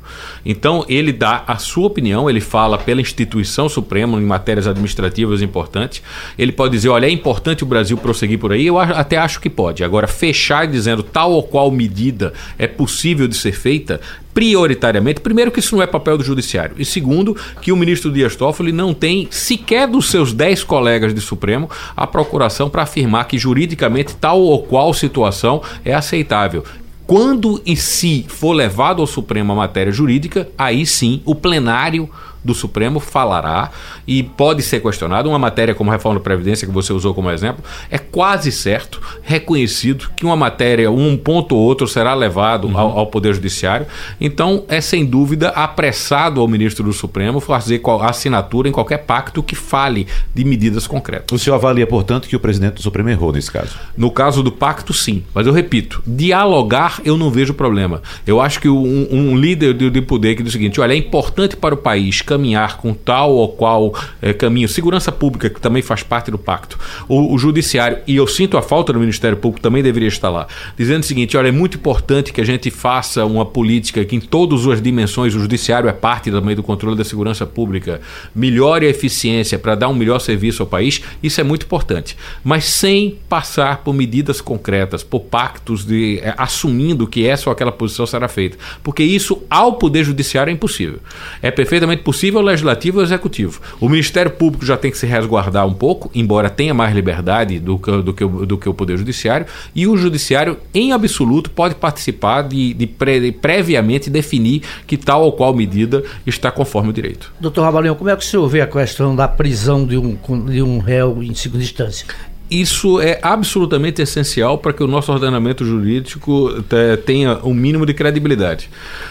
Então, 0.45 0.85
ele 0.89 1.13
dá 1.13 1.43
a 1.47 1.57
sua 1.57 1.87
opinião, 1.87 2.29
ele 2.29 2.41
fala 2.41 2.77
pela 2.77 3.01
instituição 3.01 3.69
Suprema 3.69 4.19
em 4.19 4.25
matérias 4.25 4.67
administrativas 4.67 5.41
importantes. 5.41 6.03
Ele 6.37 6.51
pode 6.51 6.73
dizer: 6.73 6.89
olha, 6.89 7.05
é 7.05 7.09
importante 7.09 7.63
o 7.63 7.67
Brasil 7.67 7.97
prosseguir 7.97 8.37
por 8.37 8.51
aí. 8.51 8.67
Eu 8.67 8.77
até 8.77 9.17
acho 9.17 9.39
que 9.39 9.49
pode. 9.49 9.83
Agora, 9.83 10.07
fechar 10.07 10.67
dizendo 10.67 11.01
tal 11.01 11.31
ou 11.31 11.41
qual 11.41 11.71
medida 11.71 12.33
é 12.57 12.67
possível 12.67 13.27
de 13.27 13.35
ser 13.35 13.53
feita, 13.53 14.01
prioritariamente, 14.33 15.19
primeiro 15.21 15.51
que 15.51 15.59
isso 15.59 15.75
não 15.75 15.83
é 15.83 15.87
papel 15.87 16.17
do 16.17 16.23
judiciário, 16.23 16.75
e 16.77 16.85
segundo 16.85 17.35
que 17.61 17.71
o 17.71 17.75
ministro 17.75 18.11
Dias 18.11 18.35
Toffoli 18.35 18.71
não 18.71 18.93
tem 18.93 19.27
sequer 19.31 19.87
dos 19.87 20.09
seus 20.09 20.33
dez 20.33 20.63
colegas 20.63 21.13
de 21.13 21.19
Supremo 21.19 21.69
a 21.95 22.05
procuração 22.05 22.69
para 22.69 22.83
afirmar 22.83 23.25
que 23.25 23.37
juridicamente 23.37 24.15
tal 24.15 24.39
ou 24.39 24.63
qual 24.63 24.93
situação 24.93 25.61
é 25.83 25.93
aceitável. 25.93 26.63
Quando 27.09 27.59
e 27.65 27.75
se 27.75 28.23
for 28.27 28.53
levado 28.53 29.01
ao 29.01 29.07
Supremo 29.07 29.51
a 29.51 29.55
matéria 29.55 29.91
jurídica, 29.91 30.47
aí 30.55 30.85
sim 30.85 31.23
o 31.25 31.33
plenário 31.33 32.07
do 32.49 32.55
Supremo 32.55 32.99
falará 32.99 33.71
e 34.07 34.23
pode 34.23 34.61
ser 34.61 34.81
questionado. 34.81 35.29
Uma 35.29 35.39
matéria 35.39 35.75
como 35.75 35.89
a 35.89 35.93
reforma 35.93 36.19
da 36.19 36.23
Previdência, 36.23 36.67
que 36.67 36.73
você 36.73 36.91
usou 36.91 37.13
como 37.13 37.29
exemplo, 37.29 37.63
é 37.89 37.97
quase 37.97 38.51
certo, 38.51 39.01
reconhecido 39.21 40.09
que 40.15 40.25
uma 40.25 40.35
matéria, 40.35 40.91
um 40.91 41.15
ponto 41.15 41.55
ou 41.55 41.61
outro, 41.61 41.87
será 41.87 42.13
levado 42.13 42.67
uhum. 42.67 42.77
ao, 42.77 42.99
ao, 42.99 43.07
Poder 43.07 43.33
Judiciário. 43.33 43.85
Então, 44.19 44.63
é 44.67 44.81
sem 44.81 45.05
dúvida 45.05 45.49
apressado 45.49 46.41
ao 46.41 46.47
ministro 46.47 46.83
do 46.83 46.93
Supremo 46.93 47.39
fazer 47.39 47.81
assinatura 48.01 48.69
em 48.69 48.71
qualquer 48.71 48.99
pacto 48.99 49.41
que 49.41 49.55
fale 49.55 50.07
de 50.33 50.43
medidas 50.43 50.87
concretas. 50.87 51.31
O 51.31 51.43
senhor 51.43 51.55
avalia, 51.55 51.85
portanto, 51.85 52.27
que 52.27 52.35
o 52.35 52.39
presidente 52.39 52.75
do 52.75 52.81
Supremo 52.81 53.09
errou 53.09 53.31
nesse 53.31 53.51
caso? 53.51 53.77
No 53.97 54.11
caso 54.11 54.41
do 54.41 54.51
pacto, 54.51 54.93
sim. 54.93 55.23
Mas 55.33 55.47
eu 55.47 55.53
repito, 55.53 56.01
dialogar 56.05 57.01
eu 57.03 57.17
não 57.17 57.29
vejo 57.29 57.53
problema. 57.53 58.01
Eu 58.25 58.39
acho 58.41 58.59
que 58.59 58.69
um, 58.69 59.07
um 59.11 59.37
líder 59.37 59.73
de, 59.73 59.89
de, 59.89 60.01
poder 60.01 60.35
que 60.35 60.43
diz 60.43 60.51
o 60.51 60.53
seguinte: 60.53 60.79
olha, 60.79 60.93
é 60.93 60.95
importante 60.95 61.55
para 61.55 61.73
o 61.75 61.77
país 61.77 62.21
caminhar 62.21 62.38
com 62.77 62.93
tal 62.93 63.31
ou 63.33 63.49
qual 63.49 63.93
é, 64.21 64.33
caminho, 64.33 64.67
segurança 64.67 65.11
pública, 65.11 65.49
que 65.49 65.59
também 65.59 65.81
faz 65.81 66.03
parte 66.03 66.31
do 66.31 66.37
pacto, 66.37 66.79
o, 67.07 67.33
o 67.33 67.37
judiciário, 67.37 67.99
e 68.07 68.15
eu 68.15 68.27
sinto 68.27 68.57
a 68.57 68.61
falta 68.61 68.93
do 68.93 68.99
Ministério 68.99 69.37
Público, 69.37 69.61
também 69.61 69.83
deveria 69.83 70.07
estar 70.07 70.29
lá, 70.29 70.47
dizendo 70.77 71.03
o 71.03 71.05
seguinte: 71.05 71.35
olha, 71.37 71.49
é 71.49 71.51
muito 71.51 71.77
importante 71.77 72.31
que 72.31 72.41
a 72.41 72.45
gente 72.45 72.69
faça 72.69 73.25
uma 73.25 73.45
política 73.45 74.03
que 74.05 74.15
em 74.15 74.19
todas 74.19 74.65
as 74.67 74.81
dimensões, 74.81 75.35
o 75.35 75.39
judiciário 75.39 75.89
é 75.89 75.93
parte 75.93 76.31
também 76.31 76.55
do 76.55 76.63
controle 76.63 76.95
da 76.95 77.03
segurança 77.03 77.45
pública, 77.45 78.01
melhore 78.33 78.85
a 78.85 78.89
eficiência 78.89 79.57
para 79.59 79.75
dar 79.75 79.89
um 79.89 79.95
melhor 79.95 80.19
serviço 80.19 80.63
ao 80.63 80.67
país, 80.67 81.01
isso 81.21 81.41
é 81.41 81.43
muito 81.43 81.65
importante. 81.65 82.15
Mas 82.43 82.65
sem 82.65 83.17
passar 83.27 83.83
por 83.83 83.93
medidas 83.93 84.41
concretas, 84.41 85.03
por 85.03 85.21
pactos 85.21 85.85
de 85.85 86.19
é, 86.21 86.33
assumindo 86.37 87.07
que 87.07 87.25
essa 87.25 87.49
ou 87.49 87.53
aquela 87.53 87.71
posição 87.71 88.05
será 88.05 88.27
feita. 88.27 88.57
Porque 88.83 89.03
isso 89.03 89.43
ao 89.49 89.73
Poder 89.73 90.03
Judiciário 90.03 90.51
é 90.51 90.53
impossível. 90.53 90.99
É 91.41 91.51
perfeitamente 91.51 92.03
possível 92.03 92.18
ao 92.37 92.43
Legislativo 92.43 92.99
e 92.99 93.03
Executivo. 93.03 93.61
O 93.79 93.87
Ministério 93.87 94.31
Público 94.31 94.65
já 94.65 94.75
tem 94.75 94.91
que 94.91 94.97
se 94.97 95.05
resguardar 95.05 95.65
um 95.65 95.73
pouco, 95.73 96.11
embora 96.13 96.49
tenha 96.49 96.73
mais 96.73 96.93
liberdade 96.93 97.59
do 97.59 97.77
que, 97.77 97.91
do 98.01 98.13
que, 98.13 98.25
do 98.25 98.57
que 98.57 98.67
o 98.67 98.73
Poder 98.73 98.97
Judiciário, 98.97 99.45
e 99.73 99.87
o 99.87 99.95
Judiciário, 99.95 100.57
em 100.73 100.91
absoluto, 100.91 101.49
pode 101.49 101.75
participar 101.75 102.43
de, 102.43 102.73
de, 102.73 102.87
pre, 102.87 103.19
de 103.19 103.31
previamente 103.31 104.09
definir 104.09 104.63
que 104.85 104.97
tal 104.97 105.23
ou 105.23 105.31
qual 105.31 105.53
medida 105.53 106.03
está 106.25 106.51
conforme 106.51 106.89
o 106.89 106.93
direito. 106.93 107.31
Doutor 107.39 107.63
Rabalinho, 107.63 107.95
como 107.95 108.09
é 108.09 108.15
que 108.15 108.23
o 108.23 108.25
senhor 108.25 108.47
vê 108.47 108.61
a 108.61 108.67
questão 108.67 109.15
da 109.15 109.27
prisão 109.27 109.85
de 109.85 109.97
um, 109.97 110.17
de 110.45 110.61
um 110.61 110.79
réu 110.79 111.23
em 111.23 111.33
segunda 111.33 111.63
instância? 111.63 112.05
isso 112.49 112.99
é 112.99 113.19
absolutamente 113.21 114.01
essencial 114.01 114.57
para 114.57 114.73
que 114.73 114.83
o 114.83 114.87
nosso 114.87 115.11
ordenamento 115.11 115.63
jurídico 115.63 116.63
tenha 117.05 117.39
um 117.43 117.53
mínimo 117.53 117.85
de 117.85 117.93
credibilidade. 117.93 118.69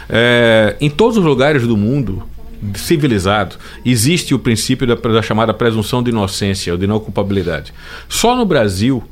É, 0.08 0.76
em 0.80 0.90
todos 0.90 1.16
os 1.16 1.24
lugares 1.24 1.66
do 1.66 1.76
mundo, 1.76 2.24
civilizado, 2.74 3.56
existe 3.84 4.34
o 4.34 4.38
princípio 4.38 4.86
da, 4.86 4.94
da, 4.94 5.22
chamada 5.22 5.54
presunção 5.54 6.02
de 6.02 6.10
inocência 6.10 6.72
ou 6.72 6.78
de 6.78 6.86
não 6.86 7.00
culpabilidade. 7.00 7.72
Só 8.08 8.34
no 8.34 8.44
Brasil 8.44 9.02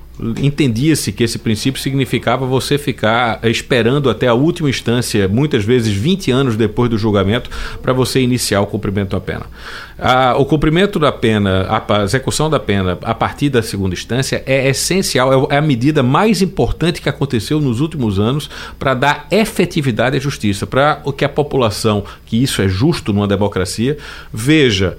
entendia-se 0.41 1.13
que 1.13 1.23
esse 1.23 1.39
princípio 1.39 1.81
significava 1.81 2.47
você 2.47 2.79
ficar 2.79 3.41
esperando 3.45 4.09
até 4.09 4.27
a 4.27 4.35
última 4.35 4.71
instância, 4.71 5.29
muitas 5.29 5.65
vezes 5.65 5.93
20 5.93 6.31
anos 6.31 6.57
depois 6.57 6.91
do 6.91 6.97
julgamento, 6.97 7.51
para 7.83 7.93
você 7.93 8.21
iniciar 8.21 8.61
o 8.61 8.67
cumprimento 8.67 9.11
da 9.11 9.21
pena. 9.21 9.47
o 10.39 10.45
cumprimento 10.45 10.99
da 10.99 11.13
pena, 11.13 11.67
a 11.69 12.03
execução 12.05 12.49
da 12.49 12.59
pena 12.59 12.99
a 13.03 13.15
partir 13.15 13.49
da 13.51 13.63
segunda 13.63 13.95
instância 13.95 14.43
é 14.47 14.69
essencial, 14.69 15.51
é, 15.51 15.57
é 15.57 15.59
a 15.59 15.63
medida 15.63 16.03
mais 16.03 16.41
importante 16.41 17.01
que 17.03 17.09
aconteceu 17.09 17.61
nos 17.61 17.81
últimos 17.81 18.19
anos 18.19 18.49
para 18.79 18.95
dar 18.95 19.27
efetividade 19.31 20.17
à 20.17 20.21
justiça, 20.21 20.67
para 20.67 21.03
que 21.17 21.25
a 21.25 21.29
população, 21.29 22.05
que 22.25 22.43
isso 22.43 22.63
é 22.63 22.69
justo 22.69 23.13
numa 23.13 23.29
democracia, 23.29 23.97
veja 24.33 24.97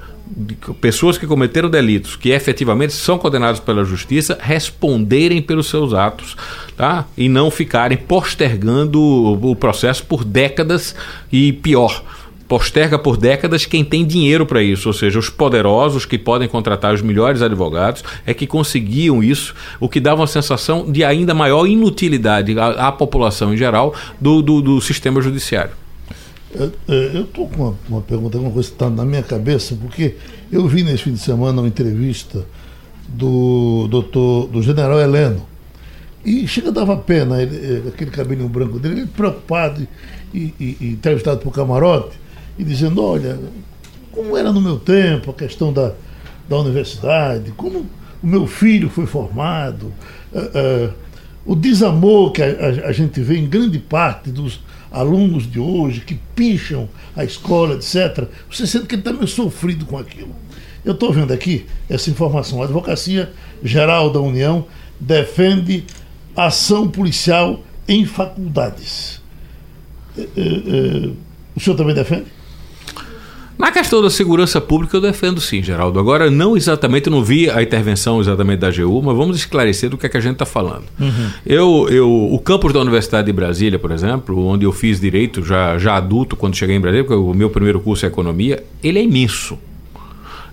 pessoas 0.82 1.18
que 1.18 1.26
cometeram 1.26 1.70
delitos, 1.70 2.16
que 2.16 2.30
efetivamente 2.30 2.94
são 2.94 3.18
condenados 3.18 3.60
pela 3.60 3.84
justiça, 3.84 4.38
responderem 4.42 5.42
pelos 5.42 5.68
seus 5.68 5.94
atos, 5.94 6.36
tá? 6.76 7.06
E 7.18 7.28
não 7.30 7.50
ficarem 7.50 7.98
postergando 7.98 9.02
o 9.02 9.56
processo 9.56 10.06
por 10.06 10.24
décadas 10.24 10.96
e 11.32 11.54
pior, 11.54 12.04
posterga 12.48 12.98
por 12.98 13.18
décadas 13.18 13.66
quem 13.66 13.84
tem 13.84 14.06
dinheiro 14.06 14.46
para 14.46 14.64
isso, 14.64 14.88
ou 14.88 14.94
seja, 14.94 15.20
os 15.20 15.30
poderosos 15.30 16.06
que 16.06 16.18
podem 16.18 16.48
contratar 16.48 16.94
os 16.94 17.02
melhores 17.02 17.42
advogados 17.42 18.04
é 18.26 18.34
que 18.34 18.48
conseguiam 18.48 19.22
isso, 19.22 19.54
o 19.80 19.90
que 19.90 20.00
dava 20.00 20.22
uma 20.22 20.28
sensação 20.28 20.90
de 20.90 21.04
ainda 21.04 21.34
maior 21.34 21.68
inutilidade 21.68 22.58
à, 22.58 22.88
à 22.88 22.92
população 22.92 23.54
em 23.54 23.58
geral 23.58 23.94
do, 24.20 24.42
do, 24.42 24.62
do 24.62 24.82
sistema 24.82 25.22
judiciário. 25.22 25.87
Eu 26.88 27.24
estou 27.24 27.48
com 27.50 27.64
uma, 27.64 27.76
uma, 27.90 28.02
pergunta, 28.02 28.38
uma 28.38 28.52
coisa 28.52 28.70
que 28.70 28.76
está 28.76 28.90
na 28.90 29.04
minha 29.04 29.24
cabeça, 29.24 29.76
porque 29.76 30.16
eu 30.52 30.68
vi 30.68 30.84
nesse 30.84 31.04
fim 31.04 31.14
de 31.14 31.20
semana 31.20 31.62
uma 31.62 31.68
entrevista 31.68 32.46
do 33.10 33.88
doutor, 33.90 34.48
do 34.48 34.62
general 34.62 35.00
Heleno. 35.00 35.46
E 36.26 36.48
chega 36.48 36.72
dava 36.72 36.96
pena, 36.98 37.42
ele, 37.42 37.90
aquele 37.90 38.12
cabelinho 38.12 38.50
branco 38.50 38.80
dele, 38.80 39.02
ele 39.02 39.08
preocupado 39.08 39.88
e, 40.34 40.54
e, 40.60 40.78
e 40.82 40.88
entrevistado 40.92 41.40
por 41.40 41.54
camarote, 41.54 42.18
e 42.58 42.64
dizendo, 42.64 43.04
olha, 43.04 43.40
como 44.12 44.36
era 44.36 44.52
no 44.52 44.60
meu 44.60 44.80
tempo 44.80 45.32
a 45.32 45.34
questão 45.34 45.72
da, 45.72 45.94
da 46.50 46.58
universidade, 46.58 47.52
como 47.52 47.86
o 48.22 48.28
meu 48.28 48.48
filho 48.48 48.90
foi 48.90 49.06
formado, 49.06 49.94
uh, 50.34 50.90
uh, 50.90 50.94
o 51.46 51.56
desamor 51.56 52.32
que 52.32 52.42
a, 52.42 52.48
a, 52.48 52.90
a 52.90 52.92
gente 52.92 53.22
vê 53.22 53.38
em 53.38 53.48
grande 53.48 53.80
parte 53.80 54.32
dos 54.32 54.60
alunos 54.92 55.50
de 55.50 55.60
hoje 55.60 56.02
que 56.02 56.16
picham 56.36 56.88
a 57.16 57.24
escola, 57.24 57.76
etc., 57.76 58.28
você 58.50 58.66
sente 58.66 58.88
que 58.88 58.96
ele 58.96 59.02
está 59.02 59.14
meio 59.14 59.28
sofrido 59.28 59.86
com 59.86 59.98
aquilo. 59.98 60.34
Eu 60.84 60.94
estou 60.94 61.12
vendo 61.12 61.34
aqui 61.34 61.66
essa 61.90 62.10
informação. 62.10 62.62
A 62.62 62.66
Advocacia 62.66 63.32
Geral 63.64 64.10
da 64.10 64.22
União 64.22 64.66
defende 65.00 65.84
ação 66.36 66.88
policial 66.88 67.62
em 67.88 68.06
faculdades. 68.06 69.22
É, 70.18 70.22
é, 70.22 70.26
é, 70.26 71.10
o 71.56 71.60
senhor 71.60 71.76
também 71.76 71.94
defende? 71.94 72.37
Na 73.58 73.72
questão 73.72 74.04
da 74.04 74.10
segurança 74.10 74.62
pública, 74.62 74.98
eu 74.98 75.02
defendo 75.02 75.42
sim, 75.42 75.64
Geraldo. 75.64 76.00
Agora, 76.00 76.30
não 76.30 76.56
exatamente, 76.56 77.08
eu 77.08 77.12
não 77.12 77.24
vi 77.24 77.50
a 77.50 77.64
intervenção 77.64 78.22
exatamente 78.22 78.60
da 78.60 78.68
AGU, 78.68 79.02
mas 79.02 79.18
vamos 79.18 79.36
esclarecer 79.36 79.90
do 79.90 79.98
que, 79.98 80.06
é 80.06 80.10
que 80.10 80.18
a 80.18 80.22
gente 80.22 80.34
está 80.34 80.46
falando. 80.46 80.84
Uhum. 81.00 81.30
Eu, 81.44 81.88
eu, 81.90 82.10
o 82.32 82.40
campus 82.40 82.72
da 82.72 82.80
Universidade 82.80 83.26
de 83.26 83.34
Brasília, 83.34 83.80
por 83.80 83.92
exemplo, 83.92 84.46
onde 84.46 84.64
eu 84.64 84.72
fiz 84.72 85.00
direito 85.00 85.44
já, 85.44 85.78
já 85.78 85.96
adulto, 85.96 86.36
quando 86.36 86.56
cheguei 86.56 86.76
em 86.76 86.80
Brasília, 86.80 87.04
porque 87.04 87.20
o 87.20 87.34
meu 87.34 87.50
primeiro 87.50 87.80
curso 87.80 88.06
é 88.06 88.10
economia, 88.10 88.64
ele 88.84 89.00
é 89.00 89.04
imenso. 89.04 89.58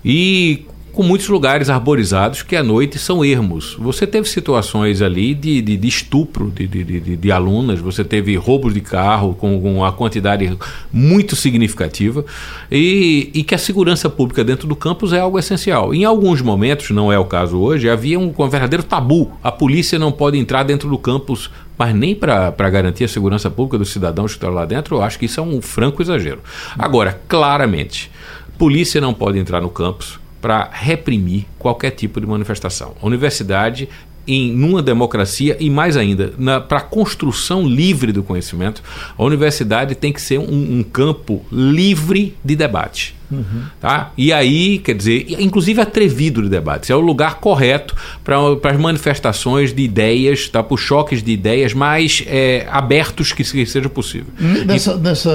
E 0.02 0.64
com 0.94 1.02
muitos 1.02 1.28
lugares 1.28 1.68
arborizados 1.68 2.42
que 2.42 2.54
à 2.54 2.62
noite 2.62 2.98
são 2.98 3.24
ermos. 3.24 3.76
Você 3.78 4.07
teve 4.07 4.28
situações 4.28 5.02
ali 5.02 5.35
de, 5.35 5.61
de, 5.61 5.76
de 5.76 5.88
estupro 5.88 6.50
de, 6.50 6.66
de, 6.66 7.16
de, 7.16 7.33
alunas, 7.33 7.80
você 7.80 8.04
teve 8.04 8.37
roubos 8.37 8.72
de 8.72 8.80
carro 8.80 9.35
com, 9.35 9.61
com 9.61 9.76
uma 9.78 9.92
quantidade 9.92 10.57
muito 10.92 11.35
significativa 11.35 12.24
e, 12.70 13.30
e, 13.35 13.42
que 13.42 13.54
a 13.54 13.59
segurança 13.59 14.09
pública 14.09 14.44
dentro 14.44 14.68
do 14.68 14.76
campus 14.76 15.12
é 15.12 15.18
algo 15.18 15.38
essencial. 15.38 15.92
Em 15.92 16.04
alguns 16.04 16.40
momentos, 16.40 16.90
não 16.90 17.12
é 17.12 17.18
o 17.18 17.24
caso 17.24 17.59
hoje, 17.59 17.90
havia 17.90 18.18
um, 18.18 18.33
um 18.37 18.48
verdadeiro 18.48 18.85
tabu. 18.85 19.33
A 19.42 19.50
polícia 19.50 19.98
não 19.98 20.12
pode 20.12 20.38
entrar 20.38 20.62
dentro 20.62 20.88
do 20.88 20.96
campus 20.96 21.50
mas 21.76 21.92
nem 21.92 22.14
para 22.14 22.70
garantir 22.70 23.02
a 23.02 23.09
segurança 23.09 23.50
pública 23.50 23.76
dos 23.76 23.90
cidadãos 23.90 24.30
que 24.30 24.37
estão 24.37 24.50
lá 24.50 24.64
dentro, 24.64 24.94
eu 24.94 25.02
acho 25.02 25.18
que 25.18 25.26
isso 25.26 25.40
é 25.40 25.42
um 25.42 25.61
franco 25.61 26.00
exagero. 26.00 26.38
Agora, 26.78 27.20
claramente, 27.26 28.12
polícia 28.57 29.00
não 29.00 29.12
pode 29.12 29.40
entrar 29.40 29.61
no 29.61 29.68
campus 29.68 30.20
para 30.44 30.68
reprimir 30.70 31.46
qualquer 31.59 31.92
tipo 31.92 32.20
de 32.20 32.26
manifestação. 32.26 32.94
A 33.00 33.07
universidade 33.07 33.88
em 34.26 34.52
numa 34.52 34.82
democracia 34.82 35.56
e 35.60 35.68
mais 35.68 35.96
ainda 35.96 36.32
para 36.68 36.78
a 36.78 36.80
construção 36.80 37.66
livre 37.66 38.12
do 38.12 38.22
conhecimento, 38.22 38.82
a 39.16 39.22
universidade 39.22 39.94
tem 39.94 40.12
que 40.12 40.20
ser 40.20 40.38
um, 40.38 40.78
um 40.78 40.82
campo 40.82 41.44
livre 41.50 42.34
de 42.44 42.56
debate. 42.56 43.14
Uhum. 43.30 43.62
Tá? 43.80 44.12
E 44.16 44.32
aí, 44.32 44.78
quer 44.78 44.94
dizer, 44.94 45.26
inclusive 45.40 45.80
atrevido 45.80 46.42
de 46.42 46.48
debates. 46.48 46.90
É 46.90 46.94
o 46.94 47.00
lugar 47.00 47.40
correto 47.40 47.94
para 48.22 48.70
as 48.70 48.78
manifestações 48.78 49.74
de 49.74 49.82
ideias, 49.82 50.48
tá? 50.48 50.62
para 50.62 50.74
os 50.74 50.80
choques 50.80 51.22
de 51.22 51.32
ideias 51.32 51.72
mais 51.72 52.22
é, 52.26 52.66
abertos 52.70 53.32
que 53.32 53.44
seja 53.44 53.88
possível. 53.88 54.32
Nessa, 54.66 54.92
e... 54.92 54.98
nessa 54.98 55.30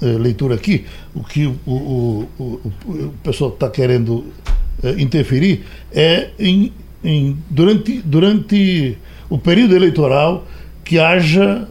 é, 0.00 0.06
leitura 0.06 0.54
aqui, 0.54 0.84
o 1.14 1.22
que 1.22 1.46
o, 1.46 1.56
o, 1.66 2.28
o, 2.38 2.72
o 2.86 3.14
pessoal 3.22 3.50
está 3.50 3.68
querendo 3.68 4.24
é, 4.82 5.00
interferir 5.00 5.64
é 5.92 6.30
em, 6.38 6.72
em, 7.02 7.36
durante, 7.48 8.00
durante 8.02 8.98
o 9.28 9.38
período 9.38 9.74
eleitoral 9.74 10.46
que 10.84 10.98
haja 10.98 11.68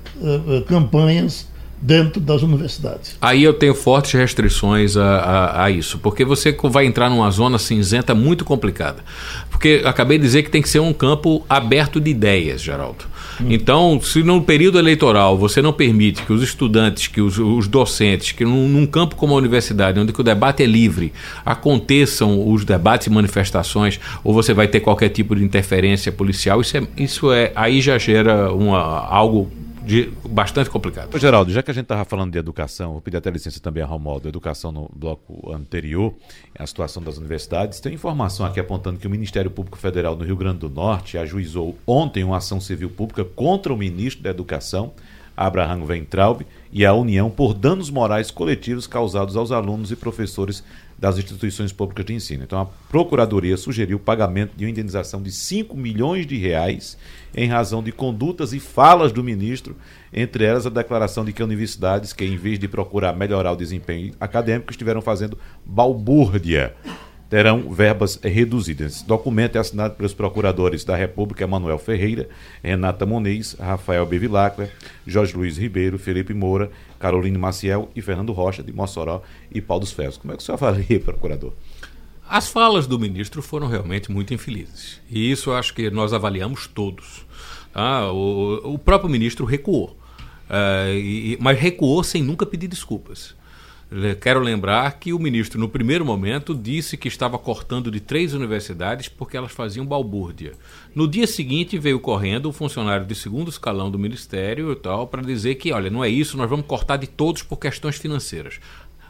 campanhas 0.68 1.48
dentro 1.82 2.20
das 2.20 2.42
universidades. 2.42 3.16
Aí 3.22 3.44
eu 3.44 3.54
tenho 3.54 3.74
fortes 3.76 4.14
restrições 4.14 4.98
a, 4.98 5.04
a, 5.04 5.64
a, 5.66 5.72
isso, 5.72 6.00
porque 6.00 6.26
você 6.26 6.56
vai 6.64 6.86
entrar 6.86 7.10
numa 7.10 7.30
zona 7.30 7.60
cinzenta 7.60 8.16
muito 8.16 8.44
complicada. 8.44 9.04
Porque 9.50 9.82
acabei 9.86 10.18
de 10.18 10.24
dizer 10.24 10.44
que 10.44 10.50
tem 10.50 10.62
que 10.62 10.70
ser 10.70 10.80
um 10.80 10.94
campo 10.94 11.46
aberto 11.48 12.00
de 12.00 12.10
ideias, 12.10 12.62
Geraldo. 12.62 13.06
Hum. 13.42 13.48
Então, 13.50 14.00
se 14.02 14.24
no 14.24 14.42
período 14.42 14.80
eleitoral 14.80 15.38
você 15.38 15.62
não 15.62 15.74
permite 15.74 16.24
que 16.24 16.34
os 16.34 16.42
estudantes, 16.42 17.08
que 17.08 17.22
os, 17.22 17.38
os 17.38 17.68
docentes, 17.68 18.32
que 18.32 18.44
num, 18.44 18.68
num, 18.68 18.86
campo 18.86 19.16
como 19.16 19.34
a 19.34 19.38
universidade, 19.38 20.00
onde 20.00 20.14
o 20.18 20.24
debate 20.24 20.64
é 20.64 20.66
livre, 20.66 21.14
aconteçam 21.46 22.52
os 22.52 22.66
debates 22.66 23.08
e 23.08 23.10
manifestações, 23.10 24.00
ou 24.24 24.34
você 24.34 24.54
vai 24.54 24.68
ter 24.68 24.80
qualquer 24.80 25.10
tipo 25.10 25.36
de 25.36 25.44
interferência 25.44 26.12
policial, 26.12 26.62
isso 26.62 26.78
é, 26.78 26.82
isso 26.98 27.32
é 27.32 27.52
aí 27.56 27.82
já 27.82 27.98
gera 27.98 28.52
uma, 28.54 28.80
algo 28.80 29.52
de, 29.88 30.12
bastante 30.28 30.70
complicado. 30.70 31.16
Ô, 31.16 31.18
Geraldo, 31.18 31.52
já 31.52 31.64
que 31.64 31.72
a 31.72 31.74
gente 31.74 31.84
estava 31.84 32.04
falando 32.04 32.34
de 32.34 32.38
educação, 32.38 32.92
vou 32.92 33.02
pedir 33.02 33.18
até 33.18 33.30
licença 33.30 33.60
também 33.62 33.82
a 33.82 33.86
Romualdo, 33.86 34.28
educação 34.28 34.72
no 34.72 34.92
bloco 34.94 35.52
anterior, 35.52 36.14
a 36.60 36.68
situação 36.68 37.02
das 37.02 37.18
universidades. 37.18 37.80
Tem 37.80 37.94
informação 37.94 38.46
aqui 38.46 38.60
apontando 38.60 39.00
que 39.00 39.08
o 39.08 39.10
Ministério 39.10 39.50
Público 39.50 39.78
Federal 39.78 40.16
no 40.18 40.26
Rio 40.26 40.36
Grande 40.36 40.60
do 40.60 40.70
Norte 40.70 41.18
ajuizou 41.18 41.78
ontem 41.88 42.24
uma 42.24 42.38
ação 42.38 42.60
civil 42.60 42.90
pública 42.90 43.24
contra 43.24 43.74
o 43.74 43.78
ministro 43.78 44.22
da 44.22 44.30
Educação, 44.30 44.92
Abraham 45.36 45.86
Weintraub, 45.86 46.46
e 46.72 46.86
a 46.86 46.94
União 46.94 47.30
por 47.30 47.54
danos 47.54 47.90
morais 47.90 48.30
coletivos 48.30 48.88
causados 48.88 49.38
aos 49.38 49.52
alunos 49.52 49.92
e 49.92 49.96
professores 49.96 50.64
das 50.98 51.18
instituições 51.18 51.72
públicas 51.72 52.06
de 52.06 52.14
ensino. 52.14 52.44
Então, 52.44 52.60
a 52.60 52.66
Procuradoria 52.66 53.56
sugeriu 53.56 53.98
o 53.98 54.00
pagamento 54.00 54.54
de 54.56 54.66
uma 54.66 54.72
indenização 54.72 55.22
de 55.22 55.32
5 55.32 55.78
milhões 55.78 56.26
de 56.26 56.38
reais 56.38 56.98
em 57.36 57.48
razão 57.48 57.84
de 57.84 57.92
condutas 57.92 58.52
e 58.52 58.60
falas 58.60 59.12
do 59.12 59.24
ministro, 59.24 59.76
entre 60.12 60.44
elas 60.44 60.66
a 60.66 60.70
declaração 60.70 61.24
de 61.24 61.32
que 61.32 61.44
universidades 61.44 62.14
que, 62.14 62.26
em 62.26 62.36
vez 62.36 62.58
de 62.58 62.68
procurar 62.68 63.16
melhorar 63.16 63.52
o 63.52 63.58
desempenho 63.58 64.14
acadêmico, 64.20 64.72
estiveram 64.72 65.02
fazendo 65.02 65.38
balbúrdia 65.64 66.76
terão 67.30 67.74
verbas 67.74 68.20
reduzidas. 68.24 68.98
Esse 68.98 69.08
documento 69.08 69.58
é 69.58 69.60
assinado 69.60 69.96
pelos 69.96 70.14
procuradores 70.14 70.84
da 70.84 70.96
República 70.96 71.44
Emanuel 71.44 71.78
Ferreira, 71.78 72.30
Renata 72.64 73.06
Moniz, 73.06 73.56
Rafael 73.60 74.06
Bevilacqua, 74.06 74.70
Jorge 75.06 75.36
Luiz 75.36 75.58
Ribeiro, 75.58 76.00
Felipe 76.00 76.34
Moura, 76.34 76.72
Caroline 77.00 77.38
Maciel 77.38 77.90
e 77.96 78.02
Fernando 78.02 78.32
Rocha, 78.34 78.64
de 78.64 78.72
Mossoró 78.72 79.22
e 79.52 79.62
Paulo 79.62 79.82
dos 79.82 79.92
Ferros. 79.92 80.18
Como 80.18 80.34
é 80.34 80.38
que 80.38 80.42
o 80.42 80.46
senhor 80.46 80.56
avalia, 80.56 81.00
procurador? 81.02 81.54
As 82.30 82.50
falas 82.50 82.88
do 82.88 83.00
ministro 83.00 83.42
foram 83.42 83.68
realmente 83.68 84.12
muito 84.12 84.34
infelizes. 84.34 85.00
E 85.10 85.32
isso 85.32 85.52
acho 85.52 85.74
que 85.74 85.90
nós 85.90 86.12
avaliamos 86.12 86.68
todos. 86.68 87.26
Ah, 87.74 88.12
o, 88.12 88.74
o 88.74 88.80
próprio 88.80 89.10
ministro 89.10 89.46
recuou. 89.46 89.96
Uh, 90.50 90.96
e, 90.96 91.38
mas 91.40 91.60
recuou 91.60 92.04
sem 92.04 92.24
nunca 92.24 92.46
pedir 92.46 92.68
desculpas. 92.68 93.36
Quero 94.20 94.42
lembrar 94.42 95.00
que 95.00 95.14
o 95.14 95.20
ministro, 95.20 95.58
no 95.58 95.70
primeiro 95.70 96.06
momento, 96.06 96.54
disse 96.54 96.98
que 96.98 97.08
estava 97.08 97.40
cortando 97.40 97.90
de 97.90 98.02
três 98.02 98.34
universidades 98.34 99.08
porque 99.08 99.38
elas 99.38 99.54
faziam 99.54 99.86
balbúrdia. 99.86 100.52
No 100.94 101.08
dia 101.08 101.26
seguinte, 101.26 101.78
veio 101.78 101.98
correndo 101.98 102.50
um 102.50 102.54
funcionário 102.54 103.06
de 103.06 103.16
segundo 103.16 103.50
escalão 103.50 103.90
do 103.90 103.98
ministério 103.98 104.74
e 104.74 104.76
tal 104.76 105.08
para 105.08 105.22
dizer 105.22 105.56
que, 105.56 105.72
olha, 105.72 105.90
não 105.90 106.04
é 106.04 106.10
isso, 106.10 106.36
nós 106.36 106.50
vamos 106.50 106.66
cortar 106.66 106.98
de 106.98 107.08
todos 107.08 107.44
por 107.44 107.58
questões 107.58 107.96
financeiras. 107.96 108.60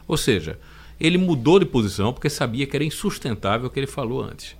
Ou 0.06 0.16
seja, 0.16 0.58
ele 1.00 1.18
mudou 1.18 1.58
de 1.58 1.66
posição 1.66 2.12
porque 2.12 2.30
sabia 2.30 2.64
que 2.64 2.76
era 2.76 2.84
insustentável 2.84 3.66
o 3.66 3.70
que 3.70 3.80
ele 3.80 3.86
falou 3.88 4.22
antes. 4.22 4.56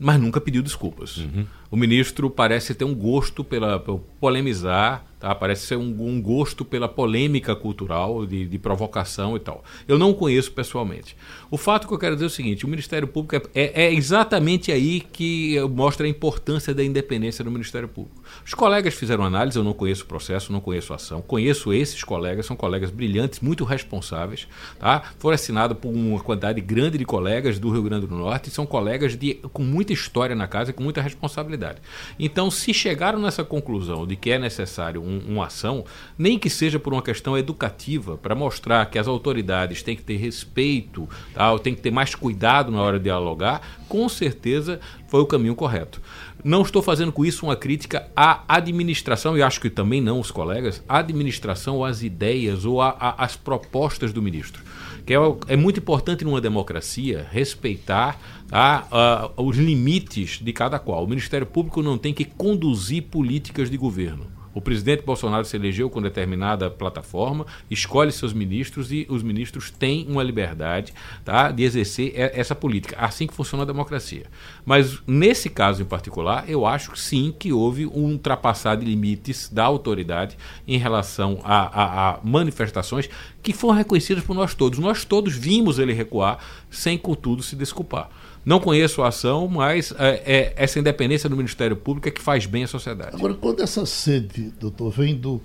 Mas 0.00 0.18
nunca 0.18 0.40
pediu 0.40 0.62
desculpas. 0.62 1.18
Uhum. 1.18 1.46
O 1.70 1.76
ministro 1.76 2.30
parece 2.30 2.74
ter 2.74 2.84
um 2.84 2.94
gosto 2.94 3.44
pela, 3.44 3.84
polemizar, 4.20 5.04
Tá? 5.18 5.34
Parece 5.34 5.66
ser 5.66 5.76
um, 5.76 5.96
um, 6.00 6.22
gosto 6.22 6.64
pela 6.64 6.88
polêmica 6.88 7.54
cultural, 7.56 8.24
de, 8.24 8.46
de, 8.46 8.58
provocação 8.58 9.36
e 9.36 9.40
tal. 9.40 9.64
Eu 9.86 9.98
não 9.98 10.14
conheço 10.14 10.52
pessoalmente. 10.52 11.16
O 11.50 11.56
fato 11.56 11.88
que 11.88 11.94
eu 11.94 11.98
quero 11.98 12.14
dizer 12.14 12.26
é 12.26 12.28
o 12.28 12.30
seguinte: 12.30 12.64
o 12.64 12.68
Ministério 12.68 13.08
Público 13.08 13.48
é, 13.52 13.60
é, 13.60 13.84
é, 13.84 13.92
exatamente 13.92 14.70
aí 14.70 15.00
que 15.00 15.60
mostra 15.70 16.06
a 16.06 16.08
importância 16.08 16.72
da 16.72 16.84
independência 16.84 17.44
do 17.44 17.50
Ministério 17.50 17.88
Público. 17.88 18.22
Os 18.44 18.54
colegas 18.54 18.94
fizeram 18.94 19.24
análise, 19.24 19.58
eu 19.58 19.64
não 19.64 19.72
conheço 19.72 20.04
o 20.04 20.06
processo, 20.06 20.52
não 20.52 20.60
conheço 20.60 20.92
a 20.92 20.96
ação. 20.96 21.20
Conheço 21.20 21.72
esses 21.72 22.04
colegas, 22.04 22.46
são 22.46 22.56
colegas 22.56 22.90
brilhantes, 22.90 23.40
muito 23.40 23.64
responsáveis. 23.64 24.46
Tá? 24.78 25.02
Foram 25.18 25.34
assinados 25.34 25.76
por 25.78 25.88
uma 25.88 26.20
quantidade 26.20 26.60
grande 26.60 26.96
de 26.96 27.04
colegas 27.04 27.58
do 27.58 27.70
Rio 27.70 27.82
Grande 27.82 28.06
do 28.06 28.14
Norte, 28.14 28.50
são 28.50 28.66
colegas 28.66 29.16
de, 29.16 29.34
com 29.52 29.62
muita 29.62 29.92
história 29.92 30.36
na 30.36 30.46
casa 30.46 30.70
e 30.70 30.74
com 30.74 30.82
muita 30.82 31.02
responsabilidade. 31.02 31.80
Então, 32.18 32.50
se 32.50 32.72
chegaram 32.72 33.18
nessa 33.18 33.42
conclusão 33.42 34.06
de 34.06 34.14
que 34.14 34.30
é 34.30 34.38
necessário 34.38 35.07
um, 35.08 35.34
uma 35.34 35.46
ação, 35.46 35.84
nem 36.18 36.38
que 36.38 36.50
seja 36.50 36.78
por 36.78 36.92
uma 36.92 37.02
questão 37.02 37.36
educativa, 37.36 38.16
para 38.16 38.34
mostrar 38.34 38.86
que 38.86 38.98
as 38.98 39.08
autoridades 39.08 39.82
têm 39.82 39.96
que 39.96 40.02
ter 40.02 40.16
respeito, 40.16 41.08
tá? 41.32 41.58
têm 41.58 41.74
que 41.74 41.80
ter 41.80 41.90
mais 41.90 42.14
cuidado 42.14 42.70
na 42.70 42.82
hora 42.82 42.98
de 42.98 43.04
dialogar, 43.04 43.62
com 43.88 44.08
certeza 44.08 44.80
foi 45.08 45.20
o 45.20 45.26
caminho 45.26 45.54
correto. 45.54 46.00
Não 46.44 46.62
estou 46.62 46.82
fazendo 46.82 47.10
com 47.10 47.24
isso 47.24 47.46
uma 47.46 47.56
crítica 47.56 48.08
à 48.14 48.42
administração, 48.46 49.36
e 49.36 49.42
acho 49.42 49.60
que 49.60 49.70
também 49.70 50.00
não 50.00 50.20
os 50.20 50.30
colegas, 50.30 50.82
à 50.88 50.98
administração 50.98 51.76
ou 51.76 51.84
às 51.84 52.02
ideias 52.02 52.64
ou 52.64 52.80
às 52.80 53.36
propostas 53.36 54.12
do 54.12 54.22
ministro. 54.22 54.62
Que 55.04 55.14
é, 55.14 55.18
é, 55.48 55.56
muito 55.56 55.80
importante 55.80 56.24
numa 56.24 56.40
democracia 56.40 57.26
respeitar 57.32 58.20
tá, 58.48 59.30
os 59.36 59.56
limites 59.56 60.38
de 60.40 60.52
cada 60.52 60.78
qual. 60.78 61.04
O 61.04 61.08
Ministério 61.08 61.46
Público 61.46 61.82
não 61.82 61.96
tem 61.96 62.12
que 62.12 62.24
conduzir 62.24 63.04
políticas 63.04 63.70
de 63.70 63.76
governo. 63.76 64.37
O 64.54 64.60
presidente 64.60 65.02
Bolsonaro 65.02 65.44
se 65.44 65.56
elegeu 65.56 65.88
com 65.90 66.00
determinada 66.00 66.70
plataforma, 66.70 67.46
escolhe 67.70 68.10
seus 68.10 68.32
ministros 68.32 68.90
e 68.90 69.06
os 69.08 69.22
ministros 69.22 69.70
têm 69.70 70.06
uma 70.08 70.22
liberdade 70.22 70.92
tá, 71.24 71.50
de 71.50 71.62
exercer 71.62 72.12
essa 72.16 72.54
política. 72.54 72.96
Assim 72.98 73.26
que 73.26 73.34
funciona 73.34 73.62
a 73.62 73.66
democracia. 73.66 74.26
Mas 74.64 75.00
nesse 75.06 75.48
caso 75.48 75.82
em 75.82 75.84
particular, 75.84 76.48
eu 76.48 76.66
acho 76.66 76.96
sim 76.96 77.34
que 77.38 77.52
houve 77.52 77.86
um 77.86 78.12
ultrapassar 78.12 78.76
de 78.76 78.84
limites 78.84 79.48
da 79.48 79.64
autoridade 79.64 80.36
em 80.66 80.78
relação 80.78 81.40
a, 81.44 81.58
a, 81.58 82.10
a 82.10 82.20
manifestações 82.22 83.08
que 83.42 83.52
foram 83.52 83.76
reconhecidas 83.76 84.24
por 84.24 84.34
nós 84.34 84.54
todos. 84.54 84.78
Nós 84.78 85.04
todos 85.04 85.34
vimos 85.34 85.78
ele 85.78 85.92
recuar 85.92 86.38
sem, 86.70 86.98
contudo, 86.98 87.42
se 87.42 87.56
desculpar. 87.56 88.10
Não 88.44 88.60
conheço 88.60 89.02
a 89.02 89.08
ação, 89.08 89.46
mas 89.48 89.92
é, 89.98 90.22
é, 90.24 90.54
essa 90.56 90.78
independência 90.78 91.28
do 91.28 91.36
Ministério 91.36 91.76
Público 91.76 92.08
é 92.08 92.10
que 92.10 92.20
faz 92.20 92.46
bem 92.46 92.64
à 92.64 92.66
sociedade. 92.66 93.14
Agora, 93.14 93.34
quando 93.34 93.62
essa 93.62 93.84
sede, 93.84 94.52
doutor, 94.58 94.90
vem 94.90 95.14
do, 95.14 95.40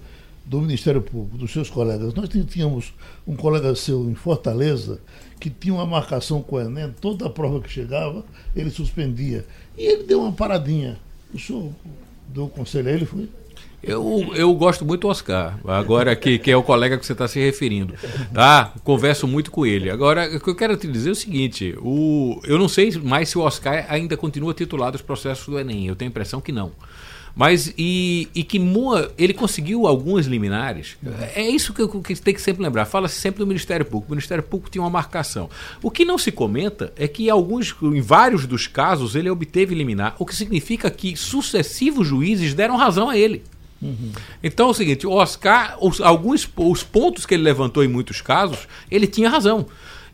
do 0.46 0.62
Ministério 0.62 1.02
Público, 1.02 1.38
dos 1.38 1.52
seus 1.52 1.70
colegas, 1.70 2.14
nós 2.14 2.30
tínhamos 2.48 2.94
um 3.28 3.36
colega 3.36 3.76
seu 3.76 4.10
em 4.10 4.16
Fortaleza 4.16 5.00
que 5.40 5.50
tinha 5.50 5.74
uma 5.74 5.86
marcação 5.86 6.42
com 6.42 6.56
o 6.56 6.62
Enem, 6.62 6.94
toda 7.02 7.26
a 7.26 7.30
prova 7.30 7.60
que 7.60 7.70
chegava, 7.70 8.24
ele 8.56 8.70
suspendia. 8.70 9.46
E 9.78 9.84
ele 9.84 10.04
deu 10.04 10.22
uma 10.22 10.32
paradinha. 10.32 10.98
O 11.34 11.40
senhor 11.40 11.70
deu 12.30 12.48
conselho 12.48 12.88
a 12.88 12.92
ele, 12.92 13.06
foi? 13.06 13.28
Eu, 13.84 14.32
eu 14.34 14.54
gosto 14.54 14.86
muito 14.86 15.02
do 15.02 15.10
Oscar, 15.10 15.60
agora 15.68 16.16
que, 16.16 16.40
que 16.40 16.50
é 16.50 16.56
o 16.56 16.64
colega 16.64 16.98
que 16.98 17.06
você 17.06 17.12
está 17.12 17.28
se 17.28 17.38
referindo. 17.38 17.94
Tá? 18.34 18.72
Converso 18.82 19.28
muito 19.28 19.52
com 19.52 19.66
ele. 19.66 19.90
Agora, 19.90 20.26
o 20.34 20.40
que 20.40 20.50
eu 20.50 20.56
quero 20.56 20.78
te 20.78 20.88
dizer 20.88 21.10
é 21.10 21.12
o 21.12 21.16
seguinte: 21.16 21.76
o, 21.82 22.40
eu 22.46 22.58
não 22.58 22.70
sei 22.70 22.92
mais 22.92 23.28
se 23.28 23.38
o 23.38 23.42
Oscar 23.42 23.86
ainda 23.90 24.16
continua 24.16 24.54
titulado 24.54 24.96
os 24.96 25.02
processos 25.02 25.46
do 25.46 25.60
Enem. 25.60 25.86
Eu 25.86 25.98
tenho 25.98 26.10
a 26.10 26.12
impressão 26.12 26.40
que 26.40 26.52
não. 26.52 26.72
Mas 27.36 27.74
e, 27.78 28.30
e 28.34 28.44
que 28.44 28.60
Moa, 28.60 29.12
ele 29.18 29.34
conseguiu 29.34 29.88
algumas 29.88 30.28
liminares. 30.28 30.98
É 31.36 31.42
isso 31.42 31.74
que, 31.74 31.86
que 31.88 32.22
tem 32.22 32.34
que 32.34 32.42
sempre 32.42 32.62
lembrar. 32.64 32.86
Fala-se 32.86 33.20
sempre 33.20 33.40
do 33.40 33.48
Ministério 33.48 33.86
Público. 33.86 34.12
O 34.12 34.16
Ministério 34.16 34.44
Público 34.44 34.70
tinha 34.70 34.84
uma 34.84 34.90
marcação. 34.90 35.50
O 35.82 35.90
que 35.90 36.06
não 36.06 36.18
se 36.18 36.32
comenta 36.32 36.94
é 36.96 37.08
que 37.08 37.30
alguns, 37.30 37.76
em 37.82 38.02
vários 38.02 38.46
dos 38.46 38.68
casos, 38.68 39.16
ele 39.16 39.30
obteve 39.30 39.74
liminar, 39.74 40.16
o 40.20 40.26
que 40.26 40.36
significa 40.36 40.92
que 40.92 41.18
sucessivos 41.18 42.08
juízes 42.08 42.54
deram 42.54 42.78
razão 42.78 43.10
a 43.10 43.18
ele. 43.18 43.44
Uhum. 43.84 44.12
Então 44.44 44.68
é 44.68 44.70
o 44.72 44.74
seguinte, 44.74 45.06
o 45.06 45.12
Oscar, 45.12 45.78
os, 45.82 46.00
alguns 46.02 46.50
os 46.56 46.84
pontos 46.84 47.26
que 47.26 47.34
ele 47.34 47.44
levantou 47.44 47.84
em 47.84 47.88
muitos 47.88 48.22
casos, 48.22 48.68
ele 48.90 49.08
tinha 49.08 49.30
razão. 49.30 49.66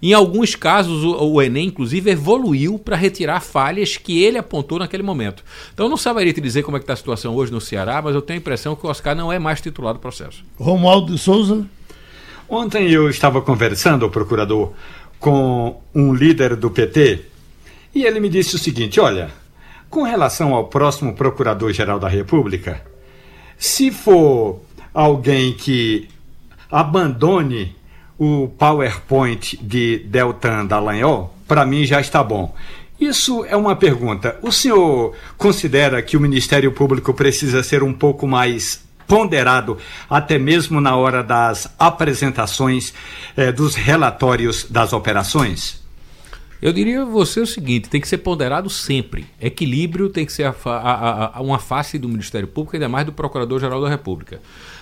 Em 0.01 0.13
alguns 0.13 0.55
casos, 0.55 1.03
o, 1.03 1.33
o 1.33 1.41
Enem, 1.41 1.67
inclusive, 1.67 2.09
evoluiu 2.11 2.79
para 2.79 2.95
retirar 2.95 3.41
falhas 3.41 3.97
que 3.97 4.23
ele 4.23 4.37
apontou 4.37 4.79
naquele 4.79 5.03
momento. 5.03 5.43
Então, 5.73 5.85
eu 5.85 5.89
não 5.89 5.97
saberia 5.97 6.31
te 6.31 6.39
dizer 6.39 6.63
como 6.63 6.77
é 6.77 6.79
que 6.79 6.85
está 6.85 6.93
a 6.93 6.97
situação 6.97 7.35
hoje 7.35 7.51
no 7.51 7.59
Ceará, 7.59 8.01
mas 8.01 8.15
eu 8.15 8.21
tenho 8.21 8.39
a 8.39 8.41
impressão 8.41 8.77
que 8.77 8.87
o 8.87 8.89
Oscar 8.89 9.13
não 9.13 9.31
é 9.31 9.37
mais 9.37 9.59
titular 9.59 9.93
do 9.93 9.99
processo. 9.99 10.43
Romualdo 10.57 11.13
de 11.13 11.19
Souza. 11.19 11.65
Ontem 12.47 12.89
eu 12.89 13.09
estava 13.09 13.41
conversando, 13.41 14.09
procurador, 14.09 14.71
com 15.19 15.81
um 15.93 16.13
líder 16.13 16.55
do 16.55 16.71
PT 16.71 17.25
e 17.93 18.03
ele 18.03 18.19
me 18.19 18.29
disse 18.29 18.55
o 18.55 18.59
seguinte: 18.59 18.99
olha, 18.99 19.29
com 19.89 20.03
relação 20.03 20.53
ao 20.53 20.67
próximo 20.67 21.13
procurador-geral 21.13 21.99
da 21.99 22.07
República, 22.07 22.81
se 23.59 23.91
for 23.91 24.61
alguém 24.93 25.53
que 25.53 26.07
abandone 26.71 27.75
o 28.17 28.47
PowerPoint 28.47 29.57
de 29.61 29.99
Deltan 29.99 30.65
Dallagnol, 30.65 31.35
para 31.45 31.65
mim 31.65 31.85
já 31.85 31.99
está 31.99 32.23
bom. 32.23 32.55
Isso 32.97 33.43
é 33.45 33.57
uma 33.57 33.75
pergunta. 33.75 34.37
O 34.41 34.51
senhor 34.51 35.13
considera 35.37 36.01
que 36.01 36.15
o 36.15 36.21
Ministério 36.21 36.71
Público 36.71 37.13
precisa 37.13 37.61
ser 37.61 37.83
um 37.83 37.93
pouco 37.93 38.25
mais 38.25 38.81
ponderado 39.05 39.77
até 40.09 40.37
mesmo 40.37 40.79
na 40.79 40.95
hora 40.95 41.21
das 41.21 41.69
apresentações 41.77 42.93
eh, 43.35 43.51
dos 43.51 43.75
relatórios 43.75 44.67
das 44.69 44.93
operações? 44.93 45.81
Eu 46.61 46.73
diria 46.73 47.03
a 47.03 47.05
você 47.05 47.39
o 47.39 47.47
seguinte: 47.47 47.89
tem 47.89 48.01
que 48.01 48.07
ser 48.07 48.17
ponderado 48.19 48.69
sempre. 48.69 49.25
Equilíbrio 49.39 50.09
tem 50.09 50.25
que 50.25 50.33
ser 50.33 50.43
a, 50.43 50.55
a, 50.65 51.37
a, 51.37 51.41
uma 51.41 51.59
face 51.59 51.97
do 51.97 52.09
Ministério 52.09 52.47
Público, 52.47 52.75
ainda 52.75 52.89
mais 52.89 53.05
do 53.05 53.13
Procurador-Geral 53.13 53.81
da 53.81 53.89
República. 53.89 54.41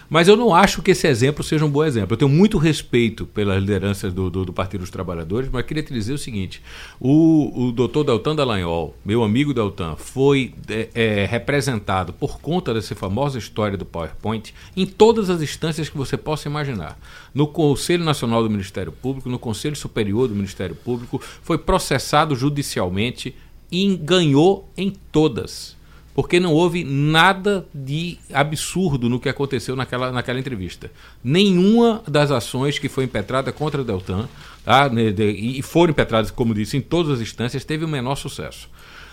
Mas 0.09 0.27
eu 0.27 0.37
não 0.37 0.55
acho 0.55 0.81
que 0.81 0.91
esse 0.91 1.07
exemplo 1.07 1.43
seja 1.43 1.65
um 1.65 1.69
bom 1.69 1.83
exemplo. 1.83 2.13
Eu 2.13 2.17
tenho 2.17 2.29
muito 2.29 2.57
respeito 2.57 3.25
pelas 3.25 3.59
lideranças 3.59 4.13
do, 4.13 4.29
do, 4.29 4.45
do 4.45 4.53
Partido 4.53 4.81
dos 4.81 4.89
Trabalhadores, 4.89 5.49
mas 5.51 5.65
queria 5.65 5.83
te 5.83 5.93
dizer 5.93 6.13
o 6.13 6.17
seguinte: 6.17 6.61
o, 6.99 7.67
o 7.67 7.71
doutor 7.71 8.03
Deltan 8.03 8.35
Dallagnol, 8.35 8.95
meu 9.03 9.23
amigo 9.23 9.53
Deltan, 9.53 9.95
foi 9.95 10.53
é, 10.69 10.89
é, 10.93 11.25
representado 11.25 12.13
por 12.13 12.39
conta 12.39 12.73
dessa 12.73 12.95
famosa 12.95 13.37
história 13.37 13.77
do 13.77 13.85
PowerPoint 13.85 14.53
em 14.75 14.85
todas 14.85 15.29
as 15.29 15.41
instâncias 15.41 15.89
que 15.89 15.97
você 15.97 16.17
possa 16.17 16.47
imaginar. 16.47 16.97
No 17.33 17.47
Conselho 17.47 18.03
Nacional 18.03 18.41
do 18.41 18.49
Ministério 18.49 18.91
Público, 18.91 19.29
no 19.29 19.37
Conselho 19.37 19.75
Superior 19.75 20.27
do 20.27 20.35
Ministério 20.35 20.75
Público, 20.75 21.21
foi 21.41 21.57
processado 21.57 22.35
judicialmente 22.35 23.35
e 23.71 23.95
ganhou 23.97 24.69
em 24.77 24.93
todas 25.11 25.76
porque 26.18 26.39
não 26.39 26.51
houve 26.51 26.84
nada 26.84 27.68
de 27.72 28.18
absurdo 28.34 29.07
no 29.07 29.20
que 29.20 29.30
aconteceu 29.30 29.76
naquela, 29.76 30.11
naquela 30.11 30.39
entrevista. 30.39 30.89
Nenhuma 31.24 32.01
das 32.07 32.32
ações 32.32 32.80
que 32.80 32.89
foi 32.89 33.03
impetrada 33.03 33.51
contra 33.51 33.84
Deltan, 33.84 34.28
tá, 34.65 34.89
e 34.95 35.61
foram 35.61 35.91
impetradas, 35.91 36.32
como 36.32 36.55
disse, 36.55 36.76
em 36.76 36.82
todas 36.82 37.11
as 37.11 37.22
instâncias, 37.22 37.63
teve 37.63 37.86
o 37.86 37.88
menor 37.88 38.15
sucesso. 38.15 38.68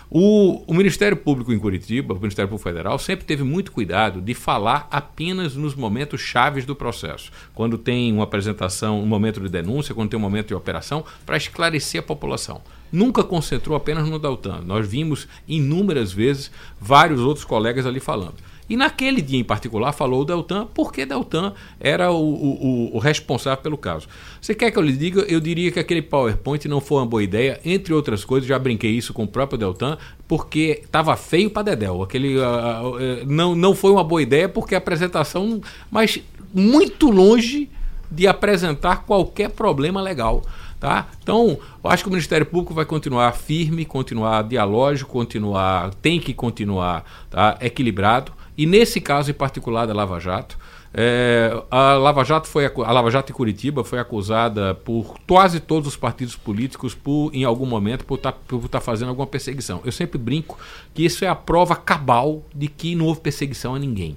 O, 0.09 0.63
o, 0.65 0.73
Ministério 0.73 1.15
Público 1.15 1.53
em 1.53 1.59
Curitiba, 1.59 2.15
o 2.15 2.19
Ministério 2.19 2.49
Público 2.49 2.67
Federal, 2.67 2.97
sempre 2.97 3.23
teve 3.23 3.43
muito 3.43 3.71
cuidado 3.71 4.19
de 4.19 4.33
falar 4.33 4.87
apenas 4.89 5.55
nos 5.55 5.75
momentos 5.75 6.21
chaves 6.21 6.65
do 6.65 6.75
processo. 6.75 7.31
Quando 7.53 7.77
tem 7.77 8.11
uma 8.13 8.23
apresentação, 8.23 8.99
um 8.99 9.05
momento 9.05 9.39
de 9.39 9.49
denúncia, 9.49 9.93
quando 9.93 10.09
tem 10.09 10.17
um 10.17 10.23
momento 10.23 10.47
de 10.47 10.55
operação, 10.55 11.05
para 11.23 11.37
esclarecer 11.37 11.99
a 11.99 12.03
população. 12.03 12.63
Nunca 12.91 13.23
concentrou 13.23 13.75
apenas 13.75 14.07
no 14.07 14.19
Deltan. 14.19 14.61
Nós 14.65 14.87
vimos 14.87 15.27
inúmeras 15.47 16.11
vezes 16.11 16.51
vários 16.79 17.19
outros 17.19 17.45
colegas 17.45 17.85
ali 17.85 17.99
falando. 17.99 18.35
E 18.67 18.75
naquele 18.75 19.21
dia 19.21 19.39
em 19.39 19.43
particular 19.43 19.91
falou 19.91 20.21
o 20.21 20.25
Deltan, 20.25 20.67
porque 20.73 21.05
Deltan 21.05 21.53
era 21.79 22.11
o, 22.11 22.17
o, 22.17 22.95
o, 22.95 22.99
responsável 22.99 23.61
pelo 23.61 23.77
caso. 23.77 24.07
Você 24.41 24.55
quer 24.55 24.71
que 24.71 24.77
eu 24.77 24.81
lhe 24.81 24.93
diga? 24.93 25.21
Eu 25.21 25.39
diria 25.39 25.71
que 25.71 25.79
aquele 25.79 26.01
PowerPoint 26.01 26.67
não 26.67 26.81
foi 26.81 26.97
uma 26.97 27.05
boa 27.05 27.21
ideia, 27.21 27.59
entre 27.63 27.93
outras 27.93 28.25
coisas, 28.25 28.47
já 28.47 28.57
brinquei 28.57 28.91
isso 28.91 29.13
com 29.13 29.23
o 29.23 29.27
próprio 29.27 29.59
Deltan, 29.59 29.97
porque 30.27 30.81
estava 30.83 31.15
feio 31.15 31.49
para 31.51 31.63
Dedel. 31.63 32.01
Aquele, 32.01 32.37
uh, 32.37 32.41
uh, 32.41 32.97
não, 33.27 33.53
não 33.53 33.75
foi 33.75 33.91
uma 33.91 34.03
boa 34.03 34.21
ideia, 34.21 34.49
porque 34.49 34.73
a 34.73 34.79
apresentação, 34.79 35.61
mas 35.91 36.19
muito 36.51 37.11
longe 37.11 37.69
de 38.09 38.25
apresentar 38.25 39.03
qualquer 39.03 39.51
problema 39.51 40.01
legal. 40.01 40.43
Tá? 40.85 41.07
Então, 41.19 41.57
eu 41.83 41.89
acho 41.89 42.03
que 42.03 42.09
o 42.09 42.11
Ministério 42.11 42.45
Público 42.45 42.71
vai 42.71 42.85
continuar 42.85 43.31
firme, 43.31 43.85
continuar 43.85 44.43
dialógico, 44.43 45.11
continuar, 45.11 45.91
tem 45.95 46.19
que 46.19 46.31
continuar 46.31 47.03
tá? 47.27 47.57
equilibrado. 47.59 48.31
E 48.55 48.67
nesse 48.67 49.01
caso 49.01 49.31
em 49.31 49.33
particular 49.33 49.87
da 49.87 49.95
Lava 49.95 50.19
Jato, 50.19 50.59
é, 50.93 51.59
a 51.71 51.93
Lava 51.93 52.23
Jato 52.23 52.47
foi 52.47 52.67
a 52.67 52.91
Lava 52.91 53.09
Jato 53.09 53.31
em 53.31 53.35
Curitiba 53.35 53.83
foi 53.83 53.97
acusada 53.97 54.75
por 54.75 55.15
quase 55.27 55.59
todos 55.59 55.87
os 55.87 55.97
partidos 55.97 56.35
políticos 56.35 56.93
por 56.93 57.33
em 57.33 57.43
algum 57.43 57.65
momento 57.65 58.05
por 58.05 58.19
estar 58.19 58.33
tá, 58.33 58.57
tá 58.69 58.79
fazendo 58.79 59.09
alguma 59.09 59.25
perseguição. 59.25 59.81
Eu 59.83 59.91
sempre 59.91 60.19
brinco 60.19 60.55
que 60.93 61.03
isso 61.03 61.25
é 61.25 61.27
a 61.27 61.33
prova 61.33 61.75
cabal 61.75 62.43
de 62.53 62.67
que 62.67 62.93
não 62.93 63.07
houve 63.07 63.21
perseguição 63.21 63.73
a 63.73 63.79
ninguém, 63.79 64.15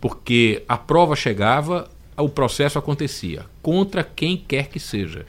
porque 0.00 0.62
a 0.68 0.78
prova 0.78 1.16
chegava, 1.16 1.90
o 2.16 2.28
processo 2.28 2.78
acontecia 2.78 3.46
contra 3.60 4.04
quem 4.04 4.36
quer 4.36 4.68
que 4.68 4.78
seja. 4.78 5.26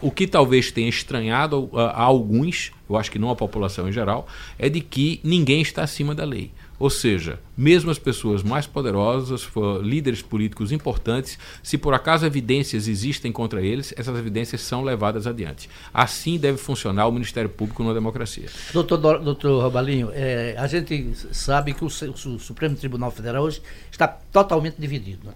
O 0.00 0.10
que 0.10 0.26
talvez 0.26 0.70
tenha 0.70 0.88
estranhado 0.88 1.68
a, 1.74 2.02
alguns, 2.02 2.72
eu 2.88 2.96
acho 2.96 3.10
que 3.10 3.18
não 3.18 3.30
a 3.30 3.36
população 3.36 3.88
em 3.88 3.92
geral, 3.92 4.26
é 4.58 4.68
de 4.68 4.80
que 4.80 5.20
ninguém 5.24 5.60
está 5.60 5.82
acima 5.82 6.14
da 6.14 6.24
lei. 6.24 6.52
Ou 6.78 6.90
seja, 6.90 7.38
mesmo 7.56 7.90
as 7.90 7.98
pessoas 7.98 8.42
mais 8.42 8.66
poderosas, 8.66 9.48
líderes 9.82 10.20
políticos 10.20 10.72
importantes, 10.72 11.38
se 11.62 11.78
por 11.78 11.94
acaso 11.94 12.26
evidências 12.26 12.86
existem 12.86 13.32
contra 13.32 13.62
eles, 13.62 13.94
essas 13.96 14.16
evidências 14.18 14.60
são 14.60 14.84
levadas 14.84 15.26
adiante. 15.26 15.70
Assim 15.92 16.38
deve 16.38 16.58
funcionar 16.58 17.06
o 17.06 17.12
Ministério 17.12 17.48
Público 17.48 17.82
numa 17.82 17.94
democracia. 17.94 18.48
Doutor, 18.74 19.18
doutor 19.20 19.62
Robalinho, 19.62 20.10
é, 20.12 20.54
a 20.58 20.66
gente 20.66 21.12
sabe 21.32 21.72
que 21.72 21.82
o, 21.82 21.86
o, 21.86 22.38
Supremo 22.38 22.76
Tribunal 22.76 23.10
Federal 23.10 23.44
hoje 23.44 23.62
está 23.90 24.06
totalmente 24.06 24.76
dividido. 24.78 25.26
Né? 25.26 25.32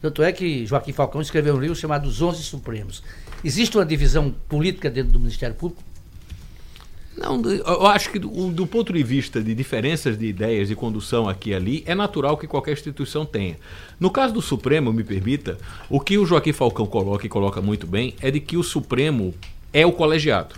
Tanto 0.00 0.22
é 0.22 0.32
que 0.32 0.64
Joaquim 0.64 0.92
Falcão 0.92 1.20
escreveu 1.20 1.54
um 1.54 1.60
livro 1.60 1.76
chamado 1.76 2.08
Os 2.08 2.22
Onze 2.22 2.42
Supremos. 2.42 3.02
Existe 3.44 3.76
uma 3.76 3.86
divisão 3.86 4.34
política 4.48 4.90
dentro 4.90 5.12
do 5.12 5.18
Ministério 5.18 5.54
Público? 5.54 5.82
Não, 7.16 7.42
eu 7.42 7.86
acho 7.86 8.10
que 8.10 8.18
do, 8.18 8.28
do, 8.52 8.64
ponto 8.64 8.92
de 8.92 9.02
vista 9.02 9.42
de 9.42 9.52
diferenças 9.52 10.16
de 10.16 10.26
ideias 10.26 10.68
de 10.68 10.76
condução 10.76 11.28
aqui 11.28 11.50
e 11.50 11.54
ali, 11.54 11.82
é 11.84 11.92
natural 11.92 12.36
que 12.36 12.46
qualquer 12.46 12.72
instituição 12.72 13.26
tenha. 13.26 13.56
No 13.98 14.08
caso 14.08 14.32
do 14.32 14.40
Supremo, 14.40 14.92
me 14.92 15.02
permita, 15.02 15.58
o 15.90 15.98
que 15.98 16.16
o 16.16 16.24
Joaquim 16.24 16.52
Falcão 16.52 16.86
coloca 16.86 17.26
e 17.26 17.28
coloca 17.28 17.60
muito 17.60 17.88
bem 17.88 18.14
é 18.20 18.30
de 18.30 18.38
que 18.38 18.56
o 18.56 18.62
Supremo 18.62 19.34
é 19.72 19.84
o 19.84 19.90
colegiado. 19.90 20.54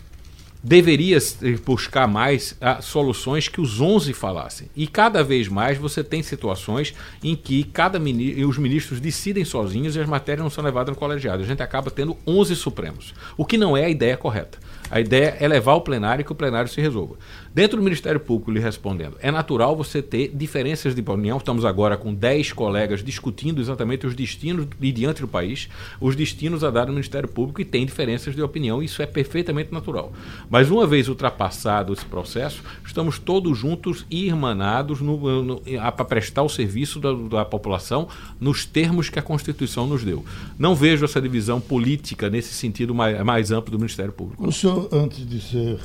Deveria 0.63 1.19
buscar 1.65 2.07
mais 2.07 2.55
ah, 2.61 2.83
soluções 2.83 3.49
que 3.49 3.61
os 3.61 3.81
11 3.81 4.13
falassem. 4.13 4.69
E 4.77 4.87
cada 4.87 5.25
vez 5.25 5.49
mais 5.49 5.79
você 5.79 6.05
tem 6.05 6.23
situações 6.23 6.95
em 7.23 7.35
que 7.35 7.65
cada 7.65 7.99
mini, 7.99 8.45
os 8.45 8.59
ministros 8.59 9.01
decidem 9.01 9.45
sozinhos 9.45 9.97
e 9.97 10.01
as 10.01 10.07
matérias 10.07 10.43
não 10.43 10.51
são 10.51 10.63
levadas 10.63 10.95
no 10.95 10.99
colegiado. 10.99 11.43
A 11.43 11.47
gente 11.47 11.63
acaba 11.63 11.91
tendo 11.91 12.17
11 12.27 12.55
Supremos, 12.57 13.15
o 13.37 13.45
que 13.45 13.57
não 13.57 13.75
é 13.77 13.87
a 13.87 13.91
ideia 13.91 14.17
correta. 14.17 14.59
A 14.91 15.01
ideia 15.01 15.37
é 15.39 15.47
levar 15.47 15.73
ao 15.73 15.81
plenário 15.81 16.23
e 16.23 16.25
que 16.25 16.33
o 16.33 16.35
plenário 16.35 16.69
se 16.69 16.81
resolva. 16.81 17.17
Dentro 17.53 17.79
do 17.79 17.83
Ministério 17.83 18.21
Público, 18.21 18.53
lhe 18.53 18.61
respondendo, 18.61 19.17
é 19.21 19.29
natural 19.29 19.77
você 19.77 20.01
ter 20.01 20.29
diferenças 20.33 20.95
de 20.95 21.01
opinião. 21.01 21.37
Estamos 21.37 21.65
agora 21.65 21.97
com 21.97 22.15
10 22.15 22.53
colegas 22.53 23.03
discutindo 23.03 23.61
exatamente 23.61 24.07
os 24.07 24.15
destinos 24.15 24.69
e 24.81 24.93
diante 24.93 25.21
do 25.21 25.27
país, 25.27 25.69
os 26.01 26.15
destinos 26.15 26.63
a 26.63 26.71
dar 26.71 26.87
no 26.87 26.93
Ministério 26.93 27.29
Público 27.29 27.61
e 27.61 27.65
tem 27.65 27.85
diferenças 27.85 28.37
de 28.37 28.43
opinião. 28.43 28.81
Isso 28.81 29.03
é 29.03 29.07
perfeitamente 29.07 29.73
natural. 29.73 30.13
Mas 30.49 30.71
uma 30.71 30.87
vez 30.87 31.09
ultrapassado 31.09 31.93
esse 31.93 32.05
processo, 32.05 32.63
estamos 32.87 33.19
todos 33.19 33.59
juntos 33.59 34.07
e 34.09 34.27
irmanados 34.27 35.01
para 35.97 36.05
prestar 36.05 36.45
o 36.45 36.49
serviço 36.49 37.01
da, 37.01 37.13
da 37.13 37.45
população 37.45 38.07
nos 38.39 38.65
termos 38.65 39.11
que 39.11 39.19
a 39.19 39.23
Constituição 39.23 39.89
nos 39.89 40.05
deu. 40.05 40.25
Não 40.57 40.77
vejo 40.77 41.05
essa 41.05 41.21
divisão 41.21 41.61
política 41.61 42.31
nesse 42.31 42.55
sentido 42.55 42.95
mais, 42.95 43.21
mais 43.25 43.51
amplo 43.51 43.73
do 43.73 43.79
Ministério 43.79 44.13
Público. 44.13 44.47
O 44.47 44.53
senhor 44.53 44.89
antes 44.93 45.29
de 45.29 45.41
ser 45.41 45.81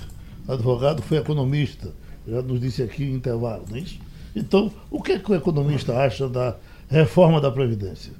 advogado, 0.48 1.02
foi 1.02 1.18
economista. 1.18 1.94
Já 2.28 2.42
nos 2.42 2.60
disse 2.60 2.82
aqui 2.82 3.04
em 3.04 3.14
intervalo, 3.14 3.66
não 3.70 3.78
é 3.78 3.80
isso? 3.80 4.00
Então, 4.36 4.72
o 4.90 5.02
que, 5.02 5.14
é 5.14 5.20
que 5.20 5.32
o 5.32 5.36
economista 5.36 5.98
acha 5.98 6.28
da 6.28 6.56
reforma 6.90 7.40
da 7.40 7.52
Previdência? 7.52 8.12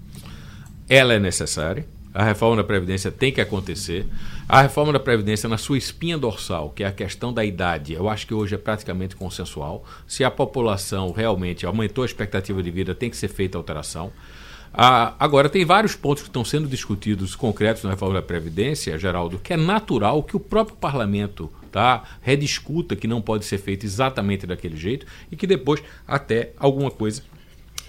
Ela 0.88 1.14
é 1.14 1.20
necessária. 1.20 1.86
A 2.14 2.24
reforma 2.24 2.56
da 2.56 2.64
Previdência 2.64 3.12
tem 3.12 3.30
que 3.30 3.42
acontecer. 3.42 4.06
A 4.48 4.62
reforma 4.62 4.94
da 4.94 5.00
Previdência, 5.00 5.50
na 5.50 5.58
sua 5.58 5.78
espinha 5.78 6.18
dorsal, 6.18 6.70
que 6.70 6.82
é 6.82 6.88
a 6.88 6.92
questão 6.92 7.34
da 7.34 7.44
idade, 7.44 7.92
eu 7.92 8.08
acho 8.08 8.26
que 8.26 8.34
hoje 8.34 8.56
é 8.56 8.58
praticamente 8.58 9.18
consensual. 9.18 9.84
Se 10.08 10.24
a 10.24 10.32
população 10.32 11.12
realmente 11.12 11.66
aumentou 11.66 12.04
a 12.04 12.06
expectativa 12.06 12.64
de 12.64 12.72
vida, 12.72 12.96
tem 12.96 13.10
que 13.10 13.18
ser 13.18 13.28
feita 13.28 13.58
alteração. 13.58 14.14
Ah, 14.74 15.14
agora, 15.20 15.50
tem 15.50 15.66
vários 15.66 15.96
pontos 15.96 16.24
que 16.24 16.30
estão 16.30 16.46
sendo 16.46 16.70
discutidos 16.70 17.36
concretos 17.36 17.84
na 17.84 17.90
reforma 17.90 18.14
da 18.14 18.22
Previdência, 18.22 18.98
Geraldo, 18.98 19.38
que 19.40 19.52
é 19.52 19.58
natural 19.58 20.24
que 20.24 20.38
o 20.38 20.40
próprio 20.40 20.78
parlamento 20.78 21.52
tá, 21.76 22.04
rediscuta 22.22 22.96
que 22.96 23.06
não 23.06 23.22
pode 23.22 23.44
ser 23.44 23.58
feito 23.58 23.86
exatamente 23.86 24.48
daquele 24.48 24.78
jeito 24.78 25.06
e 25.30 25.36
que 25.36 25.46
depois 25.46 25.84
até 26.08 26.54
alguma 26.58 26.90
coisa 26.90 27.22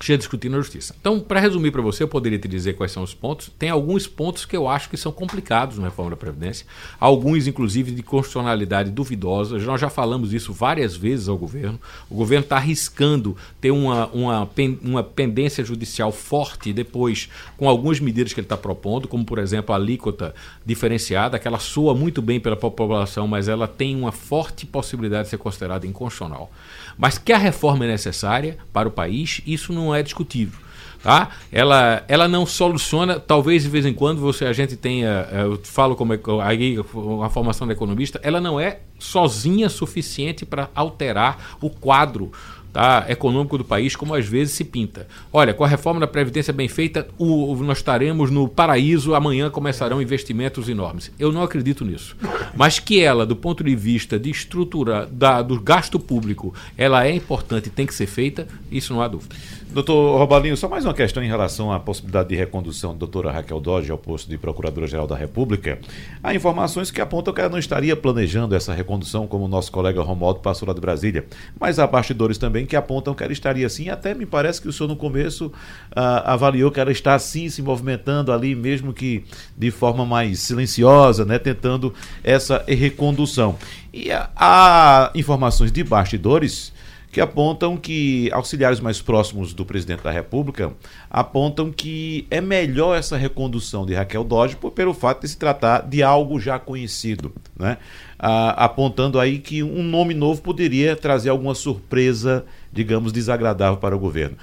cheia 0.01 0.19
discutindo 0.19 0.53
na 0.53 0.59
justiça. 0.59 0.95
Então, 1.01 1.19
para 1.19 1.41
resumir 1.41 1.71
para 1.71 1.83
você, 1.83 2.03
eu 2.03 2.09
poderia 2.09 2.39
te 2.39 2.47
dizer 2.47 2.75
quais 2.75 2.93
são 2.93 3.03
os 3.03 3.15
pontos. 3.15 3.51
Tem 3.59 3.71
alguns 3.71 4.07
pontos 4.07 4.45
que 4.45 4.57
eu 4.57 4.69
acho 4.69 4.89
que 4.91 4.97
são 4.97 5.11
complicados 5.11 5.79
na 5.79 5.85
reforma 5.85 6.11
da 6.11 6.17
Previdência, 6.17 6.67
alguns, 7.01 7.47
inclusive, 7.47 7.91
de 7.91 8.03
constitucionalidade 8.03 8.91
duvidosa. 8.91 9.59
Nós 9.59 9.81
já 9.81 9.89
falamos 9.89 10.33
isso 10.33 10.53
várias 10.53 10.97
vezes 10.97 11.29
ao 11.29 11.39
governo. 11.39 11.81
O 12.11 12.15
governo 12.15 12.45
está 12.45 12.57
arriscando 12.57 13.37
ter 13.61 13.71
uma, 13.71 14.07
uma, 14.09 14.49
uma 14.83 15.03
pendência 15.03 15.65
judicial 15.65 16.13
forte 16.13 16.73
depois, 16.73 17.29
com 17.57 17.69
algumas 17.69 17.99
medidas 18.01 18.33
que 18.33 18.41
ele 18.41 18.45
está 18.45 18.57
propondo, 18.57 19.09
como, 19.09 19.25
por 19.25 19.39
exemplo, 19.39 19.75
a 19.75 19.79
alíquota 19.79 20.35
diferenciada, 20.65 21.39
que 21.39 21.49
ela 21.49 21.59
soa 21.59 21.95
muito 21.95 22.21
bem 22.21 22.39
pela 22.39 22.57
população, 22.57 23.27
mas 23.27 23.49
ela 23.49 23.67
tem 23.67 23.97
uma 23.97 24.13
forte 24.13 24.67
possibilidade 24.67 25.25
de 25.25 25.31
ser 25.31 25.39
considerada 25.39 25.87
inconstitucional. 25.87 26.51
Mas 26.99 27.19
que 27.19 27.33
a 27.33 27.39
reforma 27.39 27.85
é 27.85 27.89
necessária 27.89 28.59
para 28.73 28.89
o 28.89 28.91
país, 28.91 29.43
isso 29.47 29.73
não 29.73 29.86
é 29.95 30.03
discutível. 30.03 30.59
Tá? 31.03 31.29
Ela, 31.53 32.05
ela 32.09 32.27
não 32.27 32.45
soluciona, 32.45 33.21
talvez 33.21 33.63
de 33.63 33.69
vez 33.69 33.87
em 33.87 33.95
quando 33.95 34.21
você 34.21 34.45
a 34.45 34.53
gente 34.53 34.77
tenha, 34.77 35.29
eh, 35.31 35.43
eu 35.45 35.61
falo 35.63 35.95
como 35.95 36.13
aí 36.43 36.77
a 37.25 37.29
formação 37.29 37.65
de 37.65 37.73
economista, 37.73 38.19
ela 38.25 38.41
não 38.41 38.59
é 38.59 38.81
sozinha 38.99 39.69
suficiente 39.69 40.45
para 40.45 40.69
alterar 40.75 41.57
o 41.61 41.71
quadro 41.71 42.33
tá, 42.77 43.07
econômico 43.09 43.57
do 43.57 43.65
país, 43.65 43.97
como 43.97 44.15
às 44.15 44.27
vezes 44.27 44.53
se 44.53 44.63
pinta. 44.63 45.09
Olha, 45.33 45.55
com 45.55 45.65
a 45.65 45.67
reforma 45.67 45.99
da 45.99 46.07
Previdência 46.07 46.53
bem 46.53 46.69
feita, 46.69 47.09
o, 47.17 47.57
nós 47.63 47.79
estaremos 47.79 48.31
no 48.31 48.47
paraíso, 48.47 49.15
amanhã 49.15 49.49
começarão 49.49 50.03
investimentos 50.03 50.69
enormes. 50.69 51.11
Eu 51.19 51.33
não 51.33 51.43
acredito 51.43 51.87
nisso. 51.87 52.15
Mas 52.55 52.79
que 52.79 53.01
ela, 53.01 53.25
do 53.25 53.35
ponto 53.35 53.65
de 53.65 53.75
vista 53.75 54.19
de 54.19 54.29
estrutura 54.29 55.07
da, 55.07 55.41
do 55.41 55.59
gasto 55.59 55.99
público, 55.99 56.53
ela 56.77 57.07
é 57.07 57.15
importante 57.15 57.69
e 57.69 57.71
tem 57.71 57.87
que 57.87 57.95
ser 57.95 58.07
feita, 58.07 58.47
isso 58.71 58.93
não 58.93 59.01
há 59.01 59.09
dúvida. 59.09 59.35
Doutor 59.69 60.19
Robalinho, 60.19 60.57
só 60.57 60.69
mais 60.69 60.85
uma 60.85 60.95
questão 60.95 61.23
em 61.23 61.27
relação 61.27 61.73
à 61.73 61.79
possibilidade 61.79 62.29
de 62.29 62.37
recondução 62.37 62.93
da 62.93 63.01
doutora 63.01 63.33
Raquel 63.33 63.61
Dodge 63.61 63.91
ao 63.91 63.99
posto 63.99 64.31
de 64.31 64.39
Procuradora-Geral 64.39 65.07
da 65.07 65.17
República. 65.17 65.79
Há 66.23 66.35
informações 66.35 66.91
que 66.91 67.01
apontam 67.01 67.35
que 67.35 67.41
ela 67.41 67.51
não 67.51 67.59
estaria 67.59 67.95
planejando 67.97 68.55
essa 68.55 68.73
recondução, 68.73 69.27
como 69.27 69.45
o 69.45 69.49
nosso 69.49 69.73
colega 69.73 70.01
Romualdo 70.01 70.41
passou 70.41 70.69
lá 70.69 70.73
de 70.73 70.81
Brasília. 70.81 71.27
Mas 71.61 71.79
há 71.79 71.87
bastidores 71.87 72.39
também 72.39 72.65
que 72.65 72.77
apontam 72.77 73.13
que 73.13 73.23
ela 73.23 73.33
estaria 73.33 73.67
assim. 73.67 73.91
Até 73.91 74.15
me 74.15 74.25
parece 74.25 74.63
que 74.63 74.69
o 74.69 74.73
senhor 74.73 74.89
no 74.89 74.97
começo 74.97 75.53
ah, 75.95 76.33
avaliou 76.33 76.71
que 76.71 76.81
ela 76.81 76.93
está 76.93 77.15
assim 77.15 77.49
se 77.49 77.61
movimentando 77.61 78.33
ali, 78.33 78.55
mesmo 78.55 78.95
que 78.95 79.25
de 79.59 79.71
forma 79.71 80.07
mais 80.07 80.39
silenciosa, 80.39 81.25
né, 81.25 81.39
tentando 81.39 81.93
essa 82.23 82.65
recondução. 82.69 83.57
E 83.93 84.11
há 84.13 85.11
informações 85.15 85.73
de 85.73 85.83
bastidores 85.83 86.73
que 87.17 87.21
apontam 87.23 87.79
que 87.79 88.29
auxiliares 88.31 88.79
mais 88.79 89.01
próximos 89.01 89.55
do 89.55 89.65
presidente 89.65 90.03
da 90.03 90.11
República 90.11 90.75
apontam 91.09 91.73
que 91.73 92.27
é 92.31 92.43
melhor 92.43 92.95
essa 92.95 93.17
recondução 93.17 93.87
de 93.87 93.95
Raquel 93.95 94.23
Dodge 94.23 94.55
por, 94.55 94.71
pelo 94.73 94.93
fato 94.93 95.23
de 95.23 95.29
se 95.29 95.39
tratar 95.39 95.81
de 95.81 96.03
algo 96.03 96.39
já 96.39 96.59
conhecido, 96.59 97.33
né? 97.59 97.79
Ah, 98.19 98.51
apontando 98.67 99.19
aí 99.19 99.39
que 99.39 99.63
um 99.63 99.83
nome 99.83 100.13
novo 100.13 100.43
poderia 100.43 100.95
trazer 100.95 101.31
alguma 101.31 101.55
surpresa, 101.55 102.45
digamos, 102.71 103.15
desagradável 103.15 103.79
para 103.79 103.97
o 103.97 103.99
governo. 103.99 104.37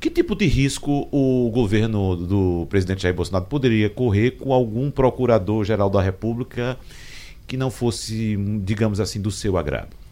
Que 0.00 0.08
tipo 0.08 0.34
de 0.34 0.46
risco 0.46 1.06
o 1.12 1.50
governo 1.52 2.16
do 2.16 2.66
presidente 2.70 3.02
Jair 3.02 3.14
Bolsonaro 3.14 3.44
poderia 3.44 3.90
correr 3.90 4.30
com 4.30 4.50
algum 4.50 4.90
procurador-geral 4.90 5.90
da 5.90 6.00
República 6.00 6.78
que 7.46 7.58
não 7.58 7.70
fosse, 7.70 8.34
digamos 8.62 8.98
assim, 8.98 9.20
do 9.20 9.30
seu 9.30 9.58
agrado? 9.58 10.03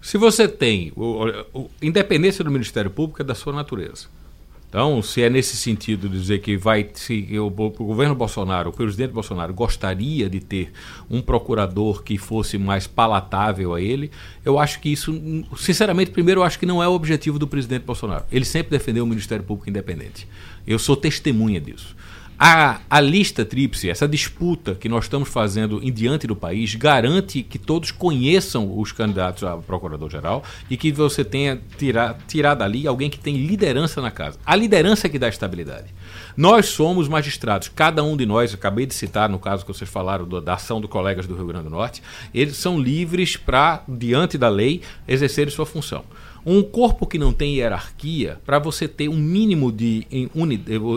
Se 0.00 0.16
você 0.16 0.48
tem. 0.48 0.92
O, 0.96 1.26
o, 1.52 1.70
independência 1.82 2.42
do 2.42 2.50
Ministério 2.50 2.90
Público 2.90 3.20
é 3.22 3.24
da 3.24 3.34
sua 3.34 3.52
natureza. 3.52 4.06
Então, 4.70 5.02
se 5.02 5.20
é 5.20 5.28
nesse 5.28 5.56
sentido 5.56 6.08
dizer 6.08 6.38
que 6.38 6.56
vai, 6.56 6.88
se 6.94 7.26
o, 7.36 7.46
o, 7.46 7.70
governo 7.70 8.14
Bolsonaro, 8.14 8.70
o 8.70 8.72
presidente 8.72 9.10
Bolsonaro 9.10 9.52
gostaria 9.52 10.30
de 10.30 10.38
ter 10.38 10.70
um 11.10 11.20
procurador 11.20 12.04
que 12.04 12.16
fosse 12.16 12.56
mais 12.56 12.86
palatável 12.86 13.74
a 13.74 13.80
ele, 13.80 14.12
eu 14.44 14.60
acho 14.60 14.78
que 14.78 14.88
isso, 14.88 15.12
sinceramente, 15.56 16.12
primeiro 16.12 16.40
eu 16.40 16.44
acho 16.44 16.56
que 16.56 16.64
não 16.66 16.80
é 16.80 16.86
o 16.86 16.92
objetivo 16.92 17.36
do 17.36 17.48
presidente 17.48 17.82
Bolsonaro. 17.82 18.24
Ele 18.30 18.44
sempre 18.44 18.70
defendeu 18.70 19.02
o 19.02 19.06
Ministério 19.08 19.44
Público 19.44 19.68
independente. 19.68 20.28
Eu 20.64 20.78
sou 20.78 20.96
testemunha 20.96 21.60
disso. 21.60 21.96
A, 22.42 22.80
a 22.88 23.00
lista 23.02 23.44
tríplice, 23.44 23.90
essa 23.90 24.08
disputa 24.08 24.74
que 24.74 24.88
nós 24.88 25.04
estamos 25.04 25.28
fazendo 25.28 25.78
em 25.82 25.92
diante 25.92 26.26
do 26.26 26.34
país, 26.34 26.74
garante 26.74 27.42
que 27.42 27.58
todos 27.58 27.90
conheçam 27.90 28.78
os 28.80 28.92
candidatos 28.92 29.44
a 29.44 29.58
procurador-geral 29.58 30.42
e 30.70 30.74
que 30.74 30.90
você 30.90 31.22
tenha 31.22 31.60
tirar, 31.76 32.16
tirar 32.26 32.54
dali 32.54 32.86
alguém 32.86 33.10
que 33.10 33.18
tem 33.18 33.36
liderança 33.36 34.00
na 34.00 34.10
casa. 34.10 34.38
A 34.46 34.56
liderança 34.56 35.06
é 35.06 35.10
que 35.10 35.18
dá 35.18 35.28
estabilidade. 35.28 35.92
Nós 36.34 36.64
somos 36.64 37.08
magistrados, 37.08 37.68
cada 37.68 38.02
um 38.02 38.16
de 38.16 38.24
nós, 38.24 38.54
acabei 38.54 38.86
de 38.86 38.94
citar 38.94 39.28
no 39.28 39.38
caso 39.38 39.66
que 39.66 39.74
vocês 39.74 39.90
falaram 39.90 40.24
do, 40.24 40.40
da 40.40 40.54
ação 40.54 40.80
dos 40.80 40.88
colegas 40.88 41.26
do 41.26 41.34
Rio 41.34 41.48
Grande 41.48 41.64
do 41.64 41.70
Norte, 41.70 42.02
eles 42.32 42.56
são 42.56 42.80
livres 42.80 43.36
para, 43.36 43.82
diante 43.86 44.38
da 44.38 44.48
lei, 44.48 44.80
exercerem 45.06 45.52
sua 45.52 45.66
função. 45.66 46.06
Um 46.44 46.62
corpo 46.62 47.06
que 47.06 47.18
não 47.18 47.32
tem 47.32 47.56
hierarquia, 47.56 48.38
para 48.46 48.58
você 48.58 48.88
ter 48.88 49.08
um 49.08 49.16
mínimo 49.16 49.70
de 49.70 50.06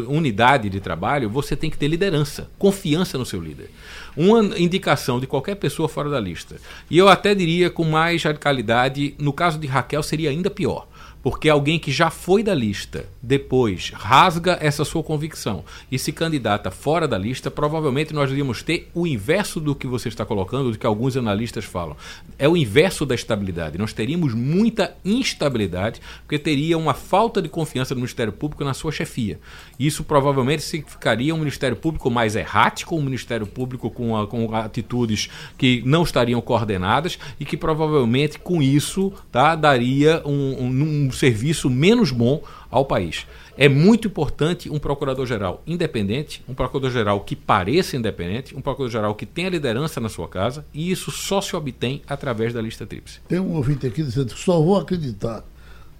unidade 0.08 0.70
de 0.70 0.80
trabalho, 0.80 1.30
você 1.30 1.56
tem 1.56 1.70
que 1.70 1.78
ter 1.78 1.88
liderança, 1.88 2.50
confiança 2.58 3.18
no 3.18 3.26
seu 3.26 3.42
líder. 3.42 3.70
Uma 4.16 4.58
indicação 4.58 5.20
de 5.20 5.28
qualquer 5.28 5.56
pessoa 5.56 5.90
fora 5.90 6.10
da 6.10 6.20
lista. 6.20 6.56
E 6.90 6.98
eu 6.98 7.10
até 7.10 7.36
diria 7.36 7.70
com 7.70 7.84
mais 7.84 8.24
radicalidade, 8.24 9.16
no 9.18 9.34
caso 9.34 9.60
de 9.60 9.68
Raquel 9.68 10.04
seria 10.04 10.30
ainda 10.30 10.50
pior 10.50 10.88
porque 11.24 11.48
alguém 11.50 11.80
que 11.80 11.90
já 11.90 12.10
foi 12.10 12.44
da 12.44 12.54
lista, 12.54 13.06
depois 13.22 13.92
rasga 13.96 14.58
essa 14.60 14.84
sua 14.84 15.02
convicção 15.02 15.64
e 15.90 15.98
se 15.98 16.12
candidata 16.12 16.70
fora 16.70 17.08
da 17.08 17.18
lista, 17.18 17.50
provavelmente 17.50 18.14
nós 18.14 18.30
iríamos 18.30 18.62
ter 18.62 18.90
o 18.94 19.08
inverso 19.08 19.62
do 19.62 19.74
que 19.74 19.88
você 19.88 20.10
está 20.10 20.26
colocando, 20.26 20.70
do 20.70 20.78
que 20.78 20.86
alguns 20.86 21.16
analistas 21.16 21.64
falam. 21.64 21.96
É 22.38 22.48
o 22.50 22.58
inverso 22.58 23.06
da 23.06 23.16
estabilidade. 23.16 23.78
Nós 23.78 23.94
teríamos 23.94 24.34
muita 24.34 24.98
instabilidade, 25.06 26.02
porque 26.24 26.38
teria 26.38 26.78
uma 26.78 26.94
falta 26.94 27.42
de 27.42 27.48
confiança 27.48 27.96
do 27.96 28.00
Ministério 28.00 28.34
Público 28.34 28.66
na 28.66 28.74
sua 28.74 28.92
chefia. 28.92 29.40
Isso 29.80 30.04
provavelmente 30.04 30.62
significaria 30.62 31.34
um 31.34 31.40
Ministério 31.40 31.78
Público 31.78 32.12
mais 32.12 32.36
errático, 32.36 32.98
um 32.98 33.02
Ministério 33.02 33.48
Público 33.48 33.90
com, 33.90 34.18
a, 34.18 34.28
com 34.28 34.54
atitudes 34.54 35.30
que 35.58 35.82
não 35.86 36.04
estariam 36.04 36.42
coordenadas 36.42 37.18
e 37.40 37.46
que 37.46 37.56
provavelmente 37.56 38.40
com 38.40 38.62
isso 38.62 39.14
tá, 39.32 39.56
daria 39.56 40.22
um, 40.26 40.66
um, 40.66 41.08
um 41.08 41.13
serviço 41.14 41.70
menos 41.70 42.12
bom 42.12 42.44
ao 42.70 42.86
país. 42.86 43.26
É 43.56 43.70
muito 43.70 44.08
importante 44.08 44.70
um 44.70 44.80
procurador-geral 44.80 45.62
independente, 45.68 46.44
um 46.48 46.54
procurador-geral 46.54 47.20
que 47.22 47.36
pareça 47.36 47.96
independente, 47.96 48.56
um 48.56 48.62
procurador-geral 48.62 49.14
que 49.14 49.26
tenha 49.26 49.50
liderança 49.50 50.00
na 50.00 50.10
sua 50.10 50.28
casa, 50.28 50.66
e 50.74 50.92
isso 50.92 51.12
só 51.12 51.40
se 51.40 51.56
obtém 51.56 52.02
através 52.08 52.54
da 52.54 52.62
lista 52.62 52.86
tríplice. 52.86 53.20
Tem 53.28 53.40
um 53.40 53.54
ouvinte 53.54 53.86
aqui 53.86 54.02
dizendo 54.02 54.34
que 54.34 54.40
só 54.40 54.60
vou 54.60 54.78
acreditar 54.78 55.44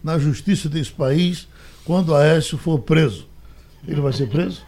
na 0.04 0.18
justiça 0.18 0.68
desse 0.68 0.92
país 0.92 1.48
quando 1.86 2.16
Aécio 2.16 2.58
for 2.58 2.80
preso. 2.80 3.28
Ele 3.88 4.02
vai 4.02 4.14
ser 4.14 4.28
preso? 4.28 4.64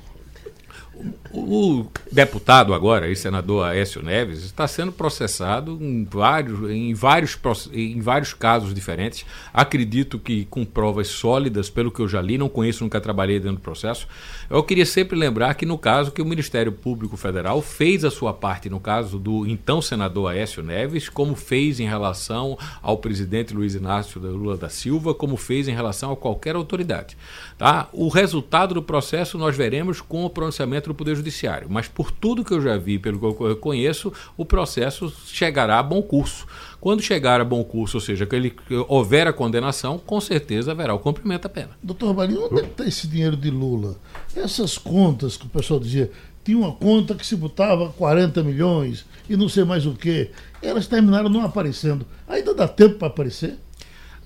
O 1.37 1.85
deputado 2.09 2.73
agora, 2.73 3.11
o 3.11 3.15
senador 3.15 3.65
Aécio 3.65 4.01
Neves, 4.01 4.43
está 4.43 4.65
sendo 4.67 4.91
processado 4.93 5.77
em 5.81 6.05
vários, 6.05 6.69
em, 6.69 6.93
vários, 6.93 7.37
em 7.73 7.99
vários 7.99 8.33
casos 8.33 8.73
diferentes. 8.73 9.25
Acredito 9.53 10.17
que 10.17 10.45
com 10.45 10.63
provas 10.63 11.07
sólidas, 11.09 11.69
pelo 11.69 11.91
que 11.91 11.99
eu 11.99 12.07
já 12.07 12.21
li, 12.21 12.37
não 12.37 12.47
conheço, 12.47 12.85
nunca 12.85 13.01
trabalhei 13.01 13.37
dentro 13.37 13.57
do 13.57 13.61
processo. 13.61 14.07
Eu 14.49 14.63
queria 14.63 14.85
sempre 14.85 15.17
lembrar 15.17 15.55
que 15.55 15.65
no 15.65 15.77
caso 15.77 16.11
que 16.11 16.21
o 16.21 16.25
Ministério 16.25 16.71
Público 16.71 17.17
Federal 17.17 17.61
fez 17.61 18.05
a 18.05 18.11
sua 18.11 18.33
parte 18.33 18.69
no 18.69 18.79
caso 18.79 19.19
do 19.19 19.45
então 19.45 19.81
senador 19.81 20.31
Aécio 20.31 20.63
Neves, 20.63 21.09
como 21.09 21.35
fez 21.35 21.81
em 21.81 21.87
relação 21.87 22.57
ao 22.81 22.97
presidente 22.97 23.53
Luiz 23.53 23.75
Inácio 23.75 24.21
Lula 24.21 24.55
da 24.55 24.69
Silva, 24.69 25.13
como 25.13 25.35
fez 25.35 25.67
em 25.67 25.73
relação 25.73 26.13
a 26.13 26.15
qualquer 26.15 26.55
autoridade. 26.55 27.17
Tá? 27.57 27.89
O 27.91 28.07
resultado 28.07 28.73
do 28.73 28.81
processo 28.81 29.37
nós 29.37 29.55
veremos 29.55 29.99
com 29.99 30.25
o 30.25 30.29
pronunciamento 30.29 30.89
do 30.89 30.95
Poder 30.95 31.15
Judiciário, 31.15 31.24
mas 31.69 31.87
por 31.87 32.11
tudo 32.11 32.43
que 32.43 32.53
eu 32.53 32.61
já 32.61 32.77
vi, 32.77 32.99
pelo 32.99 33.19
que 33.19 33.43
eu 33.43 33.55
conheço, 33.57 34.11
o 34.37 34.45
processo 34.45 35.11
chegará 35.27 35.79
a 35.79 35.83
bom 35.83 36.01
curso. 36.01 36.45
Quando 36.79 37.01
chegar 37.01 37.41
a 37.41 37.45
bom 37.45 37.63
curso, 37.63 37.97
ou 37.97 38.01
seja, 38.01 38.25
que 38.25 38.35
ele 38.35 38.49
que 38.51 38.75
houver 38.87 39.27
a 39.27 39.33
condenação, 39.33 39.97
com 39.97 40.19
certeza 40.21 40.71
haverá 40.71 40.93
o 40.93 40.99
cumprimento 40.99 41.43
da 41.43 41.49
pena. 41.49 41.71
Doutor 41.81 42.13
Marinho, 42.13 42.45
onde 42.45 42.61
é 42.61 42.65
está 42.65 42.85
esse 42.85 43.07
dinheiro 43.07 43.35
de 43.35 43.49
Lula? 43.49 43.97
Essas 44.35 44.77
contas 44.77 45.37
que 45.37 45.45
o 45.45 45.49
pessoal 45.49 45.79
dizia, 45.79 46.11
tinha 46.43 46.57
uma 46.57 46.71
conta 46.73 47.15
que 47.15 47.25
se 47.25 47.35
botava 47.35 47.89
40 47.89 48.43
milhões 48.43 49.05
e 49.27 49.35
não 49.35 49.49
sei 49.49 49.63
mais 49.63 49.85
o 49.85 49.93
que, 49.93 50.29
elas 50.61 50.87
terminaram 50.87 51.29
não 51.29 51.43
aparecendo. 51.43 52.05
Ainda 52.27 52.53
dá 52.53 52.67
tempo 52.67 52.95
para 52.95 53.07
aparecer? 53.07 53.57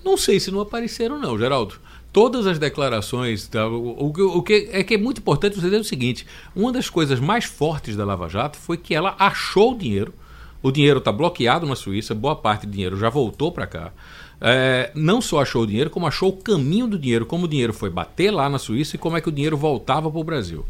Não 0.04 0.18
sei 0.18 0.40
se 0.40 0.52
não 0.52 0.62
apareceram, 0.62 1.20
não, 1.20 1.38
Geraldo 1.38 1.80
todas 2.12 2.48
as 2.48 2.60
declarações. 2.60 3.48
Tá, 3.48 3.68
o, 3.68 4.06
o, 4.06 4.38
o, 4.38 4.44
que 4.44 4.70
é 4.72 4.84
que 4.84 4.96
é 4.96 4.98
muito 4.98 5.20
importante 5.20 5.56
você 5.56 5.62
dizer 5.62 5.80
o 5.80 5.84
seguinte: 5.84 6.26
uma 6.56 6.72
das 6.72 6.90
coisas 6.90 7.20
mais 7.20 7.46
fortes 7.46 7.96
da 7.96 8.06
Lava 8.06 8.30
Jato 8.30 8.58
foi 8.58 8.78
que 8.78 8.94
ela 8.94 9.16
achou 9.20 9.74
o 9.74 9.78
dinheiro. 9.78 10.14
O 10.62 10.72
dinheiro 10.72 11.00
está 11.00 11.12
bloqueado 11.12 11.66
na 11.66 11.76
Suíça, 11.76 12.14
boa 12.14 12.36
parte 12.36 12.66
do 12.66 12.72
dinheiro 12.74 12.98
já 12.98 13.10
voltou 13.10 13.52
para 13.52 13.66
cá. 13.66 13.94
É, 14.42 14.92
não 14.96 15.22
só 15.22 15.42
achou 15.42 15.64
o 15.64 15.68
dinheiro, 15.68 15.90
como 15.90 16.08
achou 16.08 16.30
o 16.30 16.38
caminho 16.38 16.88
do 16.88 16.98
dinheiro, 16.98 17.26
como 17.26 17.46
o 17.46 17.48
dinheiro 17.48 17.74
foi 17.74 17.90
bater 17.90 18.32
lá 18.32 18.50
na 18.50 18.58
Suíça 18.58 18.96
e 18.96 19.00
como 19.00 19.18
é 19.18 19.22
que 19.22 19.30
o 19.30 19.32
dinheiro 19.32 19.58
voltava 19.58 20.10
para 20.10 20.20
o 20.20 20.24
Brasil. 20.24 20.66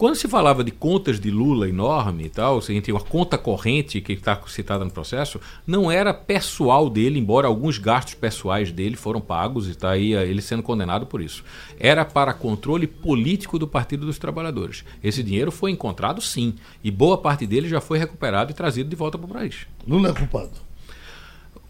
Quando 0.00 0.16
se 0.16 0.26
falava 0.26 0.64
de 0.64 0.70
contas 0.70 1.20
de 1.20 1.30
Lula 1.30 1.68
enorme 1.68 2.24
e 2.24 2.28
tal, 2.30 2.56
a 2.56 2.60
gente 2.62 2.84
tem 2.84 2.94
uma 2.94 3.02
conta 3.02 3.36
corrente 3.36 4.00
que 4.00 4.14
está 4.14 4.40
citada 4.46 4.82
no 4.82 4.90
processo, 4.90 5.38
não 5.66 5.90
era 5.90 6.14
pessoal 6.14 6.88
dele, 6.88 7.18
embora 7.18 7.46
alguns 7.46 7.76
gastos 7.76 8.14
pessoais 8.14 8.72
dele 8.72 8.96
foram 8.96 9.20
pagos 9.20 9.68
e 9.68 9.72
está 9.72 9.90
aí 9.90 10.14
ele 10.14 10.40
sendo 10.40 10.62
condenado 10.62 11.04
por 11.04 11.20
isso. 11.20 11.44
Era 11.78 12.02
para 12.02 12.32
controle 12.32 12.86
político 12.86 13.58
do 13.58 13.68
Partido 13.68 14.06
dos 14.06 14.18
Trabalhadores. 14.18 14.86
Esse 15.04 15.22
dinheiro 15.22 15.52
foi 15.52 15.70
encontrado 15.70 16.22
sim, 16.22 16.54
e 16.82 16.90
boa 16.90 17.18
parte 17.18 17.46
dele 17.46 17.68
já 17.68 17.82
foi 17.82 17.98
recuperado 17.98 18.52
e 18.52 18.54
trazido 18.54 18.88
de 18.88 18.96
volta 18.96 19.18
para 19.18 19.26
o 19.26 19.34
país. 19.34 19.66
Lula 19.86 20.08
é 20.08 20.12
culpado? 20.14 20.69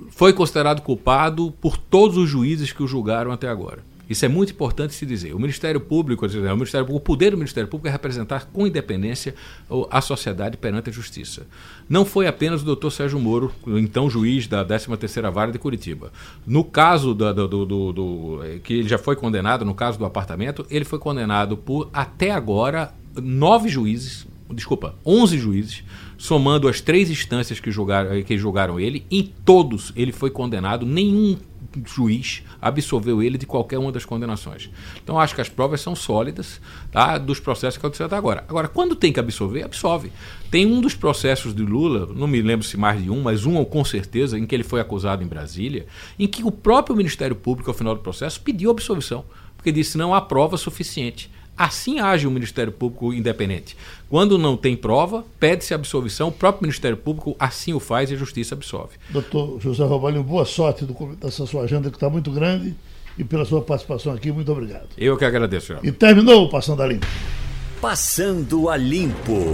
Foi 0.08 0.32
considerado 0.32 0.82
culpado 0.82 1.52
por 1.60 1.76
todos 1.76 2.16
os 2.16 2.28
juízes 2.28 2.72
que 2.72 2.82
o 2.82 2.86
julgaram 2.86 3.32
até 3.32 3.48
agora. 3.48 3.90
Isso 4.10 4.24
é 4.24 4.28
muito 4.28 4.52
importante 4.52 4.92
se 4.92 5.06
dizer. 5.06 5.32
O 5.36 5.38
Ministério 5.38 5.80
Público, 5.80 6.26
o 6.26 6.56
Ministério 6.56 6.92
o 6.92 6.98
poder 6.98 7.30
do 7.30 7.36
Ministério 7.36 7.68
Público 7.68 7.86
é 7.86 7.92
representar 7.92 8.46
com 8.52 8.66
independência 8.66 9.36
a 9.88 10.00
sociedade 10.00 10.56
perante 10.56 10.90
a 10.90 10.92
justiça. 10.92 11.46
Não 11.88 12.04
foi 12.04 12.26
apenas 12.26 12.60
o 12.62 12.64
doutor 12.64 12.90
Sérgio 12.90 13.20
Moro, 13.20 13.52
então 13.68 14.10
juiz 14.10 14.48
da 14.48 14.64
13ª 14.64 15.30
Vara 15.30 15.52
de 15.52 15.60
Curitiba. 15.60 16.12
No 16.44 16.64
caso 16.64 17.14
do, 17.14 17.32
do, 17.32 17.64
do, 17.64 17.92
do, 17.92 18.40
que 18.64 18.74
ele 18.74 18.88
já 18.88 18.98
foi 18.98 19.14
condenado, 19.14 19.64
no 19.64 19.76
caso 19.76 19.96
do 19.96 20.04
apartamento, 20.04 20.66
ele 20.68 20.84
foi 20.84 20.98
condenado 20.98 21.56
por 21.56 21.88
até 21.92 22.32
agora 22.32 22.92
nove 23.14 23.68
juízes, 23.68 24.26
desculpa, 24.52 24.96
11 25.06 25.38
juízes, 25.38 25.84
somando 26.20 26.68
as 26.68 26.82
três 26.82 27.08
instâncias 27.08 27.60
que 27.60 27.70
julgaram, 27.70 28.22
que 28.22 28.36
julgaram 28.36 28.78
ele, 28.78 29.06
em 29.10 29.22
todos 29.22 29.90
ele 29.96 30.12
foi 30.12 30.30
condenado, 30.30 30.84
nenhum 30.84 31.38
juiz 31.86 32.42
absolveu 32.60 33.22
ele 33.22 33.38
de 33.38 33.46
qualquer 33.46 33.78
uma 33.78 33.90
das 33.90 34.04
condenações. 34.04 34.68
Então 35.02 35.18
acho 35.18 35.34
que 35.34 35.40
as 35.40 35.48
provas 35.48 35.80
são 35.80 35.96
sólidas 35.96 36.60
tá, 36.92 37.16
dos 37.16 37.40
processos 37.40 37.78
que 37.78 37.86
aconteceram 37.86 38.08
até 38.08 38.16
agora. 38.16 38.44
Agora, 38.46 38.68
quando 38.68 38.94
tem 38.94 39.10
que 39.10 39.18
absolver, 39.18 39.62
absolve. 39.62 40.12
Tem 40.50 40.66
um 40.66 40.82
dos 40.82 40.94
processos 40.94 41.54
de 41.54 41.62
Lula, 41.62 42.06
não 42.14 42.26
me 42.26 42.42
lembro 42.42 42.66
se 42.66 42.76
mais 42.76 43.02
de 43.02 43.08
um, 43.08 43.22
mas 43.22 43.46
um 43.46 43.64
com 43.64 43.82
certeza, 43.82 44.38
em 44.38 44.44
que 44.44 44.54
ele 44.54 44.64
foi 44.64 44.78
acusado 44.78 45.24
em 45.24 45.26
Brasília, 45.26 45.86
em 46.18 46.26
que 46.26 46.44
o 46.44 46.50
próprio 46.50 46.94
Ministério 46.94 47.34
Público, 47.34 47.70
ao 47.70 47.74
final 47.74 47.94
do 47.94 48.02
processo, 48.02 48.42
pediu 48.42 48.70
absolvição, 48.70 49.24
porque 49.56 49.72
disse 49.72 49.96
não 49.96 50.14
há 50.14 50.20
prova 50.20 50.58
suficiente. 50.58 51.30
Assim 51.60 52.00
age 52.00 52.26
o 52.26 52.30
Ministério 52.30 52.72
Público 52.72 53.12
independente. 53.12 53.76
Quando 54.08 54.38
não 54.38 54.56
tem 54.56 54.74
prova, 54.74 55.26
pede-se 55.38 55.74
absolvição, 55.74 56.28
o 56.28 56.32
próprio 56.32 56.62
Ministério 56.62 56.96
Público 56.96 57.36
assim 57.38 57.74
o 57.74 57.78
faz 57.78 58.10
e 58.10 58.14
a 58.14 58.16
Justiça 58.16 58.54
absolve. 58.54 58.92
Doutor 59.10 59.60
José 59.60 59.84
Robalho, 59.84 60.22
boa 60.22 60.46
sorte 60.46 60.86
dessa 61.20 61.44
sua 61.44 61.64
agenda 61.64 61.90
que 61.90 61.96
está 61.98 62.08
muito 62.08 62.30
grande 62.30 62.74
e 63.18 63.24
pela 63.24 63.44
sua 63.44 63.60
participação 63.60 64.14
aqui. 64.14 64.32
Muito 64.32 64.50
obrigado. 64.50 64.88
Eu 64.96 65.18
que 65.18 65.24
agradeço, 65.26 65.66
senhor. 65.66 65.84
E 65.84 65.92
terminou 65.92 66.46
o 66.46 66.48
Passando 66.48 66.82
a 66.82 66.86
Limpo. 66.86 67.06
Passando 67.78 68.70
a 68.70 68.76
Limpo. 68.78 69.44